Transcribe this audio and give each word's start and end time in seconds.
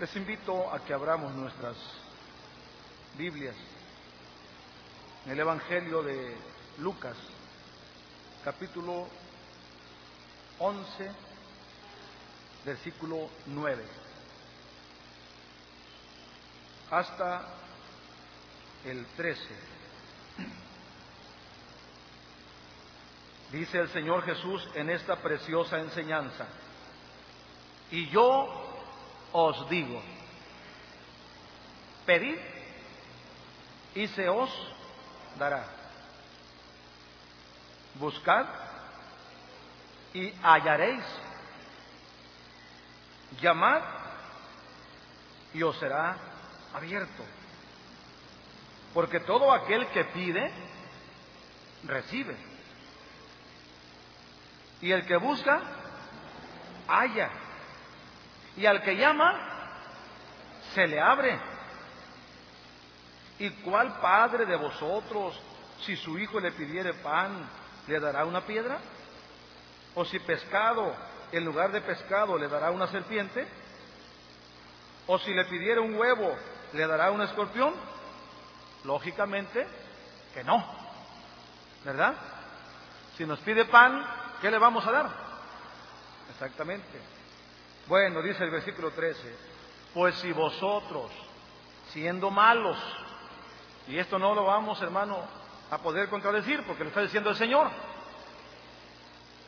Les 0.00 0.14
invito 0.14 0.72
a 0.72 0.78
que 0.78 0.94
abramos 0.94 1.34
nuestras 1.34 1.74
Biblias 3.16 3.56
en 5.26 5.32
el 5.32 5.40
Evangelio 5.40 6.04
de 6.04 6.36
Lucas, 6.78 7.16
capítulo 8.44 9.08
11, 10.60 11.10
versículo 12.64 13.28
9, 13.46 13.84
hasta 16.92 17.48
el 18.84 19.04
13. 19.16 19.42
Dice 23.50 23.78
el 23.78 23.88
Señor 23.88 24.22
Jesús 24.22 24.64
en 24.76 24.90
esta 24.90 25.16
preciosa 25.16 25.80
enseñanza, 25.80 26.46
y 27.90 28.08
yo 28.10 28.67
os 29.32 29.68
digo, 29.68 30.02
pedid 32.06 32.38
y 33.94 34.06
se 34.08 34.28
os 34.28 34.50
dará. 35.38 35.66
Buscad 37.94 38.46
y 40.14 40.32
hallaréis. 40.42 41.04
Llamad 43.40 43.82
y 45.52 45.62
os 45.62 45.76
será 45.78 46.16
abierto. 46.72 47.24
Porque 48.94 49.20
todo 49.20 49.52
aquel 49.52 49.86
que 49.88 50.04
pide, 50.06 50.50
recibe. 51.84 52.36
Y 54.80 54.92
el 54.92 55.04
que 55.06 55.16
busca, 55.16 55.60
halla. 56.86 57.47
Y 58.58 58.66
al 58.66 58.82
que 58.82 58.96
llama, 58.96 59.38
se 60.74 60.84
le 60.88 61.00
abre. 61.00 61.38
¿Y 63.38 63.50
cuál 63.62 64.00
padre 64.00 64.46
de 64.46 64.56
vosotros, 64.56 65.40
si 65.82 65.94
su 65.94 66.18
hijo 66.18 66.40
le 66.40 66.50
pidiere 66.50 66.92
pan, 66.94 67.48
le 67.86 68.00
dará 68.00 68.24
una 68.24 68.40
piedra? 68.40 68.78
¿O 69.94 70.04
si 70.04 70.18
pescado, 70.18 70.92
en 71.30 71.44
lugar 71.44 71.70
de 71.70 71.82
pescado, 71.82 72.36
le 72.36 72.48
dará 72.48 72.72
una 72.72 72.88
serpiente? 72.88 73.46
¿O 75.06 75.20
si 75.20 75.32
le 75.32 75.44
pidiere 75.44 75.78
un 75.78 75.94
huevo, 75.94 76.36
le 76.72 76.84
dará 76.84 77.12
un 77.12 77.22
escorpión? 77.22 77.72
Lógicamente 78.82 79.68
que 80.34 80.42
no, 80.42 80.64
¿verdad? 81.84 82.14
Si 83.16 83.24
nos 83.24 83.38
pide 83.40 83.66
pan, 83.66 84.04
¿qué 84.40 84.50
le 84.50 84.58
vamos 84.58 84.84
a 84.84 84.90
dar? 84.90 85.10
Exactamente. 86.32 87.17
Bueno, 87.88 88.20
dice 88.20 88.44
el 88.44 88.50
versículo 88.50 88.90
13, 88.90 89.34
pues 89.94 90.14
si 90.16 90.30
vosotros, 90.30 91.10
siendo 91.88 92.30
malos, 92.30 92.76
y 93.86 93.98
esto 93.98 94.18
no 94.18 94.34
lo 94.34 94.44
vamos, 94.44 94.82
hermano, 94.82 95.16
a 95.70 95.78
poder 95.78 96.10
contradecir, 96.10 96.62
porque 96.66 96.84
lo 96.84 96.90
está 96.90 97.00
diciendo 97.00 97.30
el 97.30 97.36
Señor, 97.36 97.70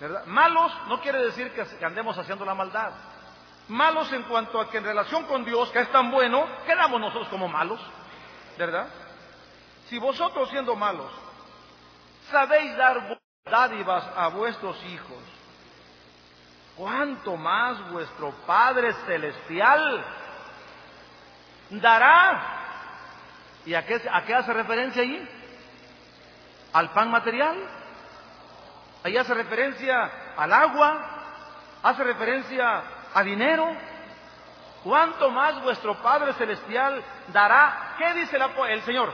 ¿verdad? 0.01 0.25
Malos 0.25 0.73
no 0.89 1.03
quiere 1.03 1.23
decir 1.23 1.53
que 1.53 1.85
andemos 1.85 2.17
haciendo 2.17 2.47
la 2.47 2.55
maldad. 2.55 2.93
Malos 3.69 4.11
en 4.15 4.23
cuanto 4.23 4.59
a 4.59 4.71
que 4.71 4.79
en 4.79 4.85
relación 4.85 5.25
con 5.27 5.45
Dios, 5.45 5.69
que 5.71 5.81
es 5.81 5.93
tan 5.93 6.11
bueno, 6.11 6.47
quedamos 6.65 6.99
nosotros 6.99 7.29
como 7.29 7.47
malos, 7.47 7.81
¿verdad? 8.57 8.89
Si 9.91 9.99
vosotros 9.99 10.49
siendo 10.49 10.75
malos, 10.77 11.13
sabéis 12.31 12.75
dar 12.79 13.21
dádivas 13.45 14.05
a 14.17 14.29
vuestros 14.29 14.83
hijos, 14.87 15.19
¿cuánto 16.81 17.37
más 17.37 17.91
vuestro 17.91 18.31
Padre 18.47 18.95
Celestial 19.05 20.03
dará? 21.69 22.43
¿Y 23.67 23.75
a 23.75 23.85
qué, 23.85 24.01
a 24.11 24.23
qué 24.23 24.35
hace 24.35 24.51
referencia 24.55 25.03
allí? 25.03 25.29
¿Al 26.73 26.89
pan 26.93 27.11
material? 27.11 27.59
Ahí 29.05 29.15
hace 29.15 29.35
referencia 29.35 30.11
al 30.39 30.51
agua, 30.55 30.99
hace 31.83 32.03
referencia 32.03 32.83
a 33.13 33.23
dinero. 33.25 33.77
¿Cuánto 34.83 35.29
más 35.29 35.63
vuestro 35.63 36.01
Padre 36.01 36.33
Celestial 36.33 37.05
dará? 37.29 37.95
¿Qué 37.99 38.15
dice 38.15 38.39
el 38.71 38.83
Señor? 38.83 39.13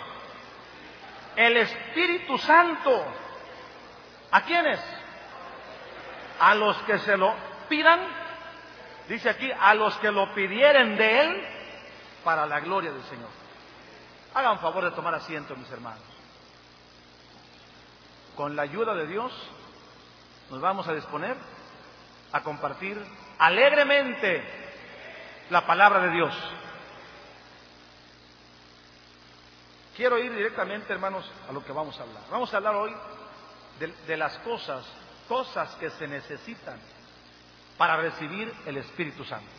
El 1.35 1.57
Espíritu 1.57 2.39
Santo. 2.39 3.05
¿A 4.31 4.43
quiénes? 4.43 4.81
A 6.39 6.55
los 6.55 6.77
que 6.83 6.99
se 7.01 7.17
lo 7.17 7.46
pidan, 7.69 8.00
dice 9.09 9.31
aquí, 9.31 9.50
a 9.50 9.75
los 9.75 9.97
que 9.99 10.10
lo 10.10 10.34
pidieren 10.34 10.97
de 10.97 11.21
Él 11.21 11.49
para 12.25 12.47
la 12.47 12.60
gloria 12.60 12.93
del 12.93 13.03
Señor. 13.04 13.28
Hagan 14.34 14.59
favor 14.60 14.84
de 14.84 14.91
tomar 14.91 15.15
asiento, 15.15 15.56
mis 15.56 15.71
hermanos. 15.71 16.03
Con 18.34 18.54
la 18.54 18.62
ayuda 18.62 18.94
de 18.94 19.06
Dios 19.06 19.32
nos 20.50 20.60
vamos 20.60 20.87
a 20.88 20.94
disponer 20.94 21.37
a 22.32 22.43
compartir 22.43 23.03
alegremente 23.38 24.44
la 25.50 25.66
palabra 25.66 26.00
de 26.00 26.10
Dios. 26.10 26.34
Quiero 29.97 30.19
ir 30.19 30.34
directamente, 30.34 30.93
hermanos, 30.93 31.31
a 31.48 31.53
lo 31.53 31.65
que 31.65 31.72
vamos 31.72 31.98
a 31.98 32.03
hablar. 32.03 32.22
Vamos 32.31 32.53
a 32.53 32.56
hablar 32.59 32.75
hoy 32.75 32.94
de, 33.78 33.87
de 33.87 34.16
las 34.16 34.37
cosas, 34.38 34.84
cosas 35.28 35.75
que 35.77 35.88
se 35.91 36.06
necesitan 36.06 36.78
para 37.79 37.97
recibir 37.97 38.53
el 38.67 38.77
Espíritu 38.79 39.25
Santo. 39.25 39.51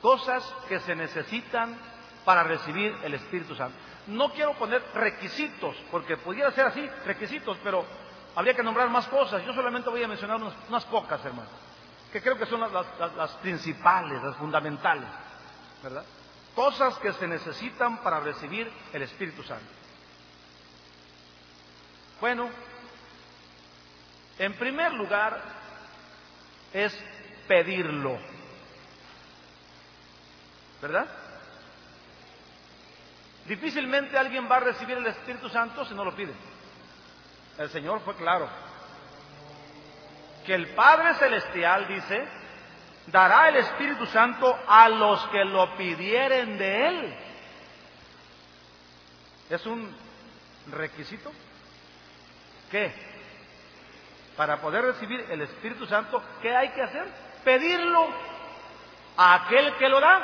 Cosas 0.00 0.42
que 0.68 0.80
se 0.80 0.94
necesitan 0.94 1.76
para 2.24 2.42
recibir 2.42 2.96
el 3.02 3.14
Espíritu 3.14 3.54
Santo. 3.54 3.76
No 4.06 4.32
quiero 4.32 4.54
poner 4.54 4.82
requisitos, 4.94 5.76
porque 5.90 6.16
pudiera 6.16 6.50
ser 6.52 6.66
así, 6.66 6.88
requisitos, 7.04 7.56
pero 7.62 7.84
habría 8.34 8.54
que 8.54 8.62
nombrar 8.62 8.88
más 8.88 9.06
cosas. 9.08 9.44
Yo 9.44 9.52
solamente 9.52 9.90
voy 9.90 10.02
a 10.02 10.08
mencionar 10.08 10.40
unas, 10.68 10.84
pocas, 10.86 11.24
hermanos, 11.24 11.50
que 12.12 12.22
creo 12.22 12.36
que 12.36 12.46
son 12.46 12.60
las, 12.60 13.30
principales, 13.42 14.22
las 14.22 14.36
fundamentales, 14.36 15.08
¿verdad? 15.82 16.04
Cosas 16.54 16.94
que 16.98 17.12
se 17.12 17.28
necesitan 17.28 17.98
para 17.98 18.20
recibir 18.20 18.70
el 18.92 19.02
Espíritu 19.02 19.42
Santo. 19.42 19.64
Bueno, 22.20 22.50
en 24.38 24.54
primer 24.54 24.92
lugar 24.92 25.59
es 26.72 26.96
pedirlo, 27.48 28.18
¿verdad? 30.80 31.06
Difícilmente 33.46 34.16
alguien 34.16 34.48
va 34.50 34.56
a 34.56 34.60
recibir 34.60 34.96
el 34.96 35.06
Espíritu 35.06 35.48
Santo 35.48 35.84
si 35.84 35.94
no 35.94 36.04
lo 36.04 36.14
pide. 36.14 36.32
El 37.58 37.68
Señor 37.70 38.00
fue 38.00 38.14
claro. 38.14 38.48
Que 40.46 40.54
el 40.54 40.68
Padre 40.68 41.14
Celestial 41.14 41.88
dice, 41.88 42.28
dará 43.08 43.48
el 43.48 43.56
Espíritu 43.56 44.06
Santo 44.06 44.56
a 44.66 44.88
los 44.88 45.26
que 45.28 45.44
lo 45.44 45.76
pidieren 45.76 46.58
de 46.58 46.88
Él. 46.88 47.14
¿Es 49.50 49.66
un 49.66 49.92
requisito? 50.70 51.32
¿Qué? 52.70 52.92
Para 54.40 54.56
poder 54.56 54.82
recibir 54.82 55.26
el 55.28 55.42
Espíritu 55.42 55.84
Santo, 55.84 56.22
¿qué 56.40 56.56
hay 56.56 56.70
que 56.70 56.80
hacer? 56.80 57.06
Pedirlo 57.44 58.08
a 59.18 59.34
aquel 59.34 59.74
que 59.74 59.86
lo 59.86 60.00
da, 60.00 60.18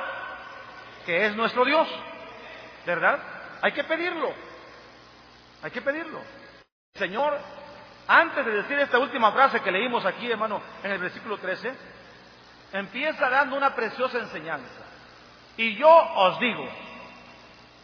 que 1.05 1.27
es 1.27 1.37
nuestro 1.37 1.67
Dios. 1.67 1.87
¿Verdad? 2.87 3.19
Hay 3.61 3.73
que 3.73 3.85
pedirlo. 3.85 4.33
Hay 5.63 5.71
que 5.71 5.83
pedirlo. 5.83 6.23
Señor, 6.95 7.39
antes 8.09 8.47
de 8.47 8.53
decir 8.53 8.79
esta 8.79 8.99
última 8.99 9.33
frase 9.33 9.61
que 9.61 9.71
leímos 9.71 10.07
aquí, 10.07 10.31
hermano, 10.31 10.63
en 10.83 10.93
el 10.93 10.99
versículo 10.99 11.37
13, 11.37 11.75
empieza 12.73 13.29
dando 13.29 13.55
una 13.55 13.75
preciosa 13.75 14.17
enseñanza. 14.17 14.83
Y 15.59 15.77
yo 15.77 15.91
os 15.91 16.41
digo, 16.41 16.67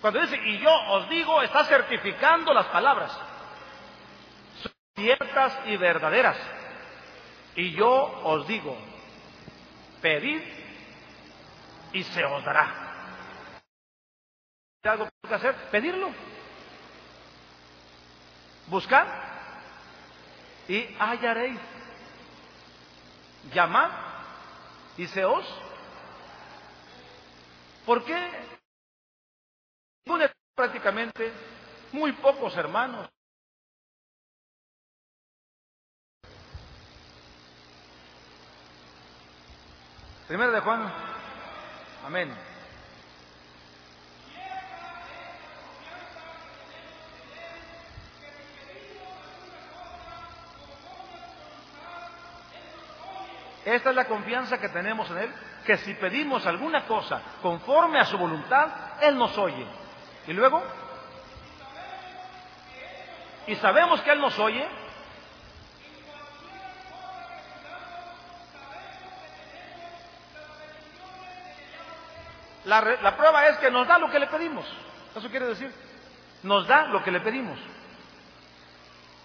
cuando 0.00 0.18
dice 0.18 0.40
y 0.46 0.60
yo 0.60 0.72
os 0.92 1.10
digo, 1.10 1.42
está 1.42 1.66
certificando 1.66 2.54
las 2.54 2.68
palabras. 2.68 3.20
Ciertas 4.94 5.58
y 5.66 5.76
verdaderas. 5.76 6.36
Y 7.54 7.72
yo 7.72 7.90
os 8.24 8.46
digo, 8.46 8.76
pedid 10.00 10.42
y 11.92 12.02
se 12.04 12.24
os 12.24 12.44
dará 12.44 12.82
algo 14.90 15.08
que 15.28 15.34
hacer? 15.34 15.54
Pedirlo. 15.70 16.12
Buscar 18.66 19.06
y 20.68 20.96
hallaréis. 20.98 21.60
Llamad 23.52 23.90
y 24.96 25.06
se 25.06 25.24
os. 25.24 25.46
¿Por 27.86 28.04
qué? 28.04 28.28
Prácticamente 30.54 31.32
muy 31.92 32.12
pocos 32.12 32.56
hermanos. 32.56 33.08
Primero 40.32 40.50
de 40.50 40.60
Juan, 40.60 40.90
Amén. 42.06 42.34
Esta 53.66 53.90
es 53.90 53.94
la 53.94 54.06
confianza 54.06 54.58
que 54.58 54.70
tenemos 54.70 55.10
en 55.10 55.18
Él, 55.18 55.34
que 55.66 55.76
si 55.76 55.92
pedimos 55.92 56.46
alguna 56.46 56.86
cosa 56.86 57.20
conforme 57.42 57.98
a 57.98 58.06
su 58.06 58.16
voluntad, 58.16 58.68
Él 59.02 59.18
nos 59.18 59.36
oye. 59.36 59.66
Y 60.26 60.32
luego, 60.32 60.62
y 63.46 63.54
sabemos 63.56 64.00
que 64.00 64.12
Él 64.12 64.20
nos 64.22 64.38
oye, 64.38 64.66
la, 72.64 72.80
la, 72.80 73.16
prueba 73.16 73.48
es 73.48 73.58
que 73.58 73.70
nos 73.70 73.86
da 73.86 73.98
lo 73.98 74.10
que 74.10 74.18
le 74.18 74.26
pedimos. 74.28 74.64
Eso 75.14 75.28
quiere 75.28 75.46
decir, 75.46 75.72
nos 76.42 76.66
da 76.66 76.86
lo 76.86 77.02
que 77.02 77.10
le 77.10 77.20
pedimos. 77.20 77.58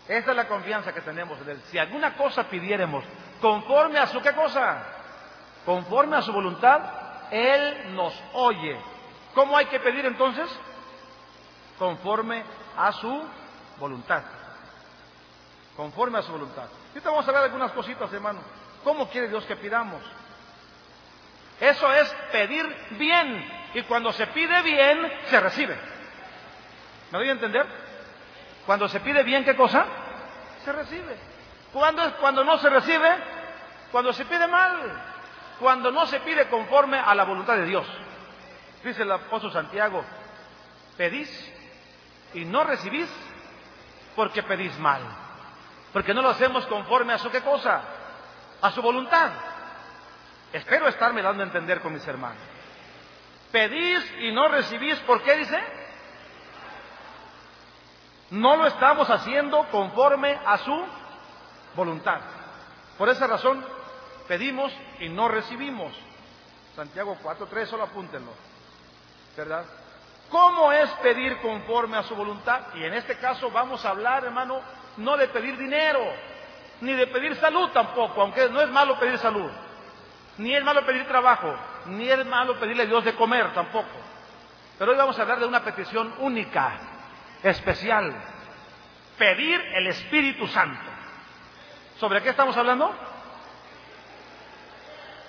Esa 0.07 0.31
es 0.31 0.37
la 0.37 0.47
confianza 0.47 0.93
que 0.93 1.01
tenemos 1.01 1.39
en 1.41 1.49
Él. 1.49 1.61
Si 1.69 1.77
alguna 1.77 2.15
cosa 2.15 2.43
pidiéramos 2.45 3.03
conforme 3.41 3.99
a 3.99 4.07
su 4.07 4.21
qué 4.21 4.33
cosa, 4.33 4.83
conforme 5.65 6.15
a 6.15 6.21
su 6.21 6.31
voluntad, 6.31 6.81
Él 7.29 7.93
nos 7.93 8.13
oye. 8.33 8.79
¿Cómo 9.35 9.57
hay 9.57 9.65
que 9.65 9.79
pedir 9.79 10.05
entonces? 10.05 10.49
Conforme 11.77 12.43
a 12.77 12.91
su 12.93 13.23
voluntad. 13.77 14.23
Conforme 15.75 16.19
a 16.19 16.21
su 16.21 16.31
voluntad. 16.31 16.67
Ahorita 16.89 17.09
vamos 17.09 17.27
a 17.27 17.31
ver 17.31 17.43
algunas 17.43 17.71
cositas, 17.73 18.11
hermano. 18.13 18.39
¿Cómo 18.83 19.09
quiere 19.09 19.27
Dios 19.27 19.45
que 19.45 19.57
pidamos? 19.57 20.01
Eso 21.59 21.92
es 21.94 22.09
pedir 22.31 22.65
bien. 22.92 23.51
Y 23.74 23.83
cuando 23.83 24.12
se 24.13 24.27
pide 24.27 24.62
bien, 24.62 25.12
se 25.30 25.39
recibe. 25.39 25.77
¿Me 27.12 27.19
doy 27.19 27.30
a 27.30 27.33
entender? 27.33 27.65
Cuando 28.65 28.88
se 28.88 29.00
pide 29.00 29.24
bien, 29.24 29.44
¿qué 29.44 29.56
cosa? 29.56 29.86
Se 30.63 30.71
recibe. 30.71 31.15
¿Cuándo 31.74 32.04
es 32.04 32.13
cuando 32.15 32.44
no 32.44 32.57
se 32.57 32.69
recibe? 32.69 33.09
Cuando 33.92 34.13
se 34.13 34.25
pide 34.25 34.48
mal. 34.48 34.77
Cuando 35.59 35.92
no 35.92 36.06
se 36.06 36.19
pide 36.19 36.48
conforme 36.48 37.00
a 37.00 37.15
la 37.15 37.24
voluntad 37.24 37.56
de 37.56 37.65
Dios. 37.65 37.88
Dice 38.83 39.04
el 39.04 39.12
apóstol 39.12 39.51
Santiago, 39.51 40.04
pedís 40.95 41.54
y 42.33 42.45
no 42.45 42.63
recibís 42.63 43.09
porque 44.15 44.44
pedís 44.44 44.77
mal. 44.80 45.01
Porque 45.94 46.13
no 46.13 46.21
lo 46.21 46.30
hacemos 46.30 46.65
conforme 46.68 47.13
a 47.13 47.18
su 47.18 47.31
qué 47.31 47.42
cosa? 47.42 47.81
A 48.62 48.71
su 48.71 48.81
voluntad. 48.81 49.31
Espero 50.53 50.88
estarme 50.88 51.21
dando 51.21 51.44
a 51.44 51.45
entender 51.45 51.81
con 51.81 51.94
mis 51.94 52.07
hermanos. 52.07 52.41
Pedís 53.51 54.03
y 54.19 54.31
no 54.31 54.47
recibís, 54.47 54.97
¿por 54.99 55.21
qué 55.23 55.38
dice? 55.38 55.59
No 58.31 58.57
lo 58.57 58.67
estamos 58.67 59.09
haciendo 59.09 59.65
conforme 59.69 60.38
a 60.45 60.57
su 60.57 60.85
voluntad. 61.75 62.19
Por 62.97 63.09
esa 63.09 63.27
razón 63.27 63.65
pedimos 64.27 64.73
y 64.99 65.09
no 65.09 65.27
recibimos. 65.27 65.94
Santiago 66.75 67.17
4.3, 67.23 67.65
solo 67.67 67.83
apúntenlo. 67.83 68.31
¿Verdad? 69.35 69.65
¿Cómo 70.29 70.71
es 70.71 70.89
pedir 71.01 71.38
conforme 71.41 71.97
a 71.97 72.03
su 72.03 72.15
voluntad? 72.15 72.73
Y 72.75 72.83
en 72.83 72.94
este 72.94 73.17
caso 73.17 73.49
vamos 73.49 73.85
a 73.85 73.91
hablar, 73.91 74.25
hermano, 74.25 74.59
no 74.97 75.15
de 75.15 75.27
pedir 75.29 75.57
dinero, 75.57 76.01
ni 76.81 76.94
de 76.94 77.07
pedir 77.07 77.35
salud 77.38 77.69
tampoco, 77.69 78.21
aunque 78.21 78.49
no 78.49 78.59
es 78.59 78.69
malo 78.69 78.99
pedir 78.99 79.17
salud, 79.19 79.49
ni 80.37 80.55
es 80.55 80.63
malo 80.63 80.85
pedir 80.85 81.07
trabajo, 81.07 81.55
ni 81.87 82.09
es 82.09 82.25
malo 82.25 82.59
pedirle 82.59 82.83
a 82.83 82.85
Dios 82.87 83.03
de 83.03 83.15
comer 83.15 83.53
tampoco. 83.53 83.89
Pero 84.77 84.91
hoy 84.91 84.97
vamos 84.97 85.17
a 85.17 85.21
hablar 85.23 85.39
de 85.39 85.45
una 85.45 85.63
petición 85.63 86.13
única, 86.19 86.77
especial, 87.41 88.13
pedir 89.17 89.59
el 89.73 89.87
Espíritu 89.87 90.47
Santo. 90.47 90.91
¿Sobre 91.99 92.21
qué 92.21 92.29
estamos 92.29 92.55
hablando? 92.55 92.93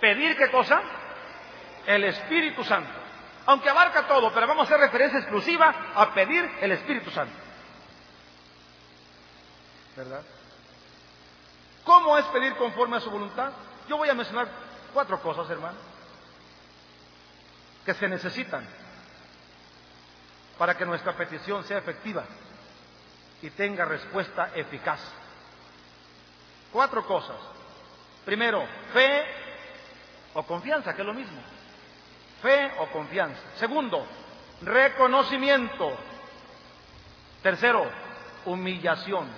¿Pedir 0.00 0.36
qué 0.36 0.50
cosa? 0.50 0.82
El 1.86 2.04
Espíritu 2.04 2.62
Santo. 2.64 2.90
Aunque 3.46 3.70
abarca 3.70 4.06
todo, 4.06 4.30
pero 4.34 4.46
vamos 4.46 4.64
a 4.64 4.74
hacer 4.74 4.80
referencia 4.80 5.20
exclusiva 5.20 5.74
a 5.94 6.12
pedir 6.12 6.48
el 6.60 6.72
Espíritu 6.72 7.10
Santo. 7.10 7.34
¿Verdad? 9.96 10.20
¿Cómo 11.84 12.18
es 12.18 12.26
pedir 12.26 12.54
conforme 12.56 12.98
a 12.98 13.00
su 13.00 13.10
voluntad? 13.10 13.50
Yo 13.88 13.96
voy 13.96 14.10
a 14.10 14.14
mencionar 14.14 14.67
cuatro 14.92 15.20
cosas, 15.20 15.48
hermano, 15.50 15.78
que 17.84 17.94
se 17.94 18.08
necesitan 18.08 18.66
para 20.58 20.76
que 20.76 20.84
nuestra 20.84 21.16
petición 21.16 21.64
sea 21.64 21.78
efectiva 21.78 22.24
y 23.40 23.50
tenga 23.50 23.84
respuesta 23.84 24.50
eficaz. 24.54 25.00
Cuatro 26.72 27.06
cosas. 27.06 27.36
Primero, 28.24 28.66
fe 28.92 29.24
o 30.34 30.42
confianza, 30.42 30.94
que 30.94 31.02
es 31.02 31.06
lo 31.06 31.14
mismo. 31.14 31.40
Fe 32.42 32.72
o 32.78 32.86
confianza. 32.88 33.40
Segundo, 33.56 34.04
reconocimiento. 34.62 35.96
Tercero, 37.42 37.88
humillación. 38.44 39.28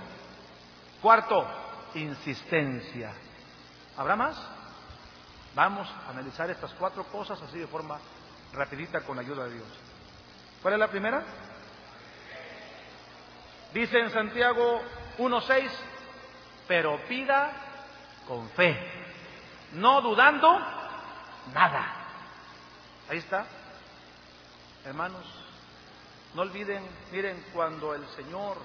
Cuarto, 1.00 1.46
insistencia. 1.94 3.12
¿Habrá 3.96 4.16
más? 4.16 4.59
Vamos 5.54 5.88
a 6.06 6.10
analizar 6.10 6.48
estas 6.50 6.72
cuatro 6.74 7.04
cosas 7.04 7.40
así 7.42 7.58
de 7.58 7.66
forma 7.66 7.98
rapidita 8.52 9.00
con 9.00 9.18
ayuda 9.18 9.44
de 9.44 9.54
Dios. 9.54 9.68
¿Cuál 10.62 10.74
es 10.74 10.80
la 10.80 10.88
primera? 10.88 11.22
Dice 13.72 13.98
en 13.98 14.10
Santiago 14.10 14.82
1.6, 15.18 15.70
pero 16.66 16.98
pida 17.08 17.52
con 18.26 18.48
fe, 18.50 18.76
no 19.74 20.00
dudando 20.00 20.58
nada. 21.54 21.94
Ahí 23.08 23.18
está. 23.18 23.46
Hermanos, 24.84 25.24
no 26.34 26.42
olviden, 26.42 26.82
miren, 27.12 27.44
cuando 27.52 27.94
el 27.94 28.06
Señor, 28.08 28.56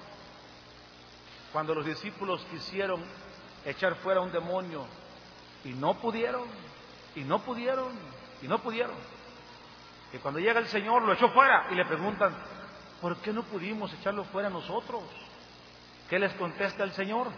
cuando 1.52 1.74
los 1.74 1.84
discípulos 1.84 2.44
quisieron 2.50 3.04
echar 3.64 3.96
fuera 3.96 4.20
un 4.20 4.30
demonio 4.30 4.86
y 5.64 5.70
no 5.70 5.94
pudieron, 5.94 6.44
y 7.16 7.24
no 7.24 7.40
pudieron, 7.40 7.92
y 8.42 8.46
no 8.46 8.60
pudieron. 8.60 8.94
Y 10.12 10.18
cuando 10.18 10.38
llega 10.38 10.60
el 10.60 10.68
Señor 10.68 11.02
lo 11.02 11.14
echó 11.14 11.30
fuera 11.30 11.66
y 11.70 11.74
le 11.74 11.84
preguntan, 11.84 12.34
¿por 13.00 13.16
qué 13.16 13.32
no 13.32 13.42
pudimos 13.42 13.92
echarlo 13.94 14.24
fuera 14.24 14.48
nosotros? 14.48 15.02
¿Qué 16.08 16.18
les 16.18 16.32
contesta 16.34 16.84
el 16.84 16.92
Señor? 16.92 17.28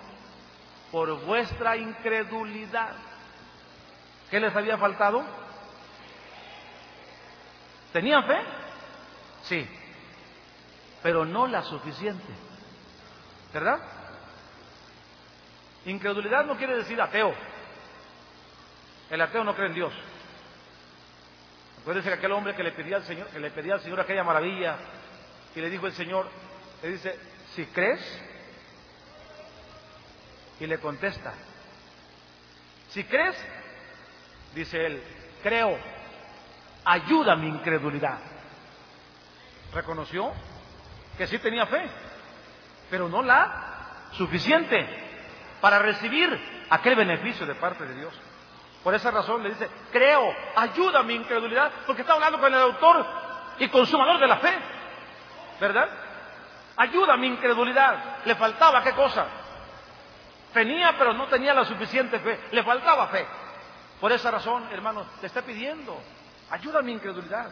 Por 0.92 1.24
vuestra 1.24 1.76
incredulidad. 1.76 2.94
¿Qué 4.30 4.40
les 4.40 4.54
había 4.54 4.76
faltado? 4.76 5.24
¿Tenían 7.92 8.24
fe? 8.24 8.38
Sí, 9.44 9.66
pero 11.02 11.24
no 11.24 11.46
la 11.46 11.62
suficiente. 11.62 12.32
¿Verdad? 13.54 13.78
Incredulidad 15.86 16.44
no 16.44 16.56
quiere 16.56 16.76
decir 16.76 17.00
ateo. 17.00 17.32
El 19.10 19.20
ateo 19.20 19.44
no 19.44 19.54
cree 19.54 19.68
en 19.68 19.74
Dios. 19.74 19.92
Acuérdense 21.80 22.10
que 22.10 22.16
aquel 22.16 22.32
hombre 22.32 22.54
que 22.54 22.62
le 22.62 22.72
pedía 22.72 22.96
al 22.96 23.04
Señor, 23.04 23.28
que 23.28 23.40
le 23.40 23.50
pedía 23.50 23.74
al 23.74 23.80
Señor 23.80 24.00
aquella 24.00 24.24
maravilla, 24.24 24.76
y 25.54 25.60
le 25.60 25.70
dijo 25.70 25.86
el 25.86 25.92
Señor, 25.94 26.28
le 26.82 26.90
dice, 26.90 27.18
si 27.54 27.64
crees, 27.66 28.00
y 30.60 30.66
le 30.66 30.78
contesta, 30.78 31.32
si 32.90 33.04
crees, 33.04 33.36
dice 34.54 34.84
él, 34.84 35.02
creo, 35.42 35.78
ayuda 36.84 37.36
mi 37.36 37.48
incredulidad. 37.48 38.18
Reconoció 39.72 40.32
que 41.16 41.26
sí 41.26 41.38
tenía 41.38 41.66
fe, 41.66 41.86
pero 42.90 43.08
no 43.08 43.22
la 43.22 44.08
suficiente 44.12 44.86
para 45.60 45.78
recibir 45.78 46.66
aquel 46.70 46.96
beneficio 46.96 47.46
de 47.46 47.54
parte 47.54 47.84
de 47.84 47.94
Dios. 47.94 48.14
Por 48.82 48.94
esa 48.94 49.10
razón 49.10 49.42
le 49.42 49.50
dice, 49.50 49.68
creo, 49.92 50.34
ayuda 50.56 51.02
mi 51.02 51.14
incredulidad, 51.14 51.70
porque 51.86 52.02
está 52.02 52.14
hablando 52.14 52.38
con 52.38 52.52
el 52.52 52.60
autor 52.60 53.04
y 53.58 53.68
consumador 53.68 54.18
de 54.18 54.26
la 54.26 54.36
fe. 54.36 54.52
¿Verdad? 55.60 55.88
Ayuda 56.76 57.16
mi 57.16 57.26
incredulidad. 57.26 58.24
Le 58.24 58.34
faltaba 58.36 58.82
qué 58.84 58.92
cosa? 58.92 59.26
Tenía, 60.52 60.96
pero 60.96 61.12
no 61.12 61.26
tenía 61.26 61.52
la 61.52 61.64
suficiente 61.64 62.20
fe. 62.20 62.40
Le 62.52 62.62
faltaba 62.62 63.08
fe. 63.08 63.26
Por 64.00 64.12
esa 64.12 64.30
razón, 64.30 64.68
hermano, 64.70 65.04
le 65.20 65.26
está 65.26 65.42
pidiendo, 65.42 66.00
ayuda 66.50 66.80
mi 66.82 66.92
incredulidad. 66.92 67.50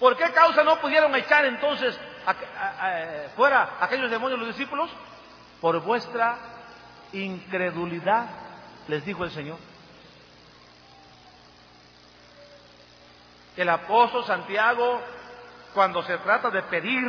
¿Por 0.00 0.16
qué 0.16 0.30
causa 0.32 0.64
no 0.64 0.76
pudieron 0.80 1.14
echar 1.14 1.44
entonces 1.44 1.98
fuera 3.36 3.76
aquellos 3.80 4.10
demonios 4.10 4.40
los 4.40 4.48
discípulos? 4.48 4.90
Por 5.60 5.80
vuestra 5.80 6.36
incredulidad, 7.12 8.26
les 8.88 9.04
dijo 9.04 9.24
el 9.24 9.30
Señor. 9.30 9.58
El 13.58 13.68
apóstol 13.68 14.24
Santiago, 14.24 15.02
cuando 15.74 16.00
se 16.04 16.16
trata 16.18 16.48
de 16.48 16.62
pedir, 16.62 17.04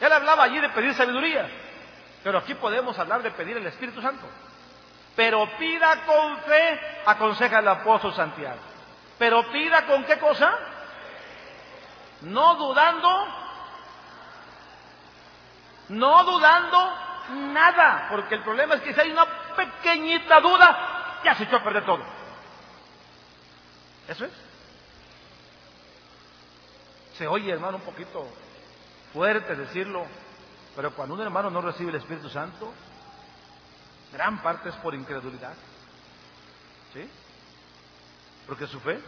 él 0.00 0.10
hablaba 0.10 0.44
allí 0.44 0.58
de 0.58 0.70
pedir 0.70 0.94
sabiduría, 0.94 1.46
pero 2.24 2.38
aquí 2.38 2.54
podemos 2.54 2.98
hablar 2.98 3.22
de 3.22 3.30
pedir 3.30 3.58
el 3.58 3.66
Espíritu 3.66 4.00
Santo. 4.00 4.26
Pero 5.14 5.46
pida 5.58 6.06
con 6.06 6.38
fe, 6.38 6.80
aconseja 7.04 7.58
el 7.58 7.68
apóstol 7.68 8.14
Santiago. 8.14 8.56
Pero 9.18 9.52
pida 9.52 9.84
con 9.84 10.02
qué 10.04 10.18
cosa? 10.18 10.50
No 12.22 12.54
dudando, 12.54 13.26
no 15.90 16.24
dudando 16.24 16.92
nada, 17.52 18.06
porque 18.08 18.36
el 18.36 18.42
problema 18.42 18.76
es 18.76 18.80
que 18.80 18.94
si 18.94 19.00
hay 19.00 19.10
una 19.10 19.26
pequeñita 19.26 20.40
duda, 20.40 21.20
ya 21.22 21.34
se 21.34 21.44
echó 21.44 21.56
a 21.56 21.62
perder 21.62 21.84
todo. 21.84 22.02
Eso 24.08 24.24
es. 24.24 24.51
Se 27.22 27.28
oye, 27.28 27.52
hermano, 27.52 27.76
un 27.76 27.84
poquito 27.84 28.26
fuerte 29.12 29.54
decirlo, 29.54 30.04
pero 30.74 30.92
cuando 30.92 31.14
un 31.14 31.20
hermano 31.20 31.50
no 31.50 31.60
recibe 31.60 31.90
el 31.90 31.98
Espíritu 31.98 32.28
Santo, 32.28 32.72
gran 34.12 34.42
parte 34.42 34.70
es 34.70 34.74
por 34.78 34.92
incredulidad. 34.92 35.54
¿Sí? 36.92 37.08
Porque 38.44 38.66
su 38.66 38.80
fe 38.80 38.98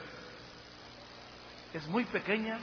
es 1.73 1.89
muy 1.89 2.05
pequeña 2.05 2.61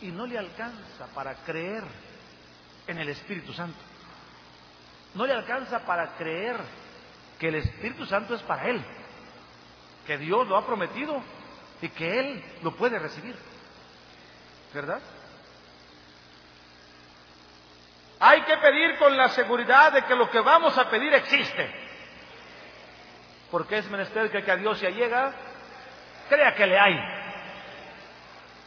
y 0.00 0.12
no 0.12 0.26
le 0.26 0.38
alcanza 0.38 1.06
para 1.12 1.34
creer 1.42 1.82
en 2.86 2.98
el 2.98 3.08
Espíritu 3.08 3.52
Santo. 3.52 3.80
No 5.16 5.26
le 5.26 5.32
alcanza 5.32 5.80
para 5.80 6.14
creer 6.14 6.54
que 7.40 7.48
el 7.48 7.56
Espíritu 7.56 8.06
Santo 8.06 8.36
es 8.36 8.42
para 8.42 8.68
él, 8.68 8.80
que 10.06 10.18
Dios 10.18 10.46
lo 10.46 10.56
ha 10.56 10.64
prometido 10.64 11.20
y 11.82 11.88
que 11.88 12.20
él 12.20 12.44
lo 12.62 12.76
puede 12.76 13.00
recibir. 13.00 13.53
¿Verdad? 14.74 15.00
Hay 18.18 18.42
que 18.42 18.56
pedir 18.56 18.98
con 18.98 19.16
la 19.16 19.28
seguridad 19.28 19.92
de 19.92 20.02
que 20.02 20.16
lo 20.16 20.28
que 20.28 20.40
vamos 20.40 20.76
a 20.76 20.90
pedir 20.90 21.14
existe. 21.14 21.72
Porque 23.52 23.78
es 23.78 23.88
menester 23.88 24.32
que, 24.32 24.42
que 24.42 24.50
a 24.50 24.56
Dios 24.56 24.78
se 24.78 24.90
llega, 24.92 25.32
crea 26.28 26.54
que 26.56 26.66
le 26.66 26.78
hay. 26.78 26.98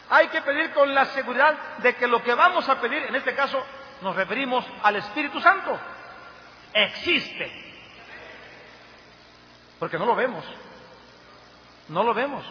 Hay 0.10 0.30
que 0.30 0.42
pedir 0.42 0.72
con 0.72 0.96
la 0.96 1.06
seguridad 1.08 1.78
de 1.80 1.96
que 1.96 2.08
lo 2.08 2.24
que 2.24 2.34
vamos 2.34 2.70
a 2.70 2.80
pedir, 2.80 3.04
en 3.04 3.16
este 3.16 3.36
caso 3.36 3.62
nos 4.02 4.16
referimos 4.16 4.66
al 4.84 4.96
Espíritu 4.96 5.42
Santo, 5.42 5.78
existe. 6.74 7.52
Porque 9.78 9.98
no 9.98 10.06
lo 10.06 10.16
vemos. 10.16 10.46
No 11.90 12.04
lo 12.04 12.14
vemos. 12.14 12.46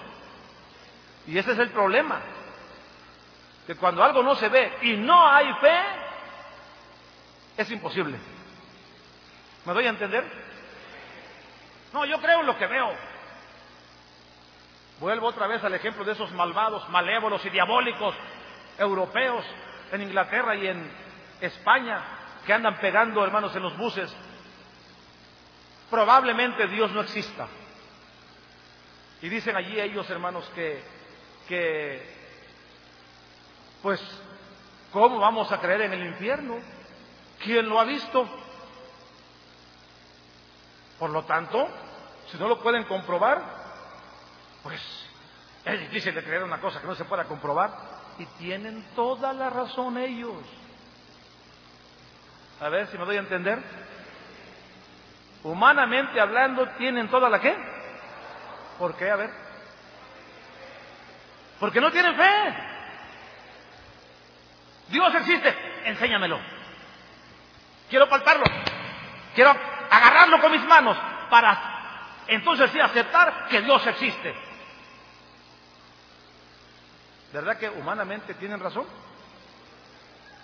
Y 1.27 1.39
ese 1.39 1.53
es 1.53 1.59
el 1.59 1.71
problema. 1.71 2.21
Que 3.67 3.75
cuando 3.75 4.03
algo 4.03 4.23
no 4.23 4.35
se 4.37 4.49
ve 4.49 4.79
y 4.83 4.97
no 4.97 5.27
hay 5.27 5.53
fe, 5.55 5.81
es 7.57 7.71
imposible. 7.71 8.19
¿Me 9.65 9.73
doy 9.73 9.87
a 9.87 9.91
entender? 9.91 10.25
No, 11.93 12.05
yo 12.05 12.21
creo 12.21 12.41
en 12.41 12.47
lo 12.47 12.57
que 12.57 12.67
veo. 12.67 12.93
Vuelvo 15.01 15.27
otra 15.27 15.47
vez 15.47 15.63
al 15.65 15.75
ejemplo 15.75 16.05
de 16.05 16.13
esos 16.13 16.31
malvados, 16.33 16.89
malévolos 16.89 17.45
y 17.45 17.51
diabólicos 17.51 18.15
europeos 18.79 19.45
en 19.93 20.03
Inglaterra 20.03 20.55
y 20.55 20.69
en 20.69 20.91
España 21.41 22.03
que 22.47 22.53
andan 22.53 22.79
pegando, 22.79 23.25
hermanos, 23.25 23.55
en 23.57 23.63
los 23.63 23.77
buses. 23.77 24.15
Probablemente 25.91 26.67
Dios 26.69 26.93
no 26.93 27.01
exista. 27.01 27.49
Y 29.21 29.29
dicen 29.29 29.57
allí 29.57 29.81
ellos, 29.81 30.09
hermanos, 30.11 30.51
que, 30.55 30.83
que, 31.49 32.16
pues, 33.87 34.01
¿cómo 34.91 35.21
vamos 35.21 35.53
a 35.53 35.61
creer 35.61 35.83
en 35.83 35.93
el 35.93 36.07
infierno? 36.07 36.57
¿Quién 37.45 37.69
lo 37.69 37.79
ha 37.79 37.85
visto? 37.85 38.29
Por 40.99 41.11
lo 41.11 41.25
tanto, 41.25 41.69
si 42.29 42.37
no 42.37 42.49
lo 42.49 42.61
pueden 42.61 42.83
comprobar, 42.83 43.41
pues 44.65 44.81
es 45.65 45.79
difícil 45.83 46.13
de 46.17 46.25
creer 46.25 46.43
una 46.43 46.61
cosa 46.61 46.81
que 46.81 46.89
no 46.89 46.97
se 46.97 47.05
pueda 47.05 47.27
comprobar. 47.27 47.71
Y 48.19 48.27
tienen 48.41 48.85
toda 48.97 49.33
la 49.33 49.51
razón 49.51 49.99
ellos. 49.99 50.35
A 52.61 52.69
ver 52.69 52.89
si 52.89 52.99
me 52.99 53.05
doy 53.05 53.19
a 53.19 53.21
entender. 53.21 53.63
Humanamente 55.45 56.21
hablando, 56.21 56.67
tienen 56.71 57.09
toda 57.09 57.29
la 57.29 57.41
qué? 57.41 57.57
¿Por 58.81 58.97
qué? 58.97 59.09
A 59.09 59.15
ver. 59.15 59.31
Porque 61.61 61.81
no 61.81 61.93
tienen 61.93 62.17
fe. 62.17 62.76
Dios 64.89 65.15
existe, 65.15 65.55
enséñamelo. 65.85 66.39
Quiero 67.89 68.09
palparlo. 68.09 68.45
Quiero 69.35 69.55
agarrarlo 69.91 70.41
con 70.41 70.53
mis 70.53 70.65
manos 70.65 70.97
para 71.31 71.77
entonces 72.29 72.71
sí 72.71 72.81
aceptar 72.81 73.47
que 73.49 73.63
Dios 73.63 73.87
existe. 73.87 74.35
¿Verdad 77.33 77.59
que 77.59 77.69
humanamente 77.69 78.35
tienen 78.35 78.61
razón? 78.61 78.87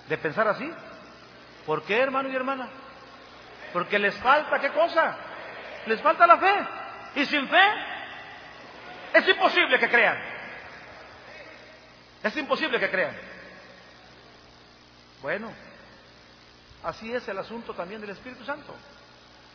¿De 0.08 0.18
pensar 0.18 0.46
así? 0.48 0.70
¿Por 1.66 1.84
qué, 1.84 1.98
hermano 2.00 2.28
y 2.28 2.36
hermana? 2.36 2.68
Porque 3.72 3.98
les 3.98 4.14
falta, 4.18 4.58
¿qué 4.60 4.70
cosa? 4.70 5.16
Les 5.86 6.00
falta 6.02 6.26
la 6.26 6.38
fe. 6.38 6.54
Y 7.14 7.26
sin 7.26 7.48
fe 7.48 7.72
es 9.14 9.28
imposible 9.28 9.78
que 9.78 9.88
crean. 9.88 10.18
Es 12.22 12.36
imposible 12.36 12.78
que 12.78 12.90
crean. 12.90 13.31
Bueno, 15.22 15.50
así 16.82 17.12
es 17.12 17.26
el 17.28 17.38
asunto 17.38 17.72
también 17.74 18.00
del 18.00 18.10
Espíritu 18.10 18.44
Santo. 18.44 18.74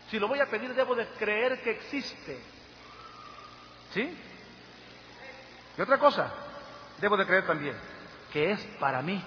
Si 0.09 0.17
lo 0.17 0.27
voy 0.27 0.39
a 0.39 0.49
pedir, 0.49 0.73
debo 0.73 0.95
de 0.95 1.05
creer 1.19 1.61
que 1.61 1.71
existe. 1.71 2.41
¿Sí? 3.93 4.17
Y 5.77 5.81
otra 5.81 5.99
cosa, 5.99 6.33
debo 6.99 7.17
de 7.17 7.25
creer 7.25 7.45
también 7.45 7.75
que 8.31 8.51
es 8.51 8.59
para 8.79 9.01
mí, 9.01 9.23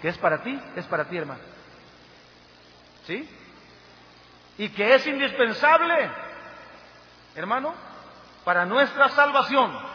que 0.00 0.08
es 0.08 0.18
para 0.18 0.42
ti, 0.42 0.58
es 0.76 0.86
para 0.86 1.04
ti, 1.04 1.16
hermano. 1.16 1.40
¿Sí? 3.06 3.28
Y 4.58 4.68
que 4.70 4.94
es 4.94 5.06
indispensable, 5.06 6.10
hermano, 7.34 7.74
para 8.44 8.64
nuestra 8.64 9.08
salvación. 9.10 9.93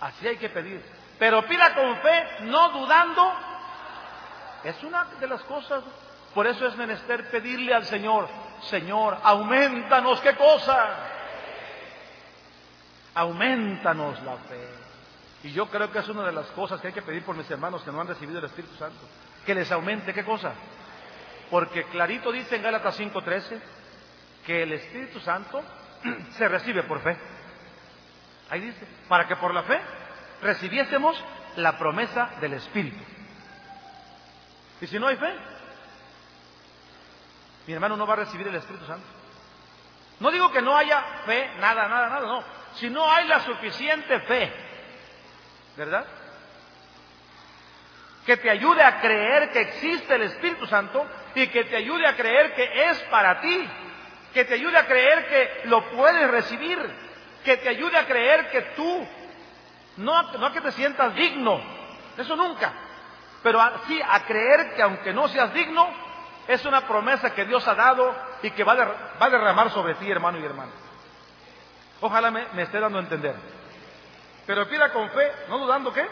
Así 0.00 0.26
hay 0.26 0.36
que 0.36 0.48
pedir. 0.48 0.82
Pero 1.18 1.46
pida 1.46 1.74
con 1.74 1.96
fe, 1.98 2.26
no 2.42 2.70
dudando. 2.70 3.32
Es 4.64 4.82
una 4.82 5.04
de 5.04 5.26
las 5.26 5.42
cosas. 5.42 5.82
Por 6.34 6.46
eso 6.46 6.66
es 6.66 6.76
menester 6.76 7.30
pedirle 7.30 7.72
al 7.72 7.86
Señor, 7.86 8.28
Señor, 8.62 9.16
aumentanos 9.22 10.20
qué 10.20 10.34
cosa. 10.34 10.86
Aumentanos 13.14 14.22
la 14.22 14.36
fe. 14.36 14.68
Y 15.44 15.52
yo 15.52 15.66
creo 15.70 15.90
que 15.90 16.00
es 16.00 16.08
una 16.08 16.24
de 16.24 16.32
las 16.32 16.46
cosas 16.48 16.80
que 16.80 16.88
hay 16.88 16.92
que 16.92 17.02
pedir 17.02 17.24
por 17.24 17.36
mis 17.36 17.50
hermanos 17.50 17.82
que 17.82 17.90
no 17.90 18.00
han 18.00 18.08
recibido 18.08 18.38
el 18.38 18.44
Espíritu 18.44 18.74
Santo. 18.76 18.98
Que 19.46 19.54
les 19.54 19.70
aumente 19.72 20.12
qué 20.12 20.24
cosa. 20.24 20.52
Porque 21.50 21.84
clarito 21.84 22.32
dice 22.32 22.56
en 22.56 22.62
Gálatas 22.62 22.98
5:13 22.98 23.60
que 24.44 24.62
el 24.62 24.72
Espíritu 24.72 25.20
Santo 25.20 25.62
se 26.36 26.48
recibe 26.48 26.82
por 26.82 27.00
fe. 27.00 27.16
Ahí 28.50 28.60
dice, 28.60 28.86
para 29.08 29.26
que 29.26 29.36
por 29.36 29.52
la 29.52 29.62
fe 29.64 29.80
recibiésemos 30.42 31.22
la 31.56 31.78
promesa 31.78 32.30
del 32.40 32.54
Espíritu. 32.54 33.02
Y 34.80 34.86
si 34.86 34.98
no 34.98 35.08
hay 35.08 35.16
fe, 35.16 35.34
mi 37.66 37.72
hermano 37.72 37.96
no 37.96 38.06
va 38.06 38.14
a 38.14 38.18
recibir 38.18 38.46
el 38.46 38.54
Espíritu 38.54 38.84
Santo. 38.86 39.06
No 40.20 40.30
digo 40.30 40.50
que 40.50 40.62
no 40.62 40.76
haya 40.76 41.02
fe, 41.26 41.50
nada, 41.58 41.88
nada, 41.88 42.08
nada, 42.08 42.26
no. 42.26 42.44
Si 42.74 42.88
no 42.88 43.10
hay 43.10 43.26
la 43.26 43.40
suficiente 43.40 44.20
fe, 44.20 44.52
¿verdad? 45.76 46.06
Que 48.24 48.36
te 48.36 48.50
ayude 48.50 48.82
a 48.82 49.00
creer 49.00 49.50
que 49.50 49.60
existe 49.60 50.14
el 50.14 50.22
Espíritu 50.22 50.66
Santo 50.66 51.06
y 51.34 51.46
que 51.48 51.64
te 51.64 51.76
ayude 51.76 52.06
a 52.06 52.16
creer 52.16 52.54
que 52.54 52.90
es 52.90 52.98
para 53.04 53.40
ti, 53.40 53.68
que 54.32 54.44
te 54.44 54.54
ayude 54.54 54.76
a 54.76 54.86
creer 54.86 55.26
que 55.28 55.68
lo 55.68 55.90
puedes 55.90 56.30
recibir, 56.30 57.05
que 57.46 57.56
te 57.58 57.68
ayude 57.68 57.96
a 57.96 58.06
creer 58.06 58.50
que 58.50 58.60
tú, 58.74 59.06
no, 59.98 60.32
no 60.32 60.52
que 60.52 60.60
te 60.60 60.72
sientas 60.72 61.14
digno, 61.14 61.60
eso 62.18 62.34
nunca, 62.34 62.72
pero 63.40 63.60
sí 63.86 64.00
a 64.04 64.24
creer 64.24 64.74
que 64.74 64.82
aunque 64.82 65.12
no 65.12 65.28
seas 65.28 65.54
digno, 65.54 65.88
es 66.48 66.64
una 66.64 66.88
promesa 66.88 67.32
que 67.32 67.44
Dios 67.44 67.66
ha 67.68 67.76
dado 67.76 68.12
y 68.42 68.50
que 68.50 68.64
va 68.64 68.72
a, 69.20 69.30
derramar 69.30 69.70
sobre 69.70 69.94
ti, 69.94 70.10
hermano 70.10 70.40
y 70.40 70.44
hermana. 70.44 70.72
Ojalá 72.00 72.32
me, 72.32 72.62
esté 72.62 72.80
dando 72.80 72.98
a 72.98 73.02
entender. 73.02 73.36
Pero 74.44 74.68
pida 74.68 74.92
con 74.92 75.08
fe, 75.10 75.30
no 75.48 75.58
dudando 75.58 75.92
qué. 75.92 76.04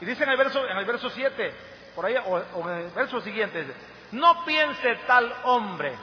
Y 0.00 0.06
dice 0.06 0.24
en 0.24 0.30
el 0.30 0.38
verso, 0.38 0.66
en 0.66 0.78
el 0.78 0.86
verso 0.86 1.10
7, 1.10 1.54
por 1.94 2.06
ahí, 2.06 2.16
o 2.16 2.70
en 2.70 2.78
el 2.78 2.90
verso 2.92 3.20
siguiente, 3.20 3.66
no 4.12 4.42
piense 4.46 4.96
tal 5.06 5.32
hombre, 5.44 5.94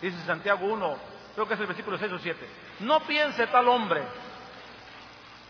dice 0.00 0.18
Santiago 0.26 0.66
1, 0.66 1.13
creo 1.34 1.48
que 1.48 1.54
es 1.54 1.60
el 1.60 1.66
versículo 1.66 1.98
6 1.98 2.12
o 2.12 2.18
7. 2.18 2.48
No 2.80 3.00
piense 3.00 3.46
tal 3.48 3.68
hombre. 3.68 4.02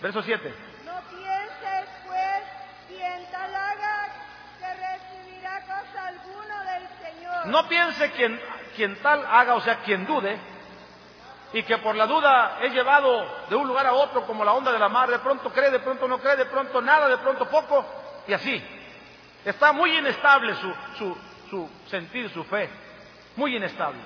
Verso 0.01 0.23
7. 0.23 0.55
No 0.85 1.01
pienses, 1.11 1.89
pues, 2.07 2.43
quien 2.89 3.31
tal 3.31 3.55
haga 3.55 4.09
que 4.59 4.75
recibirá 4.75 5.61
cosa 5.63 6.07
alguno 6.09 6.65
del 6.65 6.89
Señor. 7.03 7.47
No 7.47 7.69
piense 7.69 8.11
quien, 8.13 8.41
quien 8.77 8.97
tal 8.97 9.25
haga, 9.27 9.55
o 9.55 9.61
sea, 9.61 9.77
quien 9.81 10.07
dude, 10.07 10.39
y 11.53 11.63
que 11.63 11.79
por 11.79 11.95
la 11.95 12.07
duda 12.07 12.59
he 12.63 12.71
llevado 12.71 13.47
de 13.49 13.55
un 13.55 13.69
lugar 13.69 13.87
a 13.87 13.93
otro 13.93 14.27
como 14.27 14.45
la 14.45 14.53
onda 14.53 14.73
de 14.73 14.79
la 14.79 14.89
mar, 14.89 15.09
de 15.09 15.21
pronto 15.21 15.51
cree, 15.53 15.71
de 15.71 15.79
pronto 15.79 16.09
no 16.09 16.19
cree, 16.19 16.37
de 16.37 16.47
pronto 16.47 16.81
nada, 16.81 17.09
de 17.09 17.19
pronto 17.19 17.49
poco, 17.49 17.87
y 18.27 18.33
así. 18.33 18.63
Está 19.45 19.73
muy 19.73 19.97
inestable 19.97 20.55
su, 20.55 20.75
su, 20.99 21.17
su 21.51 21.71
sentir, 21.87 22.31
su 22.31 22.43
fe, 22.45 22.69
muy 23.37 23.55
inestable. 23.55 24.01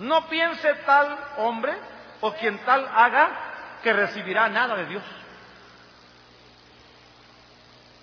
No 0.00 0.26
piense 0.28 0.74
tal 0.86 1.18
hombre 1.36 1.76
o 2.22 2.32
quien 2.32 2.58
tal 2.64 2.88
haga 2.88 3.78
que 3.82 3.92
recibirá 3.92 4.48
nada 4.48 4.74
de 4.76 4.86
Dios. 4.86 5.02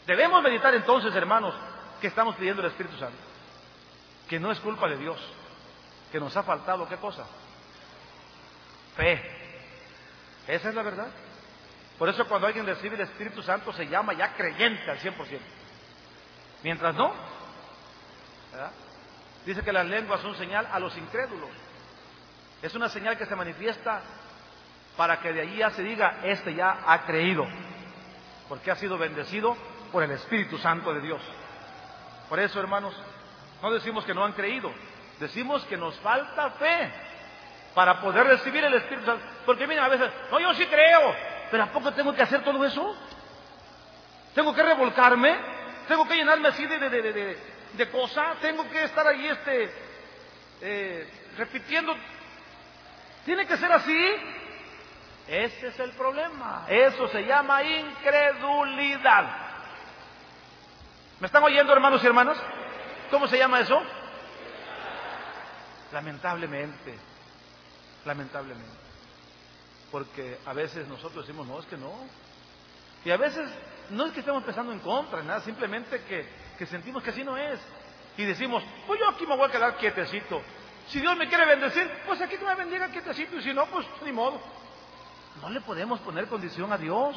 Debemos 0.05 0.41
meditar 0.43 0.73
entonces, 0.75 1.13
hermanos, 1.15 1.55
que 1.99 2.07
estamos 2.07 2.35
pidiendo 2.35 2.61
el 2.61 2.69
Espíritu 2.69 2.95
Santo, 2.97 3.17
que 4.29 4.39
no 4.39 4.51
es 4.51 4.59
culpa 4.59 4.87
de 4.87 4.97
Dios, 4.97 5.19
que 6.11 6.19
nos 6.19 6.37
ha 6.37 6.43
faltado, 6.43 6.87
¿qué 6.87 6.97
cosa? 6.97 7.25
Fe. 8.95 9.19
Esa 10.47 10.69
es 10.69 10.75
la 10.75 10.83
verdad. 10.83 11.07
Por 11.97 12.09
eso 12.09 12.27
cuando 12.27 12.45
alguien 12.45 12.67
recibe 12.67 12.95
el 12.95 13.01
Espíritu 13.01 13.41
Santo 13.41 13.73
se 13.73 13.87
llama 13.87 14.13
ya 14.13 14.33
creyente 14.35 14.89
al 14.89 14.99
100%. 14.99 15.39
Mientras 16.61 16.93
no, 16.93 17.11
dice 19.47 19.63
que 19.63 19.73
las 19.73 19.85
lenguas 19.87 20.21
son 20.21 20.35
señal 20.35 20.67
a 20.71 20.79
los 20.79 20.95
incrédulos. 20.95 21.49
Es 22.61 22.73
una 22.73 22.89
señal 22.89 23.17
que 23.17 23.25
se 23.25 23.35
manifiesta 23.35 24.01
para 24.95 25.19
que 25.19 25.31
de 25.31 25.41
allí 25.41 25.57
ya 25.57 25.69
se 25.69 25.83
diga, 25.83 26.17
este 26.23 26.55
ya 26.55 26.79
ha 26.85 27.05
creído, 27.05 27.45
porque 28.49 28.71
ha 28.71 28.75
sido 28.75 28.97
bendecido 28.97 29.55
por 29.91 30.03
el 30.03 30.11
Espíritu 30.11 30.57
Santo 30.57 30.93
de 30.93 31.01
Dios. 31.01 31.21
Por 32.27 32.39
eso, 32.39 32.59
hermanos, 32.59 32.95
no 33.61 33.71
decimos 33.71 34.03
que 34.05 34.13
no 34.13 34.25
han 34.25 34.33
creído, 34.33 34.71
decimos 35.19 35.63
que 35.65 35.77
nos 35.77 35.97
falta 35.99 36.49
fe 36.51 36.91
para 37.75 38.01
poder 38.01 38.25
recibir 38.25 38.63
el 38.63 38.73
Espíritu 38.73 39.05
Santo. 39.05 39.23
Porque 39.45 39.67
miren, 39.67 39.83
a 39.83 39.87
veces, 39.87 40.09
no, 40.31 40.39
yo 40.39 40.53
sí 40.55 40.65
creo, 40.65 41.15
pero 41.51 41.63
¿a 41.63 41.67
poco 41.67 41.93
tengo 41.93 42.13
que 42.15 42.23
hacer 42.23 42.43
todo 42.43 42.65
eso? 42.65 42.97
¿Tengo 44.33 44.53
que 44.53 44.63
revolcarme? 44.63 45.35
¿Tengo 45.87 46.07
que 46.07 46.15
llenarme 46.15 46.49
así 46.49 46.65
de, 46.65 46.89
de, 46.89 47.37
de, 47.73 47.89
cosas? 47.89 48.39
¿Tengo 48.39 48.67
que 48.69 48.83
estar 48.83 49.05
ahí 49.07 49.27
este, 49.27 49.71
eh, 50.61 51.09
repitiendo? 51.37 51.95
¿Tiene 53.27 53.45
que 53.45 53.57
ser 53.57 53.71
así? 53.71 54.15
Ese 55.27 55.67
es 55.67 55.79
el 55.79 55.91
problema. 55.91 56.65
Eso 56.67 57.07
se 57.09 57.23
llama 57.23 57.61
incredulidad. 57.61 59.25
¿Me 61.19 61.27
están 61.27 61.43
oyendo, 61.43 61.71
hermanos 61.73 62.03
y 62.03 62.07
hermanas? 62.07 62.37
¿Cómo 63.11 63.27
se 63.27 63.37
llama 63.37 63.59
eso? 63.59 63.79
Lamentablemente 65.91 66.97
lamentablemente. 68.07 68.71
Porque 69.91 70.39
a 70.45 70.53
veces 70.53 70.87
nosotros 70.87 71.27
decimos, 71.27 71.45
no, 71.45 71.59
es 71.59 71.65
que 71.67 71.77
no. 71.77 71.93
Y 73.05 73.11
a 73.11 73.17
veces 73.17 73.47
no 73.91 74.07
es 74.07 74.13
que 74.13 74.21
estemos 74.21 74.43
pensando 74.43 74.71
en 74.71 74.79
contra, 74.79 75.21
nada, 75.21 75.41
simplemente 75.41 76.01
que, 76.05 76.27
que 76.57 76.65
sentimos 76.65 77.03
que 77.03 77.11
así 77.11 77.23
no 77.23 77.37
es. 77.37 77.59
Y 78.17 78.23
decimos, 78.23 78.63
pues 78.87 78.99
yo 78.99 79.09
aquí 79.09 79.27
me 79.27 79.35
voy 79.35 79.47
a 79.47 79.51
quedar 79.51 79.77
quietecito. 79.77 80.41
Si 80.89 80.99
Dios 80.99 81.17
me 81.17 81.27
quiere 81.27 81.45
bendecir, 81.45 81.89
pues 82.05 82.21
aquí 82.21 82.37
que 82.37 82.45
me 82.45 82.55
bendiga 82.55 82.89
quietecito. 82.89 83.37
Y 83.37 83.43
si 83.43 83.53
no, 83.53 83.65
pues 83.67 83.85
ni 84.03 84.11
modo. 84.11 84.39
No 85.41 85.49
le 85.49 85.61
podemos 85.61 85.99
poner 85.99 86.27
condición 86.27 86.71
a 86.71 86.77
Dios. 86.77 87.15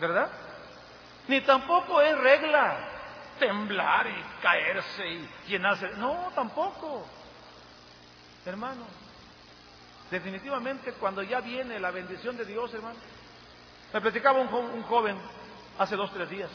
¿Verdad? 0.00 0.30
Ni 1.28 1.40
tampoco 1.42 2.00
es 2.00 2.18
regla 2.18 2.88
temblar 3.38 4.06
y 4.06 4.42
caerse 4.42 5.06
y 5.06 5.28
llenarse. 5.48 5.90
No, 5.96 6.32
tampoco. 6.34 7.06
Hermano, 8.44 8.84
Definitivamente 10.12 10.92
cuando 10.92 11.22
ya 11.22 11.40
viene 11.40 11.80
la 11.80 11.90
bendición 11.90 12.36
de 12.36 12.44
Dios, 12.44 12.74
hermano. 12.74 12.98
Me 13.94 14.00
platicaba 14.02 14.40
un, 14.40 14.82
joven 14.82 15.16
hace 15.78 15.96
dos, 15.96 16.12
tres 16.12 16.28
días. 16.28 16.50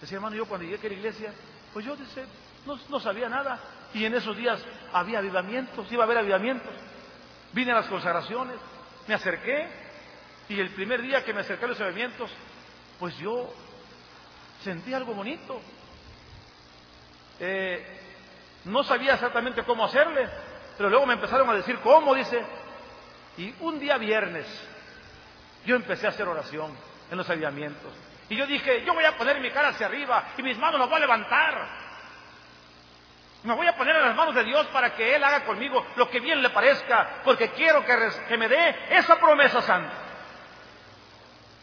Decía, 0.00 0.18
hermano, 0.18 0.36
yo 0.36 0.46
cuando 0.46 0.64
llegué 0.64 0.86
a 0.86 0.90
la 0.90 0.96
iglesia, 0.96 1.34
pues 1.72 1.84
yo 1.84 1.96
dice, 1.96 2.24
no, 2.66 3.00
sabía 3.00 3.28
nada. 3.28 3.58
Y 3.94 4.04
en 4.04 4.14
esos 4.14 4.36
días 4.36 4.62
había 4.92 5.18
avivamientos, 5.18 5.90
iba 5.90 6.02
a 6.02 6.06
haber 6.06 6.18
avivamientos. 6.18 6.72
Vine 7.52 7.72
a 7.72 7.76
las 7.76 7.86
consagraciones, 7.86 8.56
me 9.06 9.14
acerqué 9.14 9.68
y 10.48 10.60
el 10.60 10.70
primer 10.70 11.00
día 11.02 11.24
que 11.24 11.32
me 11.32 11.40
acerqué 11.40 11.64
a 11.64 11.68
los 11.68 11.80
avivamientos, 11.80 12.30
pues 12.98 13.16
yo 13.18 13.52
sentí 14.62 14.92
algo 14.92 15.14
bonito. 15.14 15.60
Eh, 17.40 18.00
no 18.64 18.82
sabía 18.82 19.14
exactamente 19.14 19.62
cómo 19.62 19.84
hacerle, 19.84 20.28
pero 20.76 20.90
luego 20.90 21.06
me 21.06 21.14
empezaron 21.14 21.48
a 21.48 21.54
decir, 21.54 21.78
¿cómo? 21.80 22.14
Dice. 22.14 22.44
Y 23.38 23.54
un 23.60 23.78
día 23.78 23.98
viernes, 23.98 24.46
yo 25.64 25.76
empecé 25.76 26.06
a 26.06 26.10
hacer 26.10 26.26
oración 26.26 26.72
en 27.10 27.16
los 27.16 27.28
avivamientos. 27.28 27.92
Y 28.28 28.36
yo 28.36 28.46
dije, 28.46 28.82
yo 28.84 28.92
voy 28.94 29.04
a 29.04 29.16
poner 29.16 29.40
mi 29.40 29.50
cara 29.50 29.68
hacia 29.68 29.86
arriba 29.86 30.32
y 30.36 30.42
mis 30.42 30.58
manos 30.58 30.80
las 30.80 30.88
voy 30.88 30.96
a 30.96 31.00
levantar. 31.00 31.85
Me 33.46 33.54
voy 33.54 33.68
a 33.68 33.76
poner 33.76 33.94
en 33.94 34.02
las 34.02 34.16
manos 34.16 34.34
de 34.34 34.42
Dios 34.42 34.66
para 34.72 34.92
que 34.92 35.14
Él 35.14 35.22
haga 35.22 35.44
conmigo 35.44 35.86
lo 35.94 36.10
que 36.10 36.18
bien 36.18 36.42
le 36.42 36.50
parezca, 36.50 37.20
porque 37.22 37.50
quiero 37.50 37.84
que, 37.84 38.36
me 38.36 38.48
dé 38.48 38.74
esa 38.90 39.20
promesa 39.20 39.62
santa. 39.62 39.94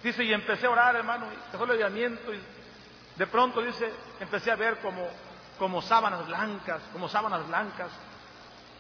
Dice, 0.02 0.24
y 0.24 0.32
empecé 0.32 0.66
a 0.66 0.70
orar, 0.70 0.96
hermano, 0.96 1.26
y 1.26 1.52
dejó 1.52 1.66
el 1.66 1.72
avivamiento, 1.72 2.34
y 2.34 2.42
de 3.18 3.28
pronto, 3.28 3.62
dice, 3.62 3.92
empecé 4.22 4.52
a 4.52 4.56
ver 4.56 4.78
como, 4.78 5.06
como 5.60 5.82
sábanas 5.82 6.26
blancas, 6.26 6.82
como 6.94 7.10
sábanas 7.10 7.46
blancas, 7.50 7.90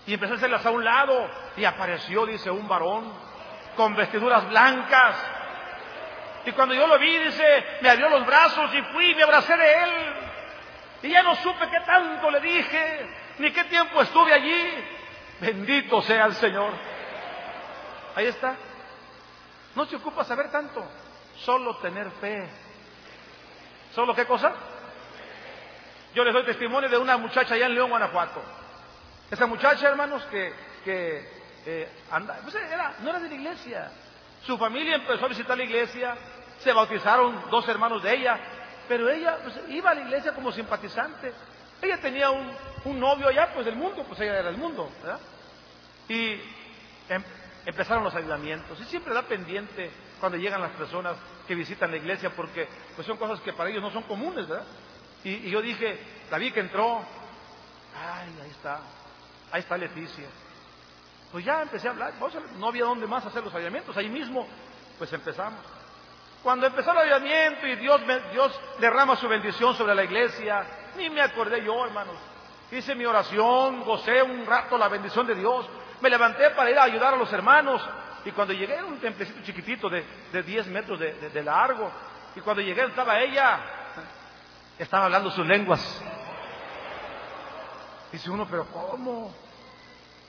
y 0.05 0.13
empecé 0.13 0.35
a 0.35 0.37
hacerlas 0.37 0.65
a 0.65 0.71
un 0.71 0.85
lado 0.85 1.29
y 1.57 1.65
apareció, 1.65 2.25
dice, 2.25 2.49
un 2.51 2.69
varón 2.69 3.11
con 3.75 3.97
vestiduras 3.97 4.47
blancas. 4.47 5.17
Y 6.45 6.53
cuando 6.53 6.73
yo 6.73 6.87
lo 6.87 6.97
vi, 6.99 7.17
dice, 7.17 7.65
me 7.81 7.89
abrió 7.89 8.07
los 8.07 8.25
brazos 8.25 8.73
y 8.73 8.81
fui 8.93 9.11
y 9.11 9.15
me 9.15 9.23
abracé 9.23 9.57
de 9.57 9.73
él. 9.73 10.22
Y 11.03 11.09
ya 11.09 11.21
no 11.21 11.35
supe 11.35 11.69
qué 11.69 11.81
tanto 11.81 12.31
le 12.31 12.39
dije, 12.39 13.07
ni 13.39 13.51
qué 13.51 13.65
tiempo 13.65 14.01
estuve 14.01 14.33
allí. 14.33 14.73
Bendito 15.41 16.01
sea 16.01 16.25
el 16.25 16.35
Señor. 16.35 16.71
Ahí 18.15 18.27
está. 18.27 18.55
No 19.75 19.85
se 19.85 19.97
ocupa 19.97 20.23
saber 20.23 20.49
tanto, 20.49 20.81
solo 21.39 21.75
tener 21.77 22.09
fe. 22.21 22.47
¿Solo 23.93 24.15
qué 24.15 24.25
cosa? 24.25 24.53
Yo 26.15 26.23
les 26.23 26.33
doy 26.33 26.45
testimonio 26.45 26.89
de 26.89 26.97
una 26.97 27.17
muchacha 27.17 27.55
allá 27.55 27.65
en 27.65 27.75
León, 27.75 27.89
Guanajuato. 27.89 28.41
Esa 29.29 29.45
muchacha, 29.45 29.89
hermanos, 29.89 30.23
que, 30.25 30.53
eh, 31.65 31.89
anda, 32.11 32.39
pues 32.43 32.55
era, 32.55 32.95
no 32.99 33.09
era 33.09 33.19
de 33.19 33.29
la 33.29 33.35
iglesia. 33.35 33.91
Su 34.45 34.57
familia 34.57 34.95
empezó 34.95 35.25
a 35.25 35.29
visitar 35.29 35.57
la 35.57 35.63
iglesia, 35.63 36.15
se 36.59 36.71
bautizaron 36.71 37.49
dos 37.49 37.67
hermanos 37.67 38.03
de 38.03 38.13
ella, 38.13 38.39
pero 38.93 39.10
ella 39.10 39.39
pues, 39.41 39.56
iba 39.69 39.89
a 39.89 39.95
la 39.95 40.01
iglesia 40.01 40.34
como 40.34 40.51
simpatizante. 40.51 41.34
Ella 41.82 41.97
tenía 41.97 42.29
un, 42.29 42.47
un, 42.86 42.99
novio 42.99 43.27
allá, 43.27 43.51
pues 43.51 43.65
del 43.65 43.75
mundo, 43.75 44.06
pues 44.08 44.19
ella 44.19 44.34
era 44.38 44.51
del 44.51 44.58
mundo, 44.60 44.88
¿verdad? 45.01 45.19
Y 46.08 46.34
em, 47.10 47.23
empezaron 47.65 48.03
los 48.03 48.13
ayudamientos. 48.13 48.79
Y 48.79 48.84
siempre 48.84 49.12
da 49.15 49.23
pendiente 49.23 49.89
cuando 50.19 50.38
llegan 50.38 50.62
las 50.62 50.73
personas 50.73 51.17
que 51.47 51.56
visitan 51.56 51.89
la 51.89 51.97
iglesia, 51.97 52.29
porque 52.36 52.67
pues 52.93 53.08
son 53.08 53.17
cosas 53.17 53.39
que 53.41 53.51
para 53.51 53.71
ellos 53.71 53.82
no 53.82 53.89
son 53.89 54.03
comunes, 54.03 54.47
¿verdad? 54.47 54.67
Y, 55.23 55.49
yo 55.49 55.60
dije, 55.63 55.99
David 56.29 56.53
que 56.53 56.60
entró, 56.60 57.01
ay, 57.95 58.29
ahí 58.43 58.51
está, 58.51 58.79
Ahí 59.51 59.62
está 59.62 59.75
Leticia. 59.75 60.27
Pues 61.32 61.43
ya 61.43 61.63
empecé 61.63 61.88
a 61.88 61.91
hablar, 61.91 62.13
no 62.60 62.67
había 62.67 62.86
dónde 62.86 63.08
más 63.08 63.25
hacer 63.25 63.43
los 63.43 63.56
avivamientos, 63.56 63.97
ahí 63.97 64.08
mismo, 64.08 64.47
pues 64.99 65.12
empezamos. 65.13 65.62
Cuando 66.43 66.67
empezó 66.67 66.91
el 66.91 66.97
avivamiento 66.97 67.65
y 67.65 67.77
Dios, 67.77 68.01
Dios 68.34 68.60
derrama 68.77 69.15
su 69.15 69.29
bendición 69.29 69.75
sobre 69.75 69.95
la 69.95 70.03
iglesia, 70.03 70.65
ni 70.97 71.10
me 71.10 71.21
acordé 71.21 71.63
yo, 71.63 71.86
hermanos. 71.86 72.17
Hice 72.69 72.95
mi 72.95 73.06
oración, 73.06 73.82
gocé 73.86 74.21
un 74.21 74.45
rato 74.45 74.77
la 74.77 74.89
bendición 74.89 75.25
de 75.25 75.36
Dios, 75.36 75.65
me 76.01 76.10
levanté 76.10 76.49
para 76.49 76.69
ir 76.69 76.77
a 76.77 76.84
ayudar 76.84 77.13
a 77.13 77.17
los 77.17 77.32
hermanos. 77.32 77.82
Y 78.25 78.32
cuando 78.32 78.53
llegué 78.53 78.77
a 78.77 78.86
un 78.86 78.99
templecito 78.99 79.41
chiquitito 79.43 79.89
de, 79.89 80.03
de 80.34 80.43
10 80.43 80.67
metros 80.67 80.99
de, 80.99 81.13
de 81.29 81.43
largo, 81.43 81.89
y 82.36 82.41
cuando 82.41 82.62
llegué 82.62 82.84
estaba 82.84 83.19
ella, 83.21 83.60
estaba 84.77 85.06
hablando 85.06 85.32
sus 85.32 85.47
lenguas. 85.47 86.01
Dice 88.12 88.29
uno, 88.29 88.45
pero 88.49 88.65
¿cómo? 88.65 89.34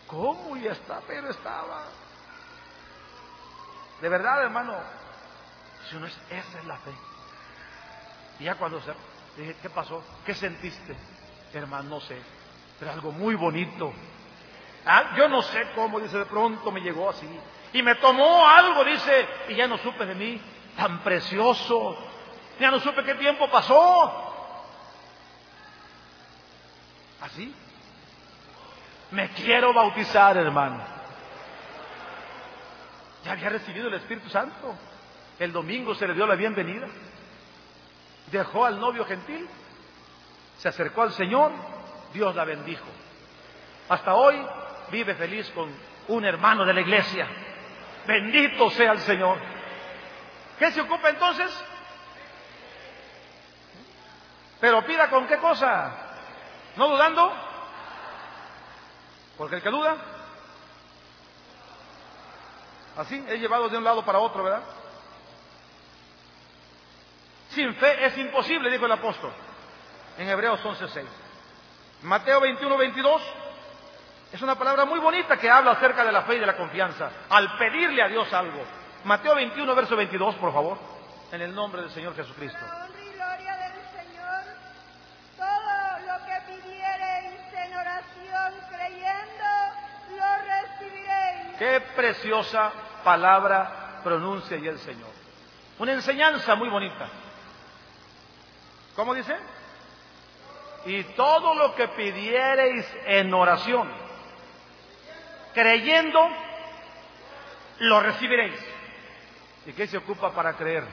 ¿Cómo? 0.07 0.57
Y 0.57 0.67
está, 0.67 1.01
pero 1.09 1.31
estaba. 1.31 1.87
De 4.01 4.09
verdad, 4.09 4.45
hermano, 4.45 4.75
si 5.89 5.97
uno 5.97 6.07
es, 6.07 6.19
esa 6.31 6.59
es 6.59 6.65
la 6.65 6.77
fe. 6.79 6.93
Y 8.41 8.45
ya 8.45 8.57
cuando 8.57 8.81
se, 8.81 8.93
dije, 9.37 9.57
¿qué 9.63 9.71
pasó? 9.71 10.03
¿Qué 10.25 10.35
sentiste? 10.35 10.97
Hermano, 11.53 11.91
no 11.91 12.01
sé, 12.01 12.21
pero 12.79 12.91
algo 12.91 13.13
muy 13.13 13.35
bonito. 13.35 13.93
Ah, 14.87 15.15
yo 15.17 15.29
no 15.29 15.43
sé 15.43 15.69
cómo, 15.75 16.01
dice, 16.01 16.19
de 16.19 16.27
pronto 16.27 16.71
me 16.71 16.81
llegó 16.81 17.09
así. 17.11 17.29
Y 17.73 17.83
me 17.83 17.95
tomó 17.97 18.47
algo, 18.47 18.85
dice, 18.85 19.27
y 19.49 19.55
ya 19.55 19.67
no 19.67 19.79
supe 19.79 20.05
de 20.07 20.15
mí. 20.15 20.41
Tan 20.77 21.01
precioso. 21.01 21.97
Ya 22.61 22.71
no 22.71 22.81
supe 22.81 23.03
qué 23.05 23.15
tiempo 23.15 23.49
pasó. 23.51 24.33
¿Así? 27.21 27.55
Me 29.11 29.31
quiero 29.31 29.73
bautizar, 29.73 30.37
hermano. 30.37 30.85
Ya 33.25 33.33
había 33.33 33.49
recibido 33.49 33.89
el 33.89 33.95
Espíritu 33.95 34.29
Santo. 34.29 34.75
El 35.39 35.53
domingo 35.53 35.95
se 35.95 36.07
le 36.07 36.15
dio 36.15 36.27
la 36.27 36.37
bienvenida. 36.37 36.87
Dejó 38.31 38.65
al 38.65 38.79
novio 38.79 39.05
gentil. 39.05 39.49
Se 40.59 40.69
acercó 40.69 41.03
al 41.03 41.13
Señor. 41.13 41.53
Dios 42.13 42.35
la 42.35 42.45
bendijo. 42.45 42.87
Hasta 43.89 44.15
hoy 44.15 44.37
vive 44.91 45.15
feliz 45.15 45.51
con 45.51 45.75
un 46.09 46.25
hermano 46.25 46.65
de 46.65 46.73
la 46.73 46.81
iglesia. 46.81 47.27
Bendito 48.07 48.71
sea 48.71 48.93
el 48.93 49.01
Señor. 49.01 49.39
¿Qué 50.59 50.71
se 50.71 50.81
ocupa 50.81 51.11
entonces? 51.11 51.53
Pero 54.61 54.87
pida 54.87 55.11
con 55.11 55.27
qué 55.27 55.39
cosa. 55.39 55.93
¿No 56.77 56.89
dudando? 56.89 57.33
Porque 59.37 59.57
el 59.57 59.63
que 59.63 59.71
duda, 59.71 59.97
así 62.97 63.25
es 63.29 63.41
llevado 63.41 63.69
de 63.69 63.77
un 63.77 63.85
lado 63.85 64.05
para 64.05 64.21
otro, 64.21 64.45
¿verdad? 64.45 64.63
Sin 67.55 67.75
fe 67.77 68.05
es 68.07 68.19
imposible, 68.19 68.71
dijo 68.71 68.87
el 68.87 68.93
apóstol 68.93 69.33
en 70.19 70.29
Hebreos 70.29 70.61
11:6. 70.65 71.05
Mateo 72.03 72.41
21, 72.41 72.77
22 72.77 73.23
es 74.33 74.43
una 74.43 74.57
palabra 74.57 74.85
muy 74.85 74.99
bonita 74.99 75.37
que 75.37 75.49
habla 75.49 75.73
acerca 75.73 76.05
de 76.05 76.11
la 76.11 76.23
fe 76.23 76.35
y 76.35 76.41
de 76.41 76.47
la 76.47 76.57
confianza, 76.57 77.11
al 77.31 77.57
pedirle 77.57 78.03
a 78.03 78.09
Dios 78.09 78.33
algo. 78.33 78.61
Mateo 79.05 79.37
21, 79.37 79.75
verso 79.75 79.97
22, 79.97 80.35
por 80.37 80.53
favor, 80.53 80.79
en 81.31 81.43
el 81.43 81.55
nombre 81.55 81.83
del 81.83 81.91
Señor 81.91 82.17
Jesucristo. 82.17 82.59
Qué 91.59 91.81
preciosa 91.95 92.73
palabra 93.05 94.01
pronuncia 94.03 94.57
y 94.57 94.67
el 94.67 94.79
Señor. 94.81 95.11
Una 95.79 95.93
enseñanza 95.93 96.57
muy 96.57 96.69
bonita. 96.69 97.09
¿Cómo 98.97 99.15
dice? 99.15 99.37
Y 100.87 101.03
todo 101.15 101.55
lo 101.55 101.75
que 101.75 101.89
pidiereis 101.89 102.87
en 103.07 103.33
oración, 103.33 103.91
creyendo, 105.55 106.29
lo 107.79 108.01
recibiréis. 108.01 108.61
¿Y 109.67 109.73
qué 109.73 109.87
se 109.87 109.97
ocupa 109.97 110.33
para 110.33 110.55
creer? 110.55 110.85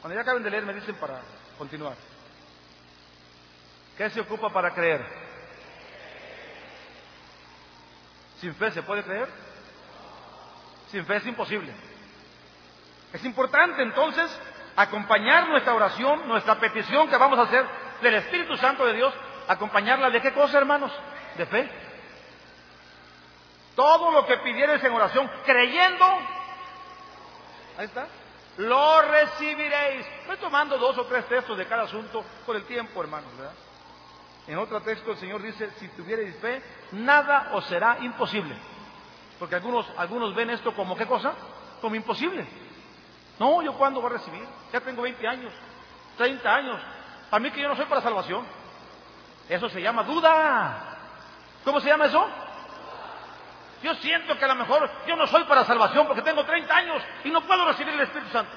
Cuando 0.00 0.16
ya 0.16 0.22
acaben 0.22 0.42
de 0.42 0.50
leer 0.50 0.66
me 0.66 0.74
dicen 0.74 0.96
para 0.96 1.20
continuar. 1.56 1.96
¿Qué 3.96 4.10
se 4.10 4.20
ocupa 4.20 4.50
para 4.50 4.74
creer? 4.74 5.04
¿Sin 8.40 8.54
fe 8.54 8.70
se 8.72 8.82
puede 8.82 9.02
creer? 9.04 9.28
Sin 10.90 11.06
fe 11.06 11.16
es 11.16 11.26
imposible. 11.26 11.72
Es 13.12 13.24
importante 13.24 13.82
entonces 13.82 14.30
acompañar 14.76 15.48
nuestra 15.48 15.74
oración, 15.74 16.26
nuestra 16.26 16.58
petición 16.58 17.08
que 17.08 17.16
vamos 17.16 17.38
a 17.38 17.42
hacer 17.42 17.64
del 18.00 18.14
Espíritu 18.14 18.56
Santo 18.56 18.86
de 18.86 18.94
Dios, 18.94 19.12
acompañarla 19.48 20.10
de 20.10 20.20
qué 20.20 20.32
cosa, 20.32 20.58
hermanos? 20.58 20.92
De 21.36 21.46
fe. 21.46 21.68
Todo 23.76 24.10
lo 24.10 24.26
que 24.26 24.38
pidieres 24.38 24.82
en 24.82 24.92
oración, 24.92 25.30
creyendo, 25.44 26.04
ahí 27.78 27.86
está, 27.86 28.06
lo 28.58 29.02
recibiréis. 29.02 30.06
Estoy 30.20 30.36
tomando 30.38 30.76
dos 30.78 30.96
o 30.98 31.06
tres 31.06 31.26
textos 31.26 31.56
de 31.56 31.66
cada 31.66 31.84
asunto 31.84 32.24
por 32.44 32.56
el 32.56 32.64
tiempo, 32.64 33.00
hermanos, 33.00 33.34
¿verdad? 33.36 33.54
En 34.46 34.58
otro 34.58 34.80
texto 34.82 35.12
el 35.12 35.18
Señor 35.18 35.40
dice, 35.40 35.70
si 35.78 35.88
tuvierais 35.88 36.36
fe, 36.36 36.62
nada 36.92 37.50
os 37.52 37.64
será 37.66 37.98
imposible. 38.00 38.54
Porque 39.38 39.54
algunos, 39.54 39.86
algunos 39.96 40.34
ven 40.34 40.50
esto 40.50 40.74
como 40.74 40.96
qué 40.96 41.06
cosa? 41.06 41.32
Como 41.80 41.94
imposible. 41.94 42.46
No, 43.42 43.60
yo 43.60 43.72
cuándo 43.72 44.00
voy 44.00 44.08
a 44.08 44.18
recibir? 44.18 44.46
Ya 44.72 44.80
tengo 44.80 45.02
20 45.02 45.26
años, 45.26 45.52
30 46.16 46.54
años. 46.54 46.80
A 47.28 47.40
mí 47.40 47.50
que 47.50 47.60
yo 47.60 47.66
no 47.66 47.74
soy 47.74 47.86
para 47.86 48.00
salvación. 48.00 48.46
Eso 49.48 49.68
se 49.68 49.82
llama 49.82 50.04
duda. 50.04 50.96
¿Cómo 51.64 51.80
se 51.80 51.88
llama 51.88 52.06
eso? 52.06 52.24
Yo 53.82 53.96
siento 53.96 54.38
que 54.38 54.44
a 54.44 54.46
lo 54.46 54.54
mejor 54.54 54.88
yo 55.08 55.16
no 55.16 55.26
soy 55.26 55.42
para 55.42 55.64
salvación 55.64 56.06
porque 56.06 56.22
tengo 56.22 56.44
30 56.44 56.72
años 56.72 57.02
y 57.24 57.30
no 57.30 57.40
puedo 57.44 57.64
recibir 57.64 57.92
el 57.94 58.02
Espíritu 58.02 58.30
Santo. 58.30 58.52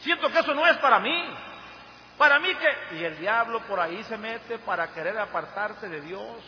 Siento 0.00 0.28
que 0.28 0.40
eso 0.40 0.52
no 0.52 0.66
es 0.66 0.76
para 0.78 0.98
mí. 0.98 1.30
Para 2.18 2.40
mí 2.40 2.52
que... 2.56 2.96
Y 2.96 3.04
el 3.04 3.20
diablo 3.20 3.60
por 3.68 3.78
ahí 3.78 4.02
se 4.02 4.18
mete 4.18 4.58
para 4.58 4.92
querer 4.92 5.16
apartarte 5.16 5.88
de 5.88 6.00
Dios, 6.00 6.42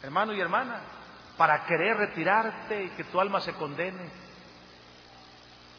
hermano 0.00 0.32
y 0.32 0.40
hermana, 0.40 0.78
para 1.36 1.66
querer 1.66 1.96
retirarte 1.96 2.84
y 2.84 2.90
que 2.90 3.02
tu 3.02 3.20
alma 3.20 3.40
se 3.40 3.52
condene. 3.54 4.25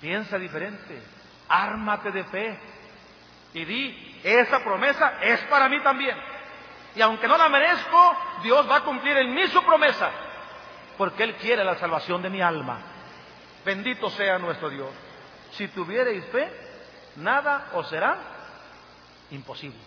Piensa 0.02 0.38
diferente, 0.38 1.02
ármate 1.50 2.12
de 2.12 2.24
fe 2.26 2.60
y 3.54 3.66
di, 3.66 4.20
esa 4.24 4.64
promesa 4.64 5.18
es 5.22 5.40
para 5.42 5.68
mí 5.70 5.82
también. 5.82 6.18
Y 6.96 7.02
aunque 7.02 7.28
no 7.28 7.38
la 7.38 7.50
merezco, 7.50 8.18
Dios 8.44 8.70
va 8.70 8.78
a 8.78 8.84
cumplir 8.84 9.18
en 9.18 9.34
mí 9.34 9.48
su 9.48 9.64
promesa, 9.64 10.10
porque 10.98 11.24
Él 11.24 11.36
quiere 11.36 11.64
la 11.64 11.76
salvación 11.76 12.22
de 12.22 12.30
mi 12.30 12.42
alma. 12.42 12.80
Bendito 13.66 14.10
sea 14.12 14.38
nuestro 14.38 14.70
Dios. 14.70 14.90
Si 15.52 15.68
tuvierais 15.70 16.26
fe, 16.26 16.50
nada 17.16 17.70
os 17.74 17.90
será 17.90 18.18
Imposible. 19.32 19.80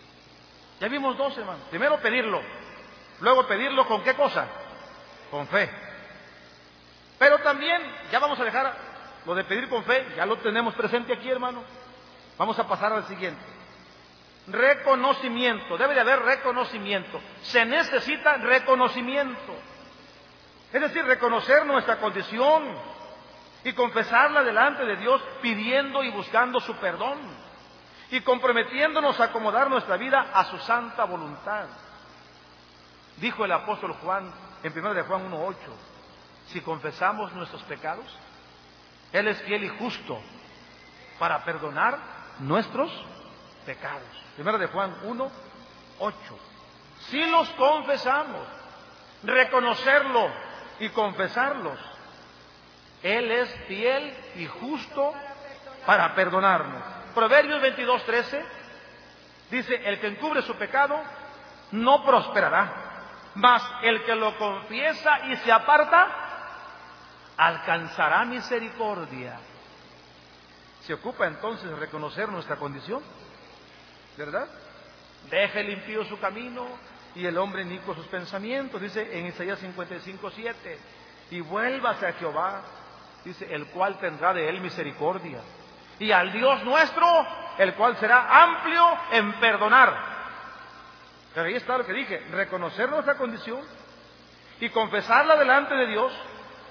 Ya 0.80 0.88
vimos 0.88 1.16
dos, 1.16 1.36
hermanos. 1.36 1.62
Primero 1.70 1.98
pedirlo. 2.00 2.42
Luego 3.20 3.46
pedirlo 3.46 3.86
con 3.86 4.02
qué 4.02 4.14
cosa? 4.14 4.46
Con 5.30 5.46
fe. 5.48 5.70
Pero 7.18 7.38
también, 7.38 7.80
ya 8.10 8.18
vamos 8.18 8.38
a 8.40 8.44
dejar 8.44 8.74
lo 9.26 9.34
de 9.34 9.44
pedir 9.44 9.68
con 9.68 9.84
fe, 9.84 10.06
ya 10.16 10.26
lo 10.26 10.36
tenemos 10.38 10.74
presente 10.74 11.12
aquí, 11.12 11.28
hermano. 11.28 11.62
Vamos 12.38 12.58
a 12.58 12.66
pasar 12.66 12.92
al 12.92 13.04
siguiente. 13.06 13.42
Reconocimiento. 14.46 15.76
Debe 15.76 15.94
de 15.94 16.00
haber 16.00 16.20
reconocimiento. 16.20 17.20
Se 17.42 17.64
necesita 17.64 18.36
reconocimiento. 18.36 19.54
Es 20.72 20.80
decir, 20.80 21.04
reconocer 21.04 21.66
nuestra 21.66 21.98
condición 21.98 22.64
y 23.64 23.72
confesarla 23.72 24.42
delante 24.42 24.84
de 24.84 24.96
Dios 24.96 25.22
pidiendo 25.42 26.02
y 26.02 26.10
buscando 26.10 26.60
su 26.60 26.74
perdón 26.76 27.18
y 28.10 28.20
comprometiéndonos 28.22 29.20
a 29.20 29.24
acomodar 29.24 29.68
nuestra 29.68 29.96
vida 29.96 30.30
a 30.32 30.44
su 30.46 30.58
santa 30.58 31.04
voluntad. 31.04 31.66
Dijo 33.18 33.44
el 33.44 33.52
apóstol 33.52 33.92
Juan 34.02 34.32
en 34.62 34.76
1 34.76 34.94
de 34.94 35.02
Juan 35.02 35.30
1.8, 35.30 35.54
si 36.48 36.60
confesamos 36.60 37.32
nuestros 37.34 37.62
pecados, 37.64 38.06
Él 39.12 39.28
es 39.28 39.40
fiel 39.42 39.64
y 39.64 39.68
justo 39.68 40.20
para 41.18 41.44
perdonar 41.44 41.98
nuestros 42.38 42.90
pecados. 43.66 44.08
1 44.38 44.58
de 44.58 44.66
Juan 44.66 44.94
1.8. 45.04 46.12
Si 47.10 47.24
los 47.26 47.48
confesamos, 47.50 48.46
reconocerlo 49.22 50.30
y 50.78 50.88
confesarlos, 50.90 51.78
Él 53.02 53.30
es 53.30 53.54
fiel 53.66 54.14
y 54.36 54.46
justo 54.46 55.12
para 55.86 56.14
perdonarnos. 56.14 56.82
Proverbios 57.14 57.60
22, 57.60 58.04
13 58.04 58.44
dice, 59.50 59.74
el 59.84 60.00
que 60.00 60.08
encubre 60.08 60.42
su 60.42 60.54
pecado 60.54 61.00
no 61.72 62.04
prosperará, 62.04 62.72
mas 63.34 63.62
el 63.82 64.04
que 64.04 64.14
lo 64.14 64.36
confiesa 64.38 65.26
y 65.26 65.36
se 65.36 65.52
aparta 65.52 66.29
alcanzará 67.40 68.24
misericordia. 68.26 69.38
Se 70.82 70.92
ocupa 70.92 71.26
entonces 71.26 71.70
de 71.70 71.76
reconocer 71.76 72.28
nuestra 72.28 72.56
condición, 72.56 73.02
¿verdad? 74.18 74.46
Deje 75.30 75.64
limpio 75.64 76.04
su 76.04 76.18
camino 76.18 76.66
y 77.14 77.24
el 77.24 77.38
hombre 77.38 77.64
nico 77.64 77.94
sus 77.94 78.06
pensamientos, 78.06 78.80
dice 78.80 79.18
en 79.18 79.26
Isaías 79.26 79.58
55, 79.58 80.30
7, 80.30 80.78
y 81.30 81.40
vuélvase 81.40 82.06
a 82.06 82.12
Jehová, 82.12 82.62
dice, 83.24 83.52
el 83.54 83.66
cual 83.66 83.98
tendrá 83.98 84.34
de 84.34 84.46
él 84.48 84.60
misericordia 84.60 85.40
y 85.98 86.12
al 86.12 86.32
Dios 86.32 86.62
nuestro, 86.64 87.06
el 87.58 87.74
cual 87.74 87.96
será 87.96 88.42
amplio 88.42 88.84
en 89.12 89.32
perdonar. 89.34 89.94
Pero 91.34 91.46
ahí 91.46 91.54
está 91.54 91.78
lo 91.78 91.86
que 91.86 91.92
dije, 91.92 92.18
reconocer 92.32 92.90
nuestra 92.90 93.16
condición 93.16 93.60
y 94.60 94.68
confesarla 94.70 95.36
delante 95.36 95.74
de 95.74 95.86
Dios, 95.86 96.12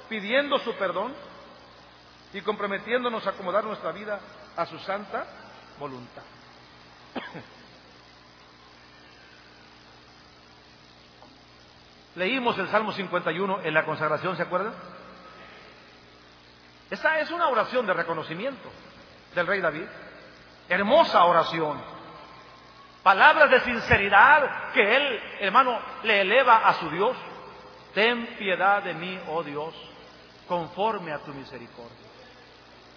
pidiendo 0.10 0.60
su 0.60 0.74
perdón 0.76 1.14
y 2.34 2.42
comprometiéndonos 2.42 3.26
a 3.26 3.30
acomodar 3.30 3.64
nuestra 3.64 3.92
vida 3.92 4.20
a 4.58 4.66
su 4.66 4.78
santa 4.80 5.26
voluntad. 5.80 6.24
Leímos 12.16 12.58
el 12.58 12.68
Salmo 12.70 12.92
51 12.92 13.62
en 13.64 13.74
la 13.74 13.86
consagración, 13.86 14.36
¿se 14.36 14.42
acuerdan? 14.44 14.74
Esa 16.90 17.20
es 17.20 17.30
una 17.32 17.48
oración 17.48 17.86
de 17.86 17.94
reconocimiento 17.94 18.70
del 19.36 19.46
rey 19.48 19.62
David. 19.62 19.86
Hermosa 20.68 21.24
oración. 21.26 21.80
Palabras 23.04 23.50
de 23.50 23.62
sinceridad 23.62 24.72
que 24.74 24.98
él, 24.98 25.22
hermano, 25.40 25.80
le 26.04 26.22
eleva 26.22 26.68
a 26.68 26.74
su 26.76 26.90
Dios. 26.90 27.16
Ten 27.94 28.36
piedad 28.38 28.84
de 28.84 28.94
mí, 28.94 29.20
oh 29.30 29.44
Dios 29.44 29.74
conforme 30.50 31.14
a 31.14 31.20
tu 31.20 31.32
misericordia. 31.32 32.10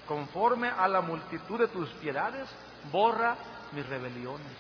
Conforme 0.09 0.69
a 0.69 0.89
la 0.89 1.03
multitud 1.03 1.61
de 1.61 1.69
tus 1.69 1.89
piedades, 1.91 2.49
borra 2.91 3.37
mis 3.73 3.87
rebeliones. 3.87 4.53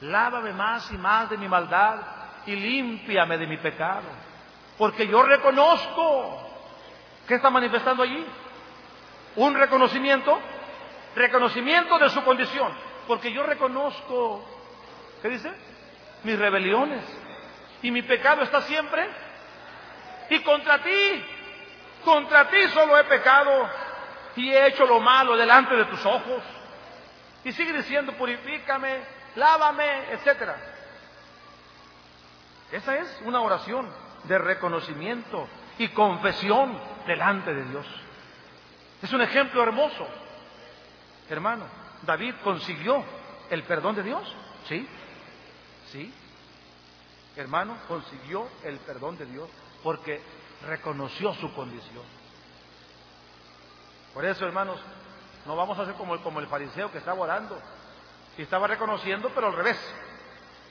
Lávame 0.00 0.52
más 0.52 0.90
y 0.90 0.98
más 0.98 1.30
de 1.30 1.38
mi 1.38 1.48
maldad 1.48 2.00
y 2.44 2.56
límpiame 2.56 3.38
de 3.38 3.46
mi 3.46 3.56
pecado. 3.56 4.08
Porque 4.76 5.06
yo 5.06 5.22
reconozco. 5.22 6.48
¿Qué 7.28 7.36
está 7.36 7.50
manifestando 7.50 8.02
allí? 8.02 8.26
Un 9.36 9.54
reconocimiento. 9.54 10.40
Reconocimiento 11.14 11.98
de 11.98 12.10
su 12.10 12.22
condición. 12.24 12.72
Porque 13.06 13.32
yo 13.32 13.44
reconozco, 13.44 14.44
¿qué 15.22 15.28
dice? 15.28 15.52
Mis 16.24 16.36
rebeliones. 16.36 17.04
Y 17.80 17.92
mi 17.92 18.02
pecado 18.02 18.42
está 18.42 18.62
siempre. 18.62 19.08
Y 20.30 20.40
contra 20.40 20.78
ti, 20.82 21.24
contra 22.04 22.48
ti 22.48 22.68
solo 22.68 22.98
he 22.98 23.04
pecado 23.04 23.68
y 24.36 24.50
he 24.50 24.66
hecho 24.68 24.84
lo 24.84 25.00
malo 25.00 25.36
delante 25.36 25.74
de 25.74 25.84
tus 25.86 26.04
ojos. 26.04 26.42
Y 27.44 27.52
sigue 27.52 27.72
diciendo, 27.72 28.12
purifícame, 28.12 29.00
lávame, 29.36 30.12
etcétera. 30.12 30.56
Esa 32.70 32.96
es 32.96 33.22
una 33.24 33.40
oración 33.40 33.88
de 34.24 34.38
reconocimiento 34.38 35.48
y 35.78 35.88
confesión 35.88 36.78
delante 37.06 37.52
de 37.52 37.64
Dios. 37.64 37.86
Es 39.02 39.12
un 39.12 39.20
ejemplo 39.20 39.62
hermoso. 39.62 40.06
Hermano, 41.28 41.66
David 42.02 42.34
consiguió 42.44 43.04
el 43.50 43.62
perdón 43.64 43.96
de 43.96 44.02
Dios. 44.02 44.36
Sí, 44.68 44.88
sí. 45.90 46.14
Hermano, 47.36 47.76
consiguió 47.88 48.48
el 48.64 48.78
perdón 48.78 49.18
de 49.18 49.26
Dios 49.26 49.48
porque 49.82 50.20
reconoció 50.66 51.34
su 51.34 51.52
condición. 51.54 52.04
Por 54.14 54.24
eso, 54.24 54.44
hermanos, 54.44 54.80
no 55.46 55.56
vamos 55.56 55.78
a 55.78 55.86
ser 55.86 55.94
como 55.94 56.14
el, 56.14 56.46
fariseo 56.46 56.90
que 56.92 56.98
estaba 56.98 57.20
orando 57.20 57.58
y 58.36 58.42
estaba 58.42 58.66
reconociendo, 58.66 59.30
pero 59.34 59.48
al 59.48 59.54
revés. 59.54 59.78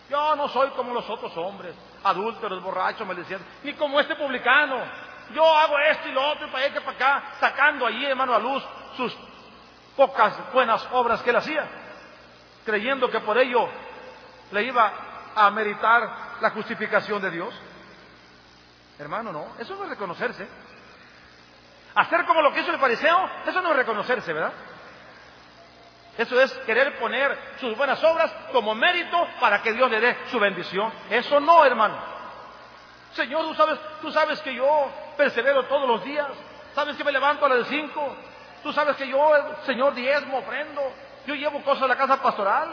Yo 0.09 0.35
no 0.35 0.47
soy 0.49 0.69
como 0.71 0.93
los 0.93 1.09
otros 1.09 1.35
hombres, 1.37 1.75
adúlteros, 2.03 2.61
borrachos, 2.61 3.07
maldicientes, 3.07 3.47
ni 3.63 3.73
como 3.73 3.99
este 3.99 4.15
publicano. 4.15 4.77
Yo 5.33 5.45
hago 5.45 5.77
esto 5.79 6.09
y 6.09 6.11
lo 6.11 6.27
otro 6.29 6.47
y 6.47 6.51
para 6.51 6.65
allá 6.65 6.73
que 6.73 6.81
para 6.81 6.97
acá, 6.97 7.23
sacando 7.39 7.85
allí, 7.85 8.05
hermano, 8.05 8.33
a 8.33 8.39
luz 8.39 8.63
sus 8.97 9.15
pocas 9.95 10.33
buenas 10.53 10.87
obras 10.91 11.21
que 11.21 11.29
él 11.29 11.35
hacía, 11.37 11.65
creyendo 12.65 13.09
que 13.09 13.19
por 13.21 13.37
ello 13.37 13.69
le 14.51 14.63
iba 14.63 14.91
a 15.35 15.49
meritar 15.51 16.09
la 16.41 16.49
justificación 16.51 17.21
de 17.21 17.31
Dios. 17.31 17.53
Hermano, 18.99 19.31
no, 19.31 19.47
eso 19.59 19.75
no 19.75 19.83
es 19.83 19.89
reconocerse. 19.89 20.47
Hacer 21.95 22.25
como 22.25 22.41
lo 22.41 22.53
que 22.53 22.61
hizo 22.61 22.71
el 22.71 22.79
fariseo, 22.79 23.29
eso 23.45 23.61
no 23.61 23.71
es 23.71 23.75
reconocerse, 23.75 24.31
¿verdad? 24.31 24.53
Eso 26.17 26.39
es 26.39 26.51
querer 26.65 26.99
poner 26.99 27.37
sus 27.59 27.75
buenas 27.75 28.03
obras 28.03 28.31
como 28.51 28.75
mérito 28.75 29.27
para 29.39 29.61
que 29.61 29.73
Dios 29.73 29.89
le 29.89 29.99
dé 29.99 30.17
su 30.29 30.39
bendición. 30.39 30.91
Eso 31.09 31.39
no, 31.39 31.63
hermano. 31.65 31.97
Señor, 33.13 33.45
tú 33.45 33.53
sabes, 33.55 33.79
tú 34.01 34.11
sabes 34.11 34.39
que 34.41 34.53
yo 34.53 34.89
persevero 35.17 35.63
todos 35.65 35.87
los 35.87 36.03
días. 36.03 36.27
Sabes 36.73 36.95
que 36.95 37.03
me 37.03 37.11
levanto 37.11 37.45
a 37.45 37.49
las 37.49 37.67
cinco. 37.67 38.15
Tú 38.63 38.71
sabes 38.71 38.95
que 38.95 39.07
yo, 39.07 39.31
Señor, 39.65 39.93
diezmo, 39.93 40.39
ofrendo. 40.39 40.81
Yo 41.25 41.35
llevo 41.35 41.61
cosas 41.63 41.83
a 41.83 41.87
la 41.87 41.97
casa 41.97 42.21
pastoral. 42.21 42.69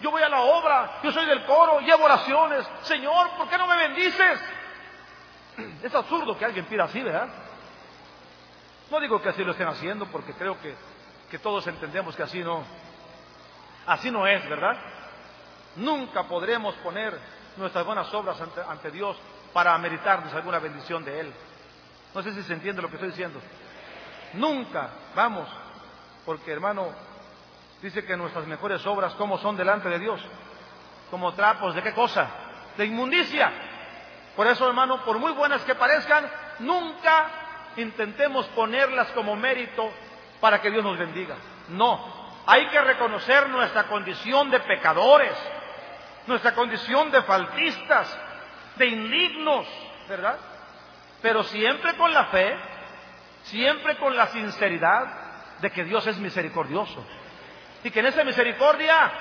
Yo 0.00 0.10
voy 0.10 0.22
a 0.22 0.28
la 0.28 0.40
obra. 0.40 1.00
Yo 1.02 1.12
soy 1.12 1.26
del 1.26 1.44
coro. 1.44 1.80
Llevo 1.80 2.04
oraciones. 2.04 2.66
Señor, 2.82 3.30
¿por 3.36 3.48
qué 3.48 3.58
no 3.58 3.66
me 3.66 3.76
bendices? 3.76 4.40
Es 5.82 5.94
absurdo 5.94 6.36
que 6.36 6.44
alguien 6.44 6.66
pida 6.66 6.84
así, 6.84 7.02
¿verdad? 7.02 7.28
No 8.90 9.00
digo 9.00 9.20
que 9.22 9.30
así 9.30 9.42
lo 9.44 9.52
estén 9.52 9.68
haciendo 9.68 10.06
porque 10.06 10.34
creo 10.34 10.60
que 10.60 10.74
que 11.32 11.38
todos 11.38 11.66
entendemos 11.66 12.14
que 12.14 12.22
así 12.22 12.44
no, 12.44 12.62
así 13.86 14.10
no 14.10 14.26
es, 14.26 14.46
¿verdad? 14.50 14.76
Nunca 15.76 16.24
podremos 16.24 16.74
poner 16.74 17.18
nuestras 17.56 17.86
buenas 17.86 18.12
obras 18.12 18.36
ante, 18.68 18.90
Dios 18.90 19.16
para 19.50 19.78
meritarnos 19.78 20.30
alguna 20.34 20.58
bendición 20.58 21.02
de 21.06 21.20
Él. 21.20 21.32
No 22.14 22.22
sé 22.22 22.34
si 22.34 22.42
se 22.42 22.52
entiende 22.52 22.82
lo 22.82 22.88
que 22.88 22.96
estoy 22.96 23.12
diciendo. 23.12 23.40
Nunca, 24.34 24.90
vamos, 25.14 25.48
porque 26.26 26.52
hermano, 26.52 26.90
dice 27.80 28.04
que 28.04 28.14
nuestras 28.14 28.46
mejores 28.46 28.86
obras, 28.86 29.14
¿cómo 29.14 29.38
son 29.38 29.56
delante 29.56 29.88
de 29.88 30.00
Dios? 30.00 30.20
Como 31.10 31.32
trapos, 31.32 31.74
¿de 31.74 31.82
qué 31.82 31.94
cosa? 31.94 32.28
De 32.76 32.84
inmundicia. 32.84 33.50
Por 34.36 34.46
eso, 34.46 34.66
hermano, 34.66 35.04
por 35.04 35.18
muy 35.18 35.32
buenas 35.32 35.62
que 35.62 35.74
parezcan, 35.74 36.28
nunca 36.60 37.26
intentemos 37.76 38.46
ponerlas 38.48 39.08
como 39.08 39.36
mérito 39.36 39.90
para 40.40 40.60
que 40.60 40.70
Dios 40.70 40.82
nos 40.82 40.98
bendiga. 40.98 41.36
No, 41.68 42.32
hay 42.46 42.66
que 42.68 42.80
reconocer 42.80 43.48
nuestra 43.48 43.84
condición 43.84 44.50
de 44.50 44.60
pecadores, 44.60 45.32
nuestra 46.26 46.54
condición 46.54 47.10
de 47.10 47.22
faltistas, 47.22 48.18
de 48.76 48.86
indignos, 48.86 49.66
¿verdad? 50.08 50.38
Pero 51.20 51.44
siempre 51.44 51.94
con 51.96 52.12
la 52.12 52.26
fe, 52.26 52.56
siempre 53.44 53.96
con 53.96 54.16
la 54.16 54.26
sinceridad 54.28 55.06
de 55.60 55.70
que 55.70 55.84
Dios 55.84 56.06
es 56.06 56.18
misericordioso. 56.18 57.04
Y 57.84 57.90
que 57.90 58.00
en 58.00 58.06
esa 58.06 58.24
misericordia, 58.24 59.12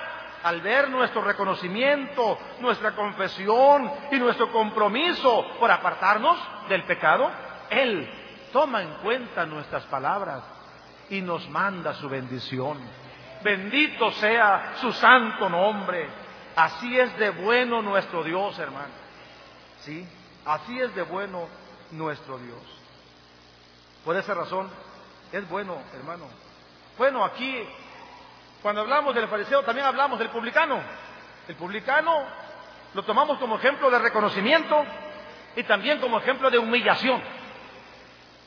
al 0.43 0.62
ver 0.62 0.89
nuestro 0.89 1.21
reconocimiento, 1.21 2.38
nuestra 2.60 2.95
confesión 2.95 3.91
y 4.12 4.17
nuestro 4.17 4.51
compromiso 4.51 5.45
por 5.60 5.71
apartarnos 5.71 6.38
del 6.67 6.84
pecado, 6.84 7.30
Él 7.69 8.10
toma 8.51 8.82
en 8.82 8.93
cuenta 8.95 9.45
nuestras 9.45 9.84
palabras 9.86 10.43
y 11.10 11.21
nos 11.21 11.47
manda 11.49 11.93
su 11.93 12.10
bendición. 12.10 12.80
Bendito 13.43 14.12
sea 14.13 14.73
su 14.80 14.91
santo 14.93 15.49
nombre. 15.49 16.08
Así 16.56 16.99
es 16.99 17.17
de 17.17 17.30
bueno 17.32 17.82
nuestro 17.82 18.23
Dios, 18.23 18.58
hermano. 18.60 18.93
¿Sí? 19.82 20.08
Así 20.45 20.80
es 20.80 20.93
de 20.95 21.04
bueno 21.04 21.47
nuestro 21.91 22.38
Dios. 22.38 22.62
Por 24.06 24.15
esa 24.15 24.34
razón, 24.34 24.69
es 25.32 25.47
bueno, 25.49 25.77
hermano. 25.95 26.25
Bueno, 26.97 27.23
aquí, 27.23 27.63
cuando 28.62 28.82
hablamos 28.82 29.15
del 29.15 29.28
fariseo, 29.28 29.63
también 29.63 29.88
hablamos 29.88 30.19
del 30.19 30.30
publicano. 30.30 30.82
El 31.47 31.56
publicano 31.56 32.26
lo 32.93 33.04
tomamos 33.04 33.38
como 33.39 33.58
ejemplo 33.58 33.89
de 33.89 34.00
reconocimiento 34.00 34.86
y 35.56 35.63
también 35.63 36.00
como 36.00 36.19
ejemplo 36.19 36.50
de 36.50 36.58
humillación. 36.58 37.21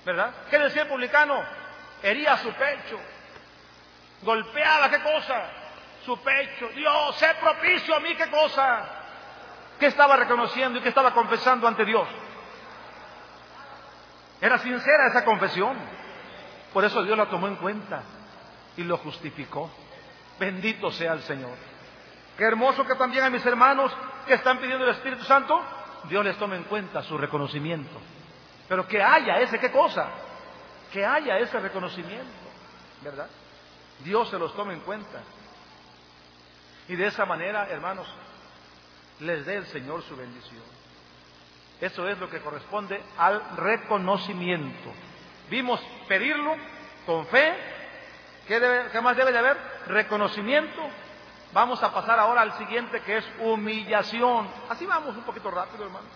¿Verdad? 0.05 0.33
¿Qué 0.51 0.59
decía 0.59 0.83
el 0.83 0.89
publicano? 0.89 1.43
hería 2.05 2.37
su 2.37 2.53
pecho, 2.53 3.01
golpeaba, 4.23 4.91
¿qué 4.91 5.01
cosa? 5.01 5.51
Su 6.05 6.19
pecho. 6.19 6.69
Dios, 6.75 7.17
sé 7.17 7.35
propicio 7.41 7.97
a 7.97 8.01
mí, 8.01 8.15
¿qué 8.15 8.29
cosa? 8.29 8.85
¿Qué 9.81 9.87
estaba 9.87 10.17
reconociendo 10.17 10.79
y 10.79 10.83
qué 10.83 10.91
estaba 10.91 11.15
confesando 11.15 11.67
ante 11.67 11.85
Dios? 11.85 12.07
Era 14.41 14.59
sincera 14.59 15.09
esa 15.09 15.25
confesión. 15.25 15.77
Por 16.75 16.85
eso 16.85 17.03
Dios 17.03 17.17
la 17.17 17.27
tomó 17.27 17.49
en 17.49 17.57
cuenta 17.57 18.03
y 18.77 18.83
lo 18.83 18.99
justificó. 18.99 19.71
Bendito 20.39 20.91
sea 20.91 21.13
el 21.13 21.23
Señor. 21.23 21.55
Qué 22.37 22.45
hermoso 22.45 22.85
que 22.85 22.95
también 22.95 23.25
a 23.25 23.31
mis 23.31 23.45
hermanos 23.47 23.93
que 24.27 24.35
están 24.35 24.59
pidiendo 24.59 24.85
el 24.85 24.91
Espíritu 24.91 25.25
Santo, 25.25 25.61
Dios 26.09 26.25
les 26.25 26.37
tome 26.37 26.57
en 26.57 26.65
cuenta 26.65 27.03
su 27.03 27.17
reconocimiento. 27.17 28.01
Pero 28.69 28.87
que 28.89 29.03
haya 29.03 29.39
ese, 29.41 29.59
¿qué 29.59 29.71
cosa? 29.71 30.09
que 30.95 31.05
haya 31.05 31.41
ese 31.41 31.59
reconocimiento, 31.59 32.25
¿verdad? 33.03 33.29
Dios 34.05 34.31
se 34.31 34.39
los 34.39 34.55
tome 34.55 34.75
en 34.75 34.81
cuenta. 34.81 35.23
Y 36.87 36.95
de 36.95 37.09
esa 37.09 37.27
manera, 37.27 37.67
hermanos, 37.69 38.07
les 39.19 39.45
dé 39.45 39.57
el 39.57 39.67
Señor 39.67 40.05
su 40.05 40.15
bendición. 40.15 40.63
Eso 41.81 42.09
es 42.09 42.17
lo 42.21 42.31
que 42.31 42.39
corresponde 42.39 43.03
al 43.19 43.43
reconocimiento. 43.57 44.93
Vimos 45.51 45.81
pedirlo 46.07 46.55
con 47.07 47.27
fe. 47.27 47.55
¿Qué, 48.47 48.89
¿Qué, 48.93 49.01
más 49.01 49.17
debe 49.17 49.33
de 49.33 49.39
haber? 49.39 49.57
Reconocimiento. 49.87 50.83
Vamos 51.53 51.83
a 51.83 51.93
pasar 51.93 52.19
ahora 52.19 52.43
al 52.43 52.53
siguiente 52.59 53.01
que 53.03 53.19
es 53.19 53.25
humillación. 53.41 54.49
Así 54.69 54.87
vamos 54.87 55.17
un 55.17 55.23
poquito 55.23 55.51
rápido, 55.51 55.85
hermanos. 55.85 56.11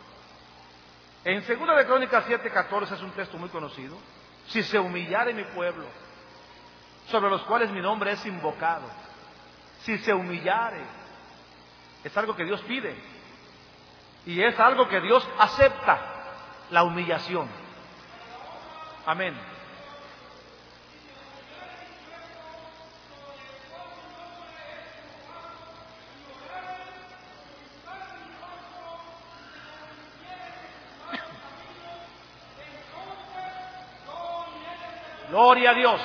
En 1.24 1.40
2 1.40 1.76
de 1.76 1.86
Crónicas 1.86 2.24
7:14 2.26 2.92
es 2.94 3.02
un 3.02 3.10
texto 3.12 3.36
muy 3.38 3.48
conocido 3.48 3.96
si 4.48 4.62
se 4.62 4.78
humillare 4.78 5.34
mi 5.34 5.44
pueblo, 5.44 5.84
sobre 7.10 7.30
los 7.30 7.42
cuales 7.42 7.70
mi 7.70 7.80
nombre 7.80 8.12
es 8.12 8.24
invocado, 8.26 8.88
si 9.82 9.98
se 9.98 10.12
humillare, 10.12 10.82
es 12.02 12.16
algo 12.16 12.34
que 12.34 12.44
Dios 12.44 12.60
pide. 12.62 12.96
Y 14.26 14.42
es 14.42 14.58
algo 14.58 14.88
que 14.88 15.00
Dios 15.00 15.26
acepta, 15.38 15.98
la 16.70 16.82
humillación. 16.82 17.48
Amén. 19.06 19.34
Gloria 35.38 35.70
a 35.70 35.74
Dios. 35.74 36.00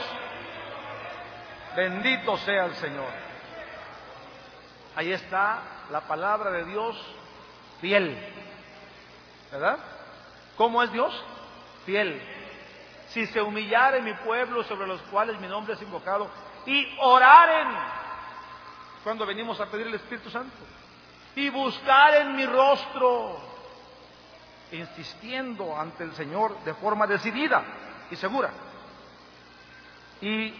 Bendito 1.75 2.37
sea 2.37 2.65
el 2.65 2.75
Señor. 2.75 3.09
Ahí 4.95 5.11
está 5.11 5.59
la 5.89 6.01
palabra 6.01 6.51
de 6.51 6.65
Dios 6.65 6.95
fiel. 7.81 8.15
¿Verdad? 9.51 9.79
¿Cómo 10.55 10.83
es 10.83 10.91
Dios? 10.91 11.19
Fiel. 11.83 12.21
Si 13.07 13.25
se 13.25 13.41
humillare 13.41 14.03
mi 14.03 14.13
pueblo 14.13 14.63
sobre 14.65 14.85
los 14.85 15.01
cuales 15.01 15.39
mi 15.39 15.47
nombre 15.47 15.73
es 15.73 15.81
invocado 15.81 16.29
y 16.67 16.95
oraren 16.99 17.69
cuando 19.03 19.25
venimos 19.25 19.59
a 19.59 19.65
pedir 19.65 19.87
el 19.87 19.95
Espíritu 19.95 20.29
Santo 20.29 20.57
y 21.35 21.49
buscar 21.49 22.13
en 22.17 22.35
mi 22.35 22.45
rostro, 22.45 23.35
insistiendo 24.71 25.75
ante 25.75 26.03
el 26.03 26.13
Señor 26.13 26.55
de 26.63 26.75
forma 26.75 27.07
decidida 27.07 27.63
y 28.11 28.15
segura 28.15 28.51
y 30.23 30.53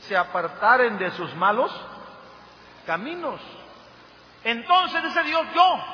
se 0.00 0.14
apartaren 0.14 0.98
de 0.98 1.10
sus 1.12 1.34
malos 1.34 1.72
caminos. 2.84 3.40
Entonces 4.44 5.02
dice 5.02 5.22
Dios, 5.22 5.46
yo 5.54 5.84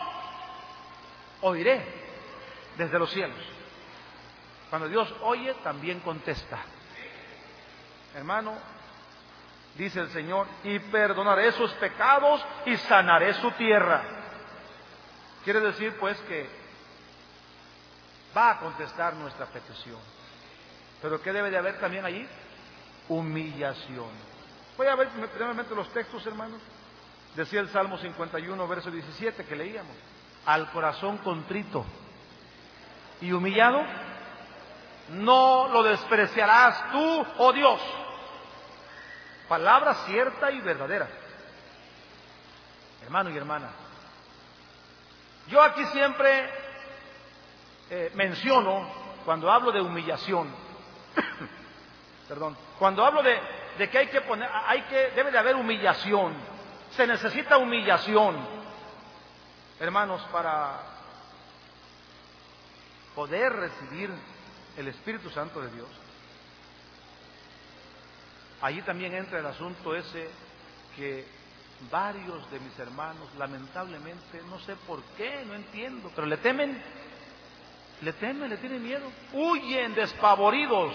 oiré 1.43 1.81
desde 2.77 2.99
los 2.99 3.09
cielos. 3.13 3.39
Cuando 4.69 4.89
Dios 4.89 5.15
oye, 5.23 5.55
también 5.63 6.01
contesta. 6.01 6.59
Hermano, 8.17 8.55
dice 9.77 10.01
el 10.01 10.11
Señor, 10.11 10.49
y 10.65 10.81
perdonaré 10.81 11.53
sus 11.53 11.71
pecados 11.75 12.45
y 12.67 12.77
sanaré 12.79 13.33
su 13.35 13.53
tierra. 13.53 14.03
Quiere 15.45 15.61
decir 15.61 15.97
pues 16.01 16.19
que 16.23 16.49
va 18.37 18.51
a 18.51 18.59
contestar 18.59 19.15
nuestra 19.15 19.47
petición. 19.47 20.01
Pero 21.01 21.23
¿qué 21.23 21.33
debe 21.33 21.51
de 21.51 21.59
haber 21.59 21.79
también 21.79 22.05
allí? 22.05 22.27
Humillación. 23.09 24.11
Voy 24.77 24.87
a 24.87 24.95
ver 24.97 25.09
primeramente 25.09 25.75
los 25.75 25.89
textos, 25.93 26.27
hermanos. 26.27 26.61
Decía 27.35 27.61
el 27.61 27.69
Salmo 27.69 27.99
51, 27.99 28.69
verso 28.69 28.91
17 28.91 29.45
que 29.45 29.57
leíamos. 29.57 29.97
Al 30.45 30.71
corazón 30.71 31.19
contrito 31.19 31.85
y 33.21 33.33
humillado, 33.33 33.83
no 35.11 35.69
lo 35.69 35.83
despreciarás 35.83 36.91
tú, 36.91 37.27
oh 37.39 37.53
Dios. 37.53 37.81
Palabra 39.49 39.95
cierta 40.07 40.51
y 40.51 40.61
verdadera. 40.61 41.09
Hermano 43.03 43.31
y 43.31 43.37
hermana, 43.37 43.69
yo 45.49 45.61
aquí 45.61 45.85
siempre 45.87 46.51
eh, 47.91 48.11
menciono, 48.15 48.89
cuando 49.25 49.51
hablo 49.51 49.73
de 49.73 49.81
humillación, 49.81 50.49
perdón, 52.33 52.57
cuando 52.79 53.05
hablo 53.05 53.23
de, 53.23 53.91
que 53.91 53.99
hay 53.99 54.07
que 54.07 54.23
poner, 54.23 54.49
hay 54.51 54.81
que, 54.85 55.11
debe 55.11 55.31
de 55.31 55.37
haber 55.37 55.55
humillación, 55.55 56.33
se 56.97 57.07
necesita 57.07 57.59
humillación, 57.59 58.35
hermanos, 59.79 60.23
para 60.33 60.81
poder 63.15 63.53
recibir 63.53 64.09
el 64.79 64.89
Espíritu 64.89 65.29
Santo 65.29 65.61
de 65.61 65.73
Dios. 65.73 65.89
Allí 68.63 68.81
también 68.81 69.15
entra 69.15 69.41
el 69.41 69.45
asunto 69.45 69.95
ese 69.95 70.31
que 70.97 71.27
varios 71.91 72.51
de 72.51 72.61
mis 72.61 72.79
hermanos, 72.79 73.29
lamentablemente, 73.37 74.41
no 74.49 74.59
sé 74.61 74.75
por 74.87 75.03
qué, 75.19 75.45
no 75.47 75.53
entiendo, 75.53 76.11
pero 76.15 76.27
le 76.27 76.39
temen, 76.39 76.83
le 78.01 78.13
temen, 78.15 78.49
le 78.49 78.57
tienen 78.57 78.83
miedo, 78.83 79.07
huyen 79.35 79.95
despavoridos 79.95 80.95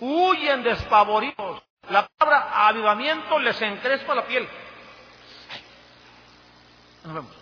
huyen 0.00 0.62
despavoridos. 0.62 1.62
La 1.88 2.06
palabra 2.06 2.68
avivamiento 2.68 3.38
les 3.38 3.60
encrespa 3.60 4.14
la 4.14 4.26
piel. 4.26 4.48
Ahí 7.02 7.06
nos 7.06 7.14
vemos. 7.14 7.36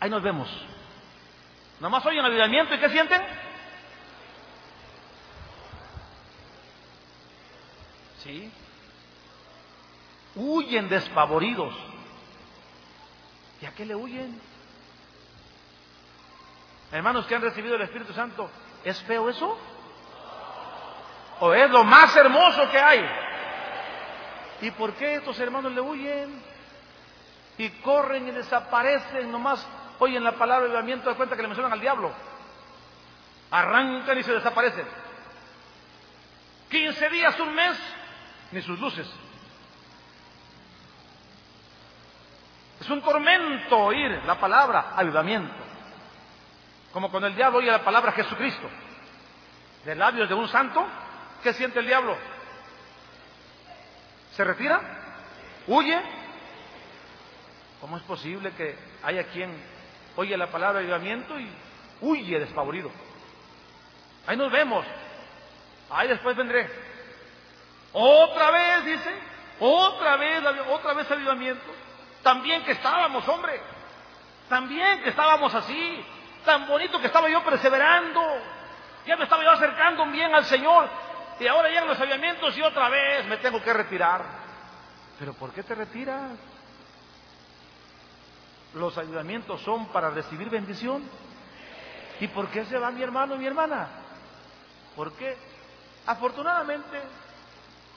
Ahí 0.00 0.10
nos 0.10 0.22
vemos. 0.22 0.66
Nomás 1.80 2.04
oyen 2.06 2.24
avivamiento 2.24 2.74
y 2.74 2.78
¿qué 2.78 2.88
sienten? 2.88 3.22
Sí. 8.22 8.52
Huyen 10.34 10.88
despavoridos. 10.88 11.74
¿Y 13.60 13.66
a 13.66 13.74
qué 13.74 13.84
le 13.84 13.94
huyen? 13.94 14.40
Hermanos 16.90 17.26
que 17.26 17.34
han 17.34 17.42
recibido 17.42 17.76
el 17.76 17.82
Espíritu 17.82 18.12
Santo, 18.12 18.50
¿es 18.84 19.00
feo 19.02 19.28
eso? 19.28 19.58
O 21.40 21.54
es 21.54 21.70
lo 21.70 21.84
más 21.84 22.14
hermoso 22.16 22.70
que 22.70 22.78
hay. 22.78 23.04
¿Y 24.60 24.70
por 24.72 24.92
qué 24.94 25.16
estos 25.16 25.38
hermanos 25.38 25.72
le 25.72 25.80
huyen? 25.80 26.42
Y 27.58 27.68
corren 27.80 28.28
y 28.28 28.30
desaparecen, 28.30 29.30
nomás 29.30 29.66
oyen 29.98 30.22
la 30.22 30.32
palabra 30.32 30.68
de 30.68 30.96
de 30.96 31.14
cuenta 31.14 31.36
que 31.36 31.42
le 31.42 31.48
mencionan 31.48 31.72
al 31.72 31.80
diablo. 31.80 32.12
Arrancan 33.50 34.18
y 34.18 34.22
se 34.22 34.32
desaparecen. 34.32 34.86
15 36.70 37.08
días, 37.10 37.40
un 37.40 37.54
mes, 37.54 37.78
ni 38.52 38.62
sus 38.62 38.78
luces. 38.78 39.08
Es 42.80 42.90
un 42.90 43.02
tormento 43.02 43.76
oír 43.78 44.22
la 44.24 44.36
palabra 44.36 44.92
avivamiento. 44.94 45.54
Como 46.92 47.10
cuando 47.10 47.26
el 47.26 47.34
diablo 47.34 47.58
oye 47.58 47.70
la 47.70 47.84
palabra 47.84 48.12
Jesucristo. 48.12 48.68
De 49.84 49.94
labios 49.94 50.28
de 50.28 50.34
un 50.34 50.48
santo, 50.48 50.86
¿Qué 51.42 51.52
siente 51.52 51.78
el 51.78 51.86
diablo? 51.86 52.16
¿Se 54.34 54.44
retira? 54.44 54.80
¿Huye? 55.66 56.00
¿Cómo 57.80 57.96
es 57.96 58.02
posible 58.04 58.52
que 58.52 58.76
haya 59.02 59.24
quien 59.24 59.50
oye 60.16 60.36
la 60.36 60.48
palabra 60.48 60.80
de 60.80 60.86
ayudamiento 60.86 61.38
y 61.38 61.48
huye 62.00 62.38
despavorido? 62.38 62.90
Ahí 64.26 64.36
nos 64.36 64.50
vemos. 64.50 64.84
Ahí 65.90 66.08
después 66.08 66.36
vendré. 66.36 66.68
Otra 67.92 68.50
vez, 68.50 68.84
dice. 68.84 69.10
Otra 69.60 70.16
vez, 70.16 70.42
otra 70.70 70.94
vez 70.94 71.10
avivamiento. 71.10 71.72
También 72.22 72.62
que 72.64 72.72
estábamos, 72.72 73.26
hombre. 73.28 73.60
También 74.48 75.02
que 75.02 75.10
estábamos 75.10 75.54
así. 75.54 76.04
Tan 76.44 76.66
bonito 76.66 77.00
que 77.00 77.06
estaba 77.06 77.28
yo 77.28 77.42
perseverando. 77.42 78.22
Ya 79.06 79.16
me 79.16 79.24
estaba 79.24 79.42
yo 79.42 79.52
acercando 79.52 80.04
bien 80.06 80.34
al 80.34 80.44
Señor. 80.44 80.88
Y 81.40 81.46
ahora 81.46 81.68
llegan 81.68 81.88
los 81.88 82.00
avivamientos 82.00 82.56
y 82.56 82.62
otra 82.62 82.88
vez 82.88 83.26
me 83.26 83.36
tengo 83.38 83.62
que 83.62 83.72
retirar. 83.72 84.24
¿Pero 85.18 85.34
por 85.34 85.52
qué 85.52 85.62
te 85.62 85.74
retiras? 85.74 86.32
Los 88.74 88.98
ayudamientos 88.98 89.60
son 89.62 89.86
para 89.86 90.10
recibir 90.10 90.50
bendición. 90.50 91.02
¿Y 92.20 92.28
por 92.28 92.48
qué 92.48 92.64
se 92.64 92.78
va 92.78 92.90
mi 92.90 93.02
hermano 93.02 93.36
y 93.36 93.38
mi 93.38 93.46
hermana? 93.46 93.88
Porque 94.96 95.36
afortunadamente, 96.06 97.00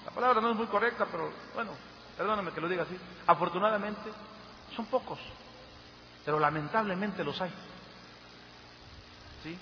la 0.05 0.11
palabra 0.11 0.41
no 0.41 0.51
es 0.51 0.57
muy 0.57 0.67
correcta, 0.67 1.07
pero 1.09 1.31
bueno, 1.55 1.71
perdóname 2.15 2.51
que 2.51 2.61
lo 2.61 2.69
diga 2.69 2.83
así, 2.83 2.97
afortunadamente 3.25 4.11
son 4.75 4.85
pocos, 4.85 5.19
pero 6.23 6.39
lamentablemente 6.39 7.23
los 7.23 7.41
hay. 7.41 7.51
¿Sí? 9.43 9.57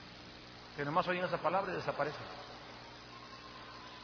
Que 0.75 0.83
nomás 0.83 1.07
oyen 1.07 1.23
esa 1.23 1.37
palabra 1.37 1.71
y 1.71 1.75
desaparecen. 1.77 2.48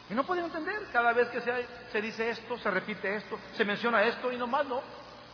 Y 0.09 0.13
no 0.13 0.23
pueden 0.23 0.45
entender, 0.45 0.87
cada 0.91 1.13
vez 1.13 1.29
que 1.29 1.41
se, 1.41 1.67
se, 1.91 2.01
dice 2.01 2.29
esto, 2.29 2.57
se 2.59 2.69
repite 2.69 3.15
esto, 3.15 3.39
se 3.55 3.65
menciona 3.65 4.03
esto 4.03 4.31
y 4.31 4.37
nomás 4.37 4.65
no, 4.65 4.81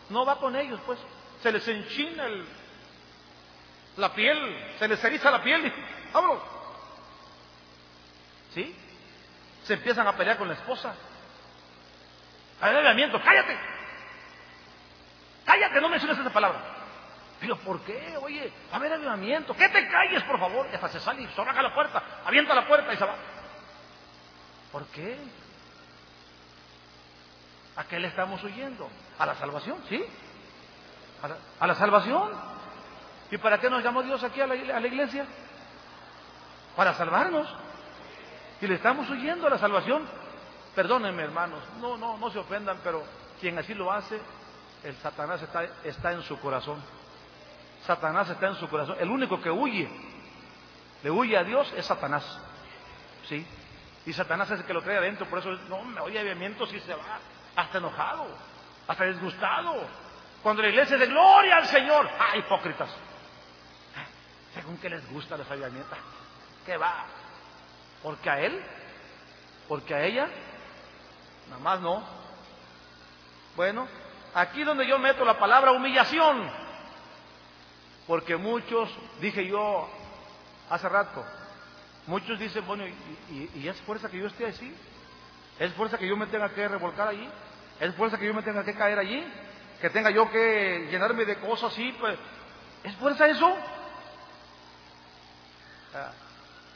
no 0.10 0.26
va 0.26 0.40
con 0.40 0.56
ellos, 0.56 0.80
pues 0.86 0.98
se 1.42 1.52
les 1.52 1.68
enchina 1.68 2.26
el, 2.26 2.46
la 3.98 4.14
piel, 4.14 4.74
se 4.80 4.88
les 4.88 5.04
eriza 5.04 5.30
la 5.30 5.44
piel 5.44 5.66
y 5.66 5.74
vámonos. 6.14 6.44
¿Sí? 8.54 8.76
Se 9.64 9.74
empiezan 9.74 10.08
a 10.08 10.16
pelear 10.16 10.38
con 10.38 10.48
la 10.48 10.54
esposa. 10.54 10.94
Avivamiento, 12.62 13.22
cállate. 13.22 13.58
Cállate, 15.46 15.82
no 15.82 15.90
menciones 15.90 16.18
esa 16.18 16.30
palabra. 16.30 16.60
Pero 17.40 17.58
¿por 17.58 17.82
qué? 17.82 18.18
Oye, 18.22 18.54
a 18.72 18.80
ver 18.80 18.94
avivamiento, 18.94 19.56
que 19.56 19.68
te 19.68 19.88
calles, 19.90 20.24
por 20.24 20.40
favor. 20.40 20.68
Hasta 20.72 20.90
se 20.90 21.00
sale 21.00 21.24
y 21.24 21.28
zorraga 21.28 21.62
la 21.62 21.74
puerta, 21.74 22.04
avienta 22.26 22.54
la 22.54 22.68
puerta 22.68 22.94
y 22.94 22.98
se 22.98 23.04
va. 23.04 23.16
¿Por 24.72 24.86
qué? 24.88 25.18
¿A 27.76 27.84
qué 27.86 28.00
le 28.00 28.08
estamos 28.08 28.44
huyendo? 28.44 28.90
¿A 29.18 29.26
la 29.26 29.36
salvación? 29.36 29.78
¿Sí? 29.90 30.04
¿A 31.60 31.68
la, 31.68 31.76
salvación? 31.76 32.32
¿Y 33.30 33.38
para 33.38 33.60
qué 33.60 33.70
nos 33.70 33.84
llamó 33.84 34.02
Dios 34.02 34.24
aquí 34.24 34.42
a 34.42 34.48
la, 34.48 34.56
iglesia? 34.56 35.26
Para 36.76 36.96
salvarnos. 36.96 37.48
Y 38.60 38.68
le 38.68 38.76
estamos 38.76 39.10
huyendo 39.10 39.48
a 39.48 39.52
la 39.52 39.58
salvación. 39.58 40.08
Perdónenme, 40.76 41.24
hermanos, 41.24 41.60
no, 41.80 41.98
no, 41.98 42.18
no 42.18 42.32
se 42.32 42.40
ofendan, 42.40 42.80
pero 42.84 43.04
quien 43.40 43.58
así 43.60 43.74
lo 43.74 43.92
hace, 43.92 44.20
el 44.84 44.96
Satanás 44.98 45.42
está, 45.42 45.64
está 45.84 46.14
en 46.14 46.22
su 46.24 46.40
corazón. 46.40 46.82
Satanás 47.86 48.30
está 48.30 48.48
en 48.48 48.56
su 48.56 48.70
corazón. 48.70 48.96
El 49.00 49.10
único 49.10 49.42
que 49.42 49.52
huye, 49.52 49.90
le 51.04 51.12
huye 51.12 51.38
a 51.38 51.44
Dios, 51.44 51.72
es 51.76 51.86
Satanás. 51.86 52.24
¿Sí? 53.28 53.46
Y 54.06 54.14
Satanás 54.14 54.50
es 54.52 54.64
que 54.64 54.74
lo 54.74 54.82
trae 54.82 54.98
adentro, 54.98 55.28
por 55.28 55.40
eso 55.40 55.52
no 55.70 55.84
me 55.84 56.02
oye 56.02 56.20
aviamientos 56.20 56.74
y 56.74 56.80
se 56.80 56.94
va, 56.94 57.20
hasta 57.56 57.78
enojado, 57.78 58.26
hasta 58.88 59.06
disgustado. 59.06 59.76
Cuando 60.42 60.64
la 60.64 60.70
iglesia 60.70 60.96
es 60.96 61.00
de 61.02 61.08
gloria 61.08 61.58
al 61.58 61.68
Señor, 61.68 62.10
¡ah, 62.20 62.36
hipócritas! 62.36 62.90
Según 64.56 64.78
que 64.78 64.90
les 64.90 65.08
gusta 65.12 65.38
los 65.38 65.50
aviamientos, 65.50 65.98
¿qué 66.66 66.78
va? 66.78 67.06
Porque 68.02 68.30
a 68.30 68.40
él, 68.40 68.62
porque 69.68 69.94
a 69.94 70.04
ella, 70.04 70.28
nada 71.48 71.62
más 71.62 71.80
no. 71.80 72.04
Bueno, 73.56 73.88
aquí 74.34 74.64
donde 74.64 74.88
yo 74.88 74.98
meto 74.98 75.24
la 75.24 75.38
palabra 75.38 75.72
humillación, 75.72 76.50
porque 78.08 78.36
muchos, 78.36 78.90
dije 79.20 79.46
yo 79.46 79.88
hace 80.70 80.90
rato, 80.90 81.24
muchos 82.12 82.38
dicen, 82.38 82.68
bueno, 82.68 82.84
¿y, 83.30 83.68
es 83.68 83.80
fuerza 83.82 84.10
que 84.10 84.18
yo 84.18 84.28
esté 84.28 84.46
así? 84.46 84.76
¿Es 85.58 85.74
fuerza 85.74 85.98
que 85.98 86.06
yo 86.08 86.18
me 86.18 86.28
tenga 86.28 86.50
que 86.50 86.68
revolcar 86.68 87.08
allí? 87.08 87.28
¿Es 87.80 87.96
fuerza 87.96 88.18
que 88.18 88.26
yo 88.26 88.34
me 88.34 88.44
tenga 88.44 88.66
que 88.66 88.76
caer 88.76 89.00
allí? 89.00 89.26
¿Que 89.80 89.90
tenga 89.90 90.10
yo 90.12 90.30
que 90.30 90.90
llenarme 90.92 91.24
de 91.24 91.38
cosas 91.38 91.72
así? 91.72 91.96
Pues, 92.00 92.20
¿Es 92.84 92.94
fuerza 92.98 93.28
eso? 93.28 93.56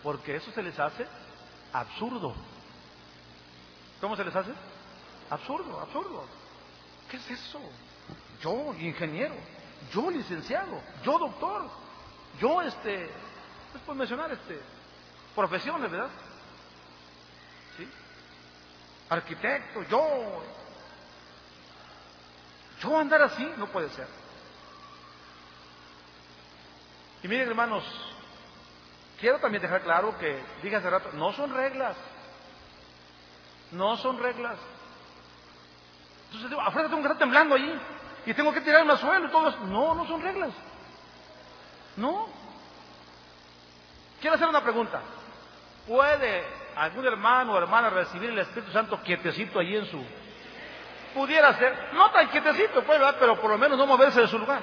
Porque 0.01 0.38
eso 0.38 0.51
se 0.51 0.63
les 0.63 0.79
hace 0.79 1.05
absurdo. 1.73 2.33
¿Cómo 3.99 4.15
se 4.15 4.23
les 4.23 4.36
hace? 4.36 4.51
Absurdo, 5.29 5.81
absurdo. 5.81 6.23
¿Qué 7.11 7.17
es 7.17 7.31
eso? 7.31 7.59
Yo, 8.41 8.73
ingeniero, 8.79 9.36
yo, 9.91 10.09
licenciado, 10.09 10.81
yo, 11.03 11.19
doctor, 11.19 11.69
yo, 12.39 12.61
este, 12.61 13.09
después 13.73 13.97
mencionar, 13.97 14.31
este, 14.31 14.61
profesiones, 15.36 15.91
¿verdad? 15.91 16.09
¿Sí? 17.77 17.88
Arquitecto, 19.09 19.83
yo, 19.83 20.43
yo 22.81 22.97
andar 22.97 23.21
así 23.23 23.53
no 23.57 23.67
puede 23.67 23.89
ser. 23.89 24.07
Y 27.21 27.27
miren, 27.27 27.49
hermanos, 27.49 27.83
quiero 29.19 29.39
también 29.39 29.61
dejar 29.61 29.81
claro 29.81 30.17
que, 30.17 30.43
dije 30.63 30.75
hace 30.75 30.89
rato, 30.89 31.09
no 31.13 31.33
son 31.33 31.53
reglas. 31.53 31.97
No 33.71 33.97
son 33.97 34.19
reglas. 34.19 34.57
Entonces 36.25 36.49
digo, 36.49 36.61
afuera 36.61 36.88
tengo 36.88 37.01
que 37.01 37.07
estar 37.07 37.19
temblando 37.19 37.55
ahí 37.55 37.81
y 38.25 38.33
tengo 38.33 38.53
que 38.53 38.61
tirarme 38.61 38.91
al 38.91 38.99
suelo 38.99 39.27
y 39.27 39.31
todo 39.31 39.49
eso. 39.49 39.59
No, 39.61 39.95
no 39.95 40.05
son 40.07 40.21
reglas. 40.21 40.51
No. 41.97 42.27
Quiero 44.19 44.36
hacer 44.36 44.47
una 44.47 44.61
pregunta. 44.61 45.01
¿Puede 45.88 46.43
algún 46.75 47.05
hermano 47.05 47.53
o 47.53 47.57
hermana 47.57 47.89
recibir 47.89 48.29
el 48.31 48.39
Espíritu 48.39 48.71
Santo 48.71 48.99
quietecito 49.01 49.59
allí 49.59 49.75
en 49.75 49.86
su... 49.86 50.03
Pudiera 51.13 51.53
ser, 51.57 51.93
no 51.93 52.11
tan 52.11 52.27
quietecito, 52.29 52.83
pues, 52.83 52.99
pero 53.19 53.39
por 53.39 53.51
lo 53.51 53.57
menos 53.57 53.77
no 53.77 53.86
moverse 53.86 54.19
de 54.19 54.27
su 54.27 54.38
lugar. 54.38 54.61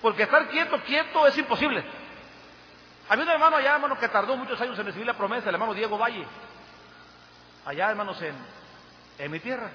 Porque 0.00 0.22
estar 0.22 0.48
quieto, 0.48 0.80
quieto 0.84 1.26
es 1.26 1.36
imposible. 1.36 1.84
Había 3.08 3.24
un 3.24 3.30
hermano 3.30 3.56
allá, 3.56 3.74
hermano, 3.74 3.98
que 3.98 4.08
tardó 4.08 4.36
muchos 4.36 4.58
años 4.60 4.78
en 4.78 4.86
recibir 4.86 5.06
la 5.06 5.14
promesa, 5.14 5.48
el 5.48 5.54
hermano 5.54 5.74
Diego 5.74 5.98
Valle. 5.98 6.24
Allá, 7.66 7.90
hermanos, 7.90 8.22
en, 8.22 8.34
en 9.18 9.30
mi 9.30 9.40
tierra. 9.40 9.70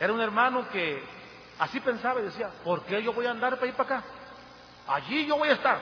Era 0.00 0.12
un 0.12 0.20
hermano 0.20 0.68
que 0.70 1.04
así 1.58 1.78
pensaba 1.78 2.20
y 2.20 2.24
decía, 2.24 2.50
¿por 2.64 2.84
qué 2.84 3.02
yo 3.02 3.12
voy 3.12 3.26
a 3.26 3.30
andar 3.30 3.54
para 3.56 3.66
ir 3.66 3.74
para 3.74 3.98
acá? 3.98 4.08
Allí 4.88 5.26
yo 5.26 5.36
voy 5.36 5.50
a 5.50 5.52
estar. 5.52 5.78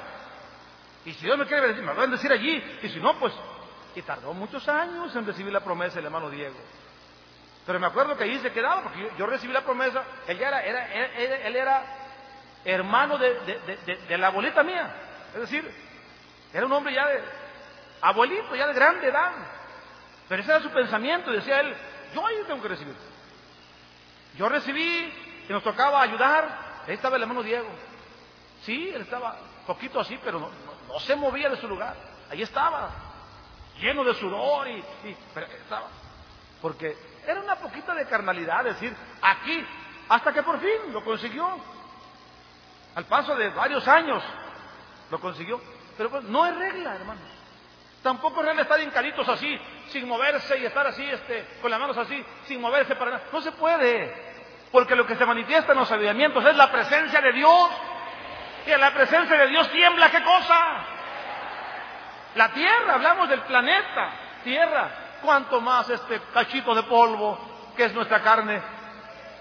Y 1.04 1.12
si 1.14 1.24
Dios 1.24 1.38
me 1.38 1.46
quiere 1.46 1.68
decir, 1.68 1.82
me 1.82 1.92
lo 1.92 2.00
van 2.00 2.10
a 2.10 2.16
decir 2.16 2.30
allí. 2.32 2.62
Y 2.82 2.88
si 2.88 3.00
no, 3.00 3.18
pues... 3.18 3.32
Y 3.94 4.02
tardó 4.02 4.32
muchos 4.32 4.68
años 4.68 5.14
en 5.16 5.26
recibir 5.26 5.52
la 5.52 5.60
promesa 5.60 5.96
del 5.96 6.06
hermano 6.06 6.30
Diego. 6.30 6.56
Pero 7.66 7.80
me 7.80 7.86
acuerdo 7.86 8.16
que 8.16 8.24
allí 8.24 8.38
se 8.38 8.50
quedaba, 8.50 8.82
porque 8.82 9.10
yo, 9.18 9.26
recibí 9.26 9.52
la 9.52 9.60
promesa. 9.62 10.02
Él, 10.26 10.40
era, 10.40 10.62
era, 10.62 10.86
él, 10.94 11.54
era 11.54 11.84
hermano 12.64 13.18
de, 13.18 14.16
la 14.16 14.28
abuelita 14.28 14.62
mía. 14.62 14.90
Es 15.34 15.40
decir, 15.42 15.70
era 16.52 16.64
un 16.64 16.72
hombre 16.72 16.94
ya 16.94 17.06
de 17.06 17.20
abuelito, 18.00 18.54
ya 18.56 18.68
de 18.68 18.72
grande 18.72 19.08
edad. 19.08 19.32
Pero 20.28 20.42
ese 20.42 20.50
era 20.50 20.62
su 20.62 20.70
pensamiento. 20.70 21.30
Decía 21.30 21.60
él, 21.60 21.74
yo 22.14 22.26
ahí 22.26 22.36
tengo 22.46 22.62
que 22.62 22.68
recibir. 22.68 22.94
Yo 24.36 24.48
recibí 24.48 25.12
y 25.46 25.52
nos 25.52 25.62
tocaba 25.62 26.00
ayudar. 26.00 26.84
Ahí 26.86 26.94
estaba 26.94 27.16
el 27.16 27.22
hermano 27.22 27.42
Diego. 27.42 27.68
Sí, 28.62 28.90
él 28.94 29.02
estaba 29.02 29.36
poquito 29.66 30.00
así, 30.00 30.18
pero 30.24 30.40
no, 30.40 30.50
se 31.00 31.16
movía 31.16 31.48
de 31.48 31.56
su 31.56 31.68
lugar. 31.68 31.94
Ahí 32.30 32.42
estaba, 32.42 32.90
lleno 33.80 34.04
de 34.04 34.14
sudor 34.14 34.68
y, 34.68 34.84
pero 35.34 35.46
estaba. 35.46 35.86
Porque 36.60 36.96
era 37.26 37.40
una 37.40 37.56
poquita 37.56 37.94
de 37.94 38.06
carnalidad 38.06 38.64
decir, 38.64 38.94
aquí, 39.22 39.64
hasta 40.08 40.32
que 40.32 40.42
por 40.42 40.58
fin 40.60 40.92
lo 40.92 41.04
consiguió. 41.04 41.48
Al 42.94 43.04
paso 43.04 43.36
de 43.36 43.50
varios 43.50 43.86
años 43.86 44.22
lo 45.10 45.20
consiguió. 45.20 45.60
Pero 45.96 46.10
pues 46.10 46.24
no 46.24 46.46
es 46.46 46.56
regla, 46.56 46.94
hermanos. 46.94 47.22
Tampoco 48.02 48.40
es 48.40 48.46
regla 48.46 48.62
estar 48.62 48.80
encaritos 48.80 49.28
así, 49.28 49.58
sin 49.88 50.06
moverse 50.06 50.58
y 50.58 50.64
estar 50.64 50.86
así, 50.86 51.04
este, 51.04 51.46
con 51.60 51.70
las 51.70 51.80
manos 51.80 51.96
así, 51.96 52.24
sin 52.46 52.60
moverse 52.60 52.94
para 52.96 53.12
nada. 53.12 53.24
No 53.32 53.40
se 53.40 53.52
puede. 53.52 54.28
Porque 54.70 54.94
lo 54.94 55.06
que 55.06 55.16
se 55.16 55.26
manifiesta 55.26 55.72
en 55.72 55.78
los 55.78 55.90
avivamientos 55.90 56.44
es 56.44 56.56
la 56.56 56.70
presencia 56.70 57.20
de 57.20 57.32
Dios. 57.32 57.70
En 58.70 58.82
la 58.82 58.92
presencia 58.92 59.34
de 59.38 59.46
Dios 59.46 59.70
tiembla, 59.70 60.10
¿qué 60.10 60.22
cosa? 60.22 60.84
La 62.34 62.50
tierra, 62.50 62.94
hablamos 62.94 63.26
del 63.30 63.40
planeta, 63.40 64.10
tierra. 64.44 64.90
¿Cuánto 65.22 65.62
más 65.62 65.88
este 65.88 66.20
cachito 66.34 66.74
de 66.74 66.82
polvo 66.82 67.72
que 67.74 67.86
es 67.86 67.94
nuestra 67.94 68.20
carne? 68.20 68.60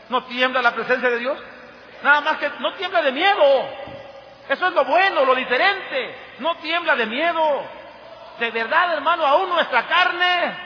¿No 0.08 0.24
tiembla 0.24 0.62
la 0.62 0.74
presencia 0.74 1.10
de 1.10 1.20
Dios? 1.20 1.38
Nada 2.04 2.22
más 2.22 2.38
que 2.38 2.50
no 2.60 2.74
tiembla 2.76 3.02
de 3.02 3.12
miedo. 3.12 3.70
Eso 4.48 4.68
es 4.68 4.74
lo 4.74 4.86
bueno, 4.86 5.26
lo 5.26 5.36
diferente. 5.36 6.16
No 6.40 6.56
tiembla 6.58 6.96
de 6.96 7.06
miedo. 7.06 7.66
De 8.40 8.50
verdad, 8.52 8.94
hermano, 8.94 9.26
aún 9.26 9.50
nuestra 9.50 9.86
carne 9.88 10.58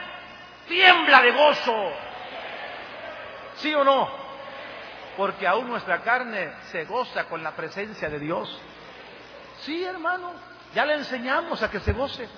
tiembla 0.68 1.20
de 1.20 1.32
gozo. 1.32 1.92
¿Sí 3.56 3.74
o 3.74 3.82
no? 3.82 4.21
Porque 5.16 5.46
aún 5.46 5.68
nuestra 5.68 6.00
carne 6.02 6.52
se 6.70 6.84
goza 6.84 7.24
con 7.24 7.42
la 7.42 7.52
presencia 7.52 8.08
de 8.08 8.18
Dios. 8.18 8.60
Sí, 9.62 9.84
hermano, 9.84 10.32
ya 10.74 10.84
le 10.86 10.94
enseñamos 10.94 11.62
a 11.62 11.70
que 11.70 11.80
se 11.80 11.92
goce. 11.92 12.28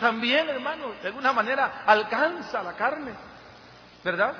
También, 0.00 0.48
hermano, 0.48 0.92
de 1.00 1.08
alguna 1.08 1.32
manera 1.32 1.82
alcanza 1.86 2.62
la 2.62 2.74
carne, 2.74 3.12
¿verdad? 4.04 4.34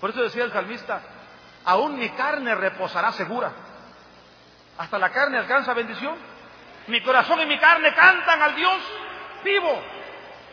Por 0.00 0.10
eso 0.10 0.22
decía 0.22 0.44
el 0.44 0.52
salmista, 0.52 1.00
aún 1.64 1.98
mi 1.98 2.08
carne 2.10 2.54
reposará 2.54 3.12
segura. 3.12 3.52
Hasta 4.78 4.98
la 4.98 5.10
carne 5.10 5.38
alcanza 5.38 5.74
bendición. 5.74 6.16
Mi 6.86 7.02
corazón 7.02 7.40
y 7.40 7.46
mi 7.46 7.58
carne 7.58 7.92
cantan 7.94 8.40
al 8.42 8.54
Dios 8.54 8.76
vivo, 9.42 9.82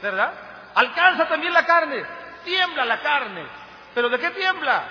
¿verdad? 0.02 0.34
Alcanza 0.74 1.28
también 1.28 1.54
la 1.54 1.66
carne, 1.66 2.04
tiembla 2.44 2.86
la 2.86 3.02
carne. 3.02 3.46
¿Pero 3.94 4.10
de 4.10 4.18
qué 4.18 4.32
tiembla? 4.32 4.84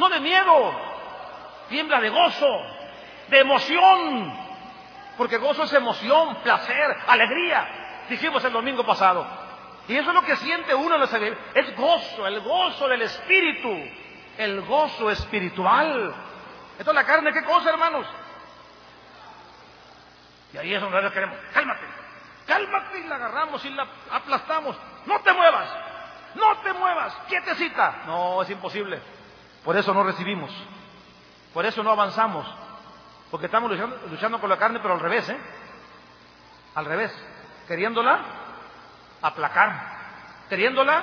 No 0.00 0.08
de 0.08 0.18
miedo, 0.18 0.72
tiembla 1.68 2.00
de 2.00 2.08
gozo, 2.08 2.62
de 3.28 3.38
emoción, 3.38 4.34
porque 5.16 5.36
gozo 5.36 5.64
es 5.64 5.72
emoción, 5.74 6.36
placer, 6.36 6.96
alegría, 7.06 8.06
dijimos 8.08 8.42
el 8.44 8.52
domingo 8.52 8.84
pasado. 8.84 9.26
Y 9.86 9.96
eso 9.96 10.08
es 10.08 10.14
lo 10.14 10.22
que 10.22 10.36
siente 10.36 10.74
uno 10.74 10.94
en 10.94 11.00
los 11.02 11.12
es 11.12 11.76
gozo, 11.76 12.26
el 12.26 12.40
gozo 12.40 12.88
del 12.88 13.02
espíritu, 13.02 13.68
el 14.38 14.62
gozo 14.62 15.10
espiritual. 15.10 16.14
Esto 16.78 16.90
es 16.90 16.94
la 16.94 17.04
carne, 17.04 17.32
¿qué 17.32 17.44
cosa, 17.44 17.68
hermanos? 17.68 18.06
Y 20.54 20.58
ahí 20.58 20.74
es 20.74 20.80
donde 20.80 21.10
queremos, 21.12 21.36
cálmate, 21.52 21.84
cálmate 22.46 22.98
y 22.98 23.06
la 23.06 23.16
agarramos 23.16 23.64
y 23.64 23.70
la 23.70 23.86
aplastamos. 24.10 24.76
No 25.04 25.20
te 25.20 25.32
muevas, 25.32 25.68
no 26.34 26.56
te 26.62 26.72
muevas, 26.72 27.14
quietecita. 27.28 28.02
No, 28.06 28.40
es 28.42 28.50
imposible. 28.50 29.19
Por 29.64 29.76
eso 29.76 29.92
no 29.92 30.04
recibimos. 30.04 30.50
Por 31.52 31.66
eso 31.66 31.82
no 31.82 31.90
avanzamos. 31.90 32.46
Porque 33.30 33.46
estamos 33.46 33.70
luchando, 34.10 34.40
con 34.40 34.50
la 34.50 34.58
carne, 34.58 34.80
pero 34.80 34.94
al 34.94 35.00
revés, 35.00 35.28
¿eh? 35.28 35.38
Al 36.74 36.84
revés. 36.84 37.12
Queriéndola 37.68 38.20
aplacar. 39.22 39.98
Queriéndola 40.48 41.02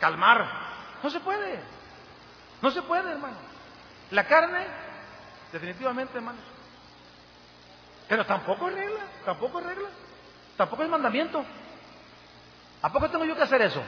calmar. 0.00 0.46
No 1.02 1.10
se 1.10 1.20
puede. 1.20 1.60
No 2.62 2.70
se 2.70 2.82
puede, 2.82 3.10
hermano. 3.12 3.36
La 4.10 4.24
carne, 4.26 4.66
definitivamente, 5.52 6.16
hermano, 6.16 6.38
Pero 8.08 8.24
tampoco 8.24 8.68
es 8.68 8.74
regla, 8.74 9.00
tampoco 9.24 9.58
es 9.58 9.66
regla, 9.66 9.88
tampoco 10.56 10.82
es 10.84 10.88
mandamiento. 10.88 11.44
¿A 12.82 12.92
poco 12.92 13.10
tengo 13.10 13.24
yo 13.24 13.34
que 13.34 13.42
hacer 13.42 13.62
eso? 13.62 13.82